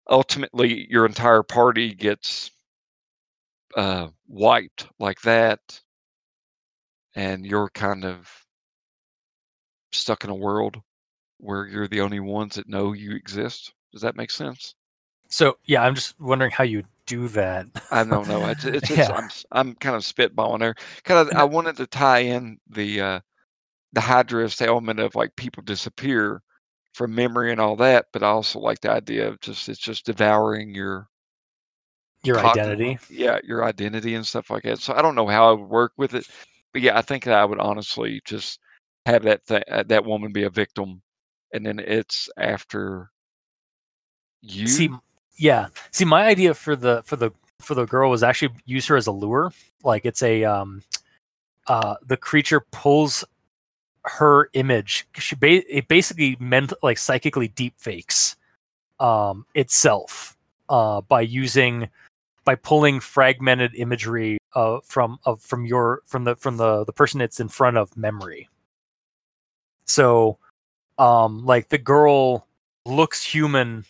[0.08, 2.50] ultimately your entire party gets
[3.76, 5.60] uh, wiped like that,
[7.14, 8.28] and you're kind of
[9.92, 10.80] stuck in a world
[11.38, 13.72] where you're the only ones that know you exist.
[13.92, 14.74] Does that make sense?
[15.28, 17.66] So yeah, I'm just wondering how you do that.
[17.90, 18.46] I don't know.
[18.46, 19.10] It's, it's Yeah.
[19.10, 20.74] I'm I'm kind of spitballing there.
[21.04, 23.20] Kind of, I wanted to tie in the uh,
[23.92, 26.42] the Hydra's element of like people disappear
[26.94, 30.06] from memory and all that, but I also like the idea of just it's just
[30.06, 31.08] devouring your
[32.24, 32.98] Your identity.
[33.08, 34.78] yeah, your identity and stuff like that.
[34.80, 36.26] So I don't know how I would work with it,
[36.72, 38.60] but yeah, I think that I would honestly just
[39.06, 41.02] have that th- uh, that woman be a victim,
[41.52, 43.10] and then it's after
[44.42, 44.66] you.
[44.66, 44.90] See,
[45.36, 45.68] yeah.
[45.90, 47.30] See, my idea for the for the
[47.60, 49.52] for the girl was actually use her as a lure.
[49.84, 50.82] Like it's a um,
[51.66, 53.24] uh, the creature pulls
[54.04, 55.06] her image.
[55.16, 58.36] She ba- it basically meant like psychically deep fakes
[59.00, 60.36] um itself
[60.68, 61.88] uh by using
[62.44, 67.20] by pulling fragmented imagery uh from of from your from the from the the person
[67.20, 68.48] it's in front of memory
[69.86, 70.38] so
[70.98, 72.46] um like the girl
[72.84, 73.84] looks human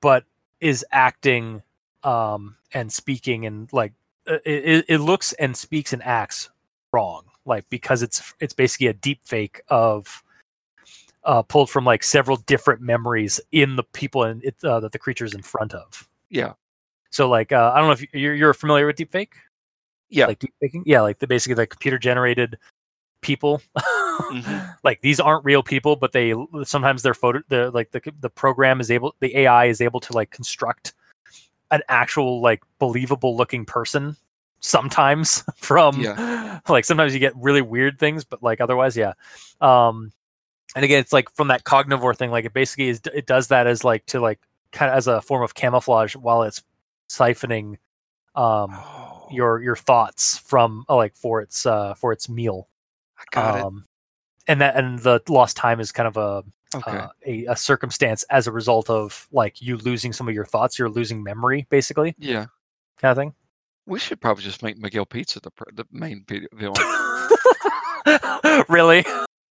[0.00, 0.24] but
[0.60, 1.62] is acting
[2.04, 3.92] um and speaking and like
[4.28, 6.50] uh, it, it- looks and speaks and acts
[6.92, 10.22] wrong like because it's it's basically a deep fake of
[11.24, 14.98] uh pulled from like several different memories in the people and it uh, that the
[14.98, 16.52] creature's in front of Yeah.
[17.10, 19.32] so like uh, i don't know if you're, you're familiar with deepfake
[20.08, 20.26] Yeah.
[20.26, 22.58] like deep faking yeah like the basically the computer generated
[23.22, 23.60] people
[24.18, 24.76] Mhm.
[24.84, 26.34] like these aren't real people but they
[26.64, 30.12] sometimes they're photo the like the the program is able the ai is able to
[30.12, 30.92] like construct
[31.70, 34.16] an actual like believable looking person
[34.60, 36.02] sometimes from
[36.68, 39.12] like sometimes you get really weird things but like otherwise yeah.
[39.60, 40.12] Um
[40.76, 43.66] and again it's like from that cognivore thing like it basically is it does that
[43.66, 44.40] as like to like
[44.72, 46.62] kind of as a form of camouflage while it's
[47.08, 47.76] siphoning
[48.34, 52.68] um Oh, your your thoughts from uh, like for its uh for its meal.
[53.18, 53.84] I got um
[54.48, 56.44] and that and the lost time is kind of a.
[56.74, 56.98] Okay.
[56.98, 60.78] uh, a, a circumstance as a result of like you losing some of your thoughts
[60.78, 62.44] you're losing memory basically yeah.
[62.98, 63.32] kind of thing
[63.86, 66.74] We should probably just make Miguel Pizza the the main villain.
[68.68, 69.02] really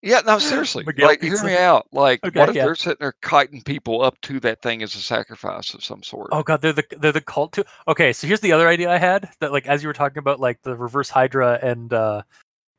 [0.07, 0.85] Yeah, no, seriously.
[0.87, 1.43] Miguel like, Pizza.
[1.43, 1.89] hear me out.
[1.91, 2.65] Like, Okay, what if yeah.
[2.65, 6.29] they're sitting there kiting people up to that thing as a sacrifice of some sort?
[6.31, 7.65] Oh god, they're the they're the cult too.
[7.89, 10.39] Okay, so here's the other idea I had that like as you were talking about
[10.39, 12.23] like the reverse Hydra and uh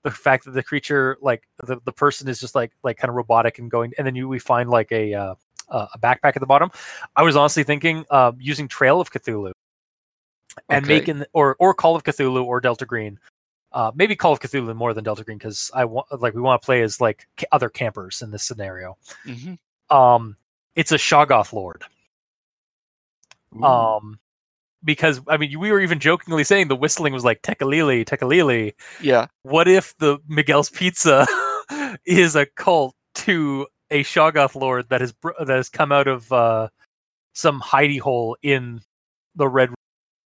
[0.03, 3.15] the fact that the creature like the, the person is just like like kind of
[3.15, 5.35] robotic and going and then you we find like a uh,
[5.69, 6.69] a backpack at the bottom.
[7.15, 9.51] I was honestly thinking uh, using Trail of Cthulhu
[10.69, 10.95] and Okay.
[10.95, 13.19] making or or Call of Cthulhu or Delta Green.
[13.73, 16.61] Uh, maybe Call of Cthulhu more than Delta Green because I want like we want
[16.61, 18.97] to play as like ca- other campers in this scenario.
[19.25, 19.55] hmm
[19.89, 20.37] Um,
[20.75, 21.83] it's a Shoggoth Lord.
[23.55, 23.63] Ooh.
[23.65, 24.19] Um,
[24.83, 28.73] because I mean, we were even jokingly saying the whistling was like Tekeli-li, Tekeli-li.
[29.01, 29.27] yeah.
[29.43, 31.25] What if the Miguel's Pizza
[32.05, 36.69] is a cult to a Shoggoth Lord that has that has come out of uh,
[37.33, 38.81] some hidey hole in
[39.35, 39.69] the Red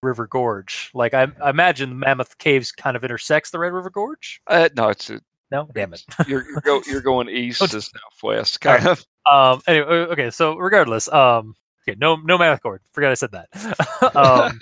[0.03, 0.89] River Gorge?
[0.93, 4.41] Like I, I imagine Mammoth Caves kind of intersects the Red River Gorge.
[4.47, 5.21] Uh, no, it's a,
[5.51, 6.03] No, damn it.
[6.27, 9.05] you're you're, go, you're going east Oh, to southwest, kind of.
[9.31, 9.61] Um.
[9.67, 10.29] Anyway, okay.
[10.31, 11.55] So regardless, um.
[11.87, 11.97] Okay.
[11.99, 12.15] No.
[12.17, 12.81] No mammoth cord.
[12.93, 14.15] Forgot I said that.
[14.15, 14.59] um.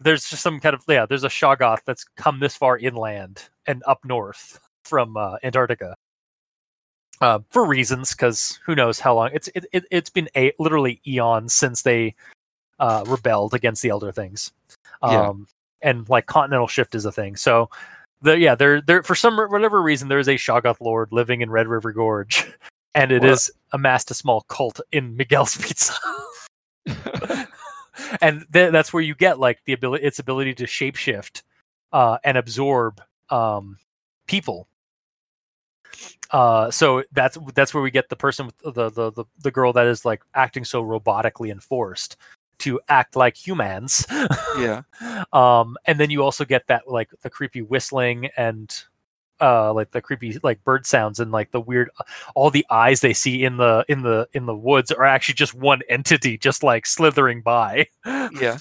[0.00, 1.06] there's just some kind of yeah.
[1.06, 5.94] There's a Shoggoth that's come this far inland and up north from uh, Antarctica.
[7.20, 11.00] Uh, for reasons, because who knows how long it's it, it it's been a literally
[11.04, 12.14] eons since they
[12.78, 14.52] uh, rebelled against the Elder Things,
[15.02, 15.48] um,
[15.82, 15.90] Yeah.
[15.90, 17.34] and like continental shift is a thing.
[17.34, 17.70] So,
[18.22, 21.50] the yeah, there there for some whatever reason there is a Shoggoth lord living in
[21.50, 22.46] Red River Gorge,
[22.94, 25.94] and it is Well- amassed a small cult in Miguel's Pizza.
[28.20, 31.42] and th- that's where you get like the ability its ability to shapeshift
[31.92, 33.00] uh, and absorb
[33.30, 33.76] um,
[34.26, 34.68] people
[36.30, 39.72] uh, so that's that's where we get the person with the, the the the girl
[39.72, 42.16] that is like acting so robotically enforced
[42.58, 44.04] to act like humans
[44.58, 44.82] yeah.
[45.32, 48.84] um and then you also get that like the creepy whistling and
[49.40, 51.90] uh like the creepy like bird sounds and like the weird
[52.34, 55.54] all the eyes they see in the in the in the woods are actually just
[55.54, 58.58] one entity just like slithering by Yeah.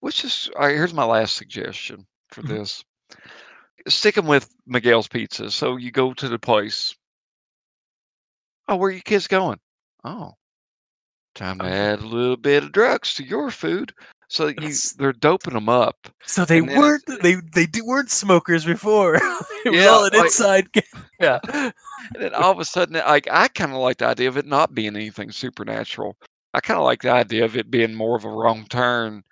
[0.00, 2.48] Which is, all right, here's my last suggestion for Mhm.
[2.48, 2.84] this.
[3.88, 5.50] Sticking with Miguel's Pizza.
[5.50, 6.94] So you go to the place.
[8.68, 9.58] Oh, where are you kids going?
[10.04, 10.34] Oh,
[11.34, 11.68] time to Oh.
[11.68, 13.94] add a little bit of drugs to your food.
[14.28, 16.08] So you, they're doping them up.
[16.24, 19.14] so they weren't they they do, weren't smokers before
[19.64, 20.82] it was Yeah, all an like- inside game
[21.20, 21.72] yeah And
[22.22, 24.74] then all of a sudden, like I kind of like the idea of it not
[24.74, 26.16] being anything supernatural.
[26.54, 29.22] I kind of like the idea of it being more of a wrong turn.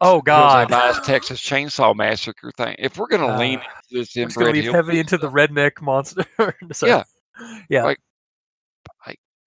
[0.00, 2.74] oh god Eyes Texas Chainsaw Massacre thing.
[2.78, 6.24] If we're gonna lean Uh, into this we're gonna hill heavy into the redneck monster
[6.72, 6.90] Sorry.
[6.90, 7.04] Yeah.
[7.68, 7.98] yeah Like,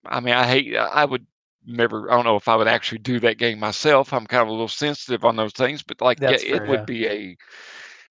[0.05, 0.75] I mean, I hate.
[0.75, 1.25] I would
[1.65, 2.11] never.
[2.11, 4.14] I don't know if I would actually do that game myself.
[4.14, 6.69] I'm kind of a little sensitive on those things, but like, That's yeah, fair, it
[6.69, 6.85] would yeah.
[6.85, 7.38] be a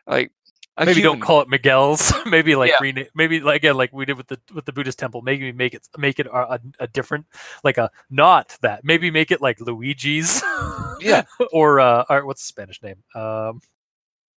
[0.06, 0.32] like.
[0.78, 2.14] A maybe human, don't call it Miguel's.
[2.26, 2.76] maybe like Yeah.
[2.80, 5.20] rena- maybe like again like we did with the with the Buddhist temple.
[5.20, 7.26] Maybe make it make it a, a, a different
[7.62, 8.82] like a not that.
[8.82, 10.42] Maybe make it like Luigi's.
[10.98, 11.24] Yeah.
[11.52, 12.96] or uh or what's the Spanish name?
[13.14, 13.60] Um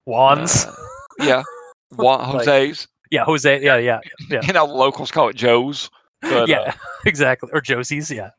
[0.07, 0.65] Juan's.
[0.67, 0.75] Uh,
[1.21, 1.43] yeah,
[1.93, 2.89] Juan, Like- Jose's.
[3.13, 3.63] yeah, Jose.
[3.63, 5.89] Yeah, yeah, yeah, You know, locals call it Joe's.
[6.21, 6.59] But, yeah.
[6.61, 6.73] uh,
[7.07, 7.51] exactly.
[7.53, 8.11] Or Josie's.
[8.11, 8.31] Yeah.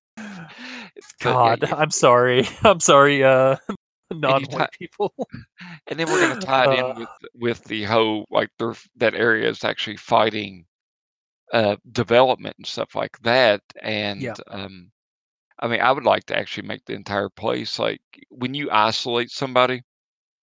[0.95, 1.75] But, yeah, God, yeah.
[1.77, 2.47] I'm sorry.
[2.63, 3.23] I'm sorry.
[3.23, 3.57] Uh,
[4.13, 5.13] non-white people.
[5.87, 8.75] and then we're going to tie it Uh, in with with the whole like they're,
[8.97, 10.65] that area is actually fighting
[11.53, 14.91] uh development and stuff like that and um
[15.59, 19.29] i mean i would like to actually make the entire place like when you isolate
[19.29, 19.81] somebody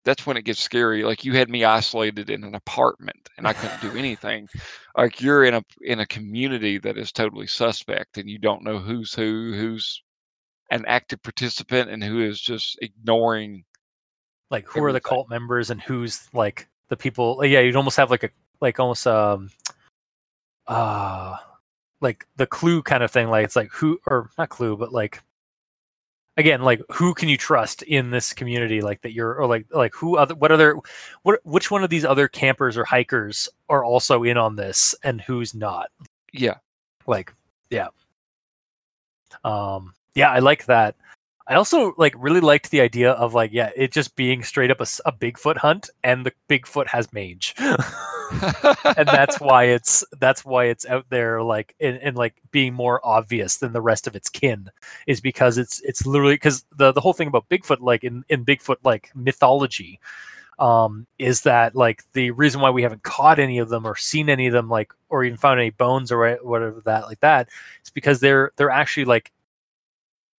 [0.05, 3.53] that's when it gets scary like you had me isolated in an apartment and i
[3.53, 4.49] couldn't do anything
[4.97, 8.79] like you're in a in a community that is totally suspect and you don't know
[8.79, 10.03] who's who who's
[10.73, 13.65] an active participant and who is just ignoring
[14.51, 18.11] like who are the cult members and who's like the people yeah you'd almost have
[18.11, 18.31] like a
[18.61, 19.51] like almost um
[20.67, 21.37] uh
[22.01, 25.23] like the clue kind of thing like it's like who or not clue but like
[26.37, 29.95] again like who can you trust in this community like that you're or like like
[29.95, 30.77] who other what other
[31.23, 35.21] what which one of these other campers or hikers are also in on this and
[35.21, 35.91] who's not?
[36.33, 36.57] Yeah.
[37.07, 37.35] Like
[37.71, 37.89] yeah.
[39.45, 40.95] Um yeah i like that.
[41.49, 44.81] I also like really liked the idea of like yeah it just being straight up
[44.81, 50.67] a, a bigfoot hunt and the bigfoot has mage, and that's why it's that's why
[50.67, 54.29] it's out there like and, and like being more obvious than the rest of its
[54.29, 54.71] kin
[55.07, 58.45] is because it's it's literally because the the whole thing about bigfoot like in in
[58.45, 59.99] bigfoot like mythology
[60.59, 64.31] um is that like the reason why we haven't caught any of them or seen
[64.31, 67.49] any of them like or even found any bones or whatever that like that
[67.85, 69.33] is because they're they're actually like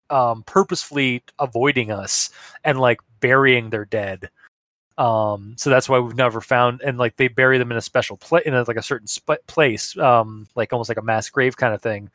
[0.10, 2.30] um purposefully avoiding us
[2.64, 4.30] and like burying their dead
[4.98, 8.16] um so that's why we've never found and like they bury them in a special
[8.18, 11.58] place in a, like a certain sp- place um like almost like a mass grave
[11.58, 12.10] kind of thing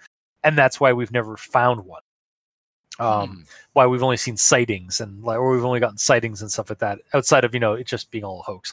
[0.44, 2.02] and that's why we've never found one
[3.01, 3.40] um Hmm.
[3.74, 6.81] why we've only seen sightings and like or we've only gotten sightings and stuff like
[6.81, 8.73] that outside of you know it just being all a hoax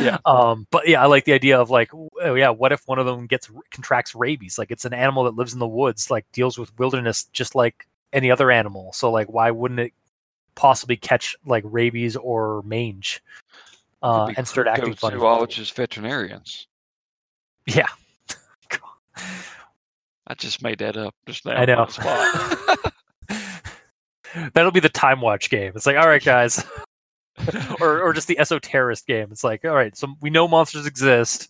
[0.00, 0.18] Yeah.
[0.26, 3.06] um but yeah i like the idea of like oh yeah what if one of
[3.06, 6.58] them gets contracts rabies like it's an animal that lives in the woods like deals
[6.58, 9.92] with wilderness just like any other animal so like why wouldn't it
[10.54, 13.22] possibly catch like rabies or mange
[14.02, 16.66] uh and start acting funny cryptozoologists, veterinarians.
[17.66, 17.86] yeah
[20.26, 21.52] I just made that up just now.
[21.52, 21.86] I know.
[24.54, 25.72] That'll be the TimeWatch game.
[25.76, 26.62] It's like, all right, guys,
[27.80, 29.28] or or just the Esoterrorist game.
[29.30, 31.48] It's like, all right, so we know monsters exist.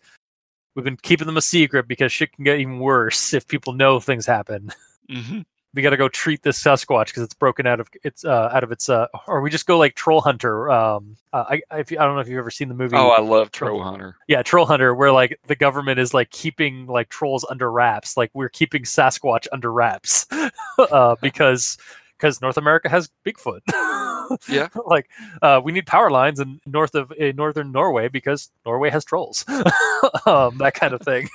[0.74, 3.98] We've been keeping them a secret because shit can get even worse if people know
[3.98, 4.70] things happen.
[5.10, 5.40] hmm
[5.76, 8.64] We got to go treat this Sasquatch because it's broken out of its uh, out
[8.64, 10.70] of its uh, or we just go like Troll Hunter.
[10.70, 12.96] Um, uh, I I, you- I don't know if you've ever seen the movie.
[12.96, 14.16] Oh, I love Troll- Troll Hunter.
[14.26, 18.16] yeah, Troll Hunter, where like the government is like keeping like trolls under wraps.
[18.16, 20.26] Like we're keeping Sasquatch under wraps
[20.78, 21.76] uh, because
[22.18, 23.60] because North America has Bigfoot.
[24.48, 24.66] Yeah.
[24.86, 25.08] like
[25.40, 29.44] uh, we need power lines in north of in northern Norway because Norway has trolls.
[30.26, 31.28] um, that kind of thing.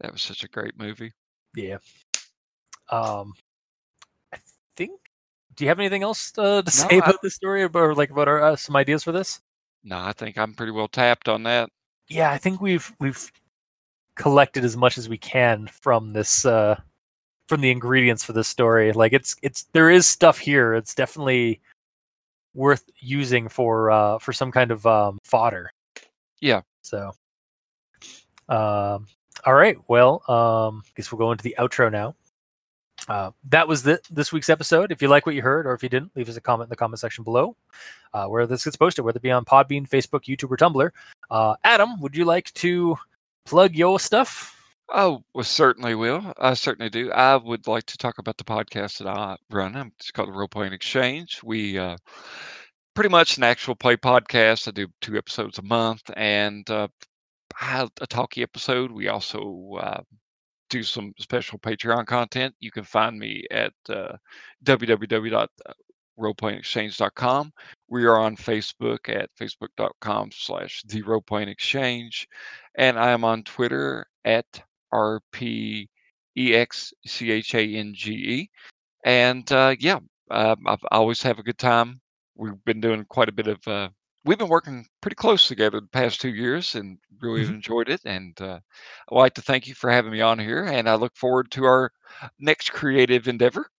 [0.00, 1.12] That was such a great movie.
[1.54, 1.78] Yeah.
[2.90, 3.34] Um,
[4.32, 4.38] I
[4.76, 4.92] think.
[5.54, 8.10] Do you have anything else uh, to say I- about this story, or, or like
[8.10, 9.40] about our, uh, some ideas for this?
[9.84, 11.70] No, I think I'm pretty well tapped on that.
[12.08, 13.30] yeah, I think we've we've
[14.16, 16.74] collected as much as we can from this uh
[17.48, 18.92] from the ingredients for this story.
[18.92, 20.74] Like it's it's there is stuff here.
[20.74, 21.60] It's definitely
[22.54, 25.70] worth using for uh for some kind of um fodder.
[26.40, 26.62] Yeah.
[26.82, 27.12] So
[28.48, 29.06] um
[29.46, 29.76] all right.
[29.88, 32.14] Well, um I guess we'll go into the outro now.
[33.08, 34.92] Uh, that was the, this week's episode.
[34.92, 36.70] If you like what you heard, or if you didn't, leave us a comment in
[36.70, 37.56] the comment section below,
[38.12, 40.90] uh, where this gets posted, whether it be on Podbean, Facebook, YouTube, or Tumblr.
[41.30, 42.96] Uh, Adam, would you like to
[43.46, 44.54] plug your stuff?
[44.90, 46.32] Oh, well, certainly will.
[46.38, 47.12] I certainly do.
[47.12, 49.92] I would like to talk about the podcast that I run.
[49.98, 51.40] It's called the Role Playing Exchange.
[51.44, 51.98] We uh,
[52.94, 54.66] pretty much an actual play podcast.
[54.66, 56.88] I do two episodes a month, and uh,
[57.60, 58.90] I a talkie episode.
[58.90, 60.00] We also uh,
[60.68, 62.54] do some special Patreon content.
[62.60, 64.16] You can find me at uh,
[64.64, 67.52] www.roleplayingexchange.com.
[67.88, 72.28] We are on Facebook at facebook.com slash the Role Playing Exchange,
[72.74, 74.62] and I am on Twitter at
[74.92, 75.88] R P
[76.36, 78.50] E X C H A N G E.
[79.04, 79.98] And uh, yeah,
[80.30, 82.00] I've I always have a good time.
[82.36, 83.92] We've been doing quite a bit of.
[84.28, 87.54] We've been working pretty close together the past two years, and really Mhm.
[87.54, 88.02] enjoyed it.
[88.04, 88.60] And uh,
[89.10, 91.64] I'd like to thank you for having me on here, and I look forward to
[91.64, 91.92] our
[92.38, 93.70] next creative endeavor.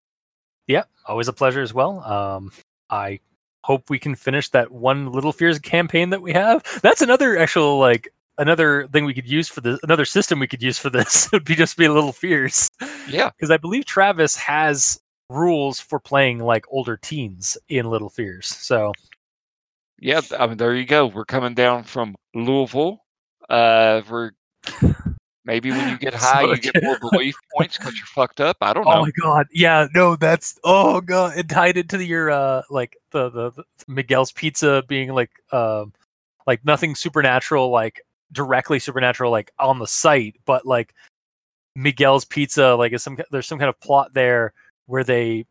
[0.65, 2.03] Yeah, always a pleasure as well.
[2.03, 2.51] Um,
[2.89, 3.19] I
[3.63, 6.63] hope we can finish that one Little Fears campaign that we have.
[6.81, 9.79] That's another actual like another thing we could use for this.
[9.83, 12.69] Another system we could use for this would be just be Little Fears
[13.07, 14.99] Yeah, because I believe Travis has
[15.29, 18.47] rules for playing like older teens in Little Fears.
[18.47, 18.93] So
[20.01, 21.07] yeah, I mean, there you go.
[21.07, 23.03] We're coming down from Louisville.
[23.49, 24.31] Uh, we're
[25.45, 28.57] maybe when you get high, you get more belief points because you're fucked up.
[28.61, 28.91] I don't know.
[28.91, 29.47] Oh my god.
[29.51, 31.37] Yeah, no, that's oh god.
[31.37, 35.93] It tied into your uh like the, the the Miguel's pizza being like um
[36.45, 38.01] like nothing supernatural like
[38.31, 40.93] directly supernatural like on the site, but like
[41.75, 44.53] Miguel's pizza like is some there's some kind of plot there
[44.85, 45.45] where they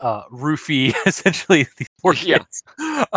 [0.00, 2.38] uh roofie essentially these poor Yeah.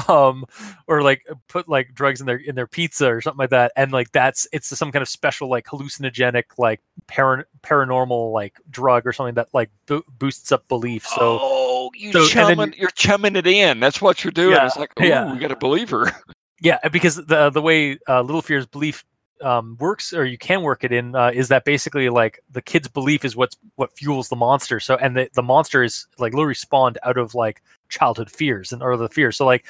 [0.08, 0.46] um
[0.88, 3.92] or like put like drugs in their in their pizza or something like that and
[3.92, 9.14] like that's it's some kind of special like hallucinogenic like paran- paranormal like drug or
[9.14, 13.48] something that like bo- boosts up belief so oh, you so- chumming, you're chumming it
[13.48, 13.80] in.
[13.80, 14.56] That's what you're doing.
[14.56, 15.32] Yeah, It's like, oh, yeah.
[15.34, 16.12] we got a believer.
[16.62, 19.04] yeah because the the way uh, Little Fears' belief
[19.41, 22.88] um, works or you can work it in uh, is that basically like the kid's
[22.88, 24.80] belief is what's what fuels the monster.
[24.80, 28.82] So and the, the monster is like literally spawned out of like childhood fears and
[28.82, 29.38] or the fears.
[29.38, 29.66] So like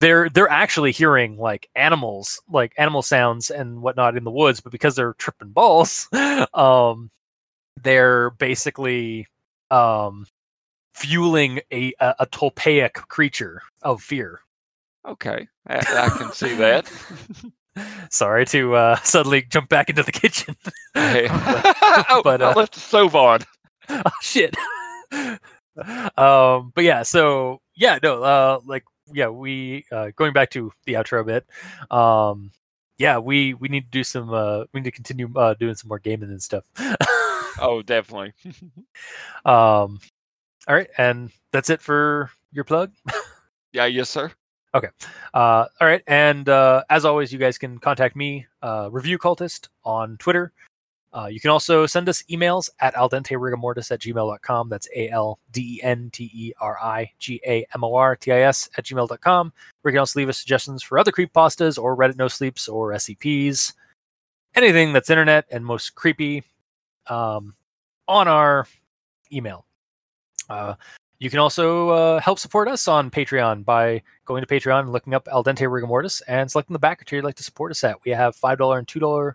[0.00, 4.72] they're they're actually hearing like animals like animal sounds and whatnot in the woods but
[4.72, 6.08] because they're tripping balls
[6.54, 7.10] um
[7.82, 9.26] they're basically
[9.70, 10.26] um
[10.94, 14.40] fueling a a, a tolpaic creature of fear.
[15.06, 16.90] Okay, I, I can see that.
[18.10, 20.56] sorry to uh suddenly jump back into the kitchen
[20.94, 21.28] Hey.
[21.30, 23.40] oh, But, I uh, left the stove on.
[23.88, 24.54] oh shit
[26.16, 30.94] um but yeah so yeah no uh like yeah we uh going back to the
[30.94, 31.46] outro a bit
[31.90, 32.50] um
[32.98, 35.88] yeah we we need to do some uh we need to continue uh doing some
[35.88, 36.64] more gaming and stuff
[37.62, 38.32] Oh, definitely.
[39.44, 39.98] um
[40.68, 42.92] all right and that's it for your plug
[43.72, 44.32] Yeah, yes, sir.
[45.34, 49.68] Uh, all right, and uh, as always, you guys can contact me, uh, Review Cultist,
[49.84, 50.52] on Twitter.
[51.12, 54.68] Uh, you can also send us emails at aldenterigamortis at gmail.com.
[54.68, 58.14] That's A L D E N T E R I G A M O R
[58.14, 59.52] T I S at gmail.com.
[59.82, 62.92] Where you can also leave us suggestions for other creepypastas or Reddit no sleeps or
[62.92, 63.74] SCPs.
[64.54, 66.44] Anything that's internet and most creepy
[67.08, 67.54] um,
[68.06, 68.68] on our
[69.32, 69.66] email.
[71.20, 75.12] You can also uh, help support us on Patreon by going to Patreon and looking
[75.12, 77.84] up Al Dente Rigor Mortis and selecting the backer tier you'd like to support us
[77.84, 78.02] at.
[78.06, 79.34] We have $5 and $2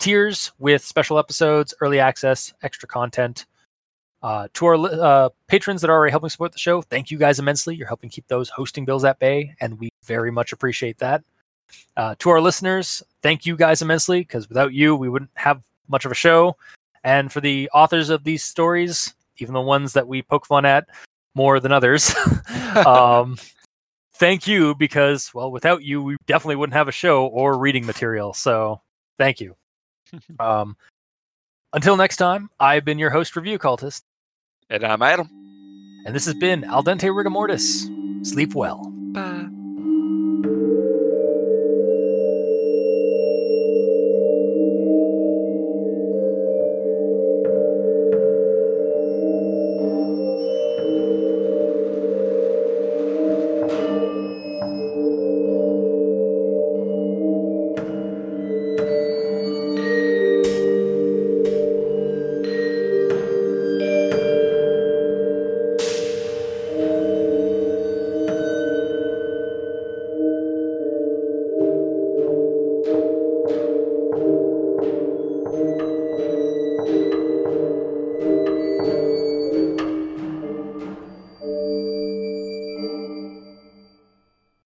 [0.00, 3.46] tiers with special episodes, early access, extra content.
[4.24, 7.38] Uh, to our uh, patrons that are already helping support the show, thank you guys
[7.38, 7.76] immensely.
[7.76, 11.22] You're helping keep those hosting bills at bay, and we very much appreciate that.
[11.96, 16.04] Uh, to our listeners, thank you guys immensely because without you, we wouldn't have much
[16.06, 16.56] of a show.
[17.04, 20.86] And for the authors of these stories, even the ones that we poke fun at
[21.34, 22.14] more than others,
[22.86, 23.36] um,
[24.14, 28.32] thank you because, well, without you, we definitely wouldn't have a show or reading material.
[28.32, 28.80] So
[29.18, 29.56] thank you.
[30.38, 30.76] um,
[31.72, 34.02] until next time, I've been your host, Review Cultist,
[34.70, 35.28] And I'm Adam.
[36.06, 38.26] and this has been Al Dente Rigamortis.
[38.26, 38.84] Sleep well.
[39.12, 39.48] Bye.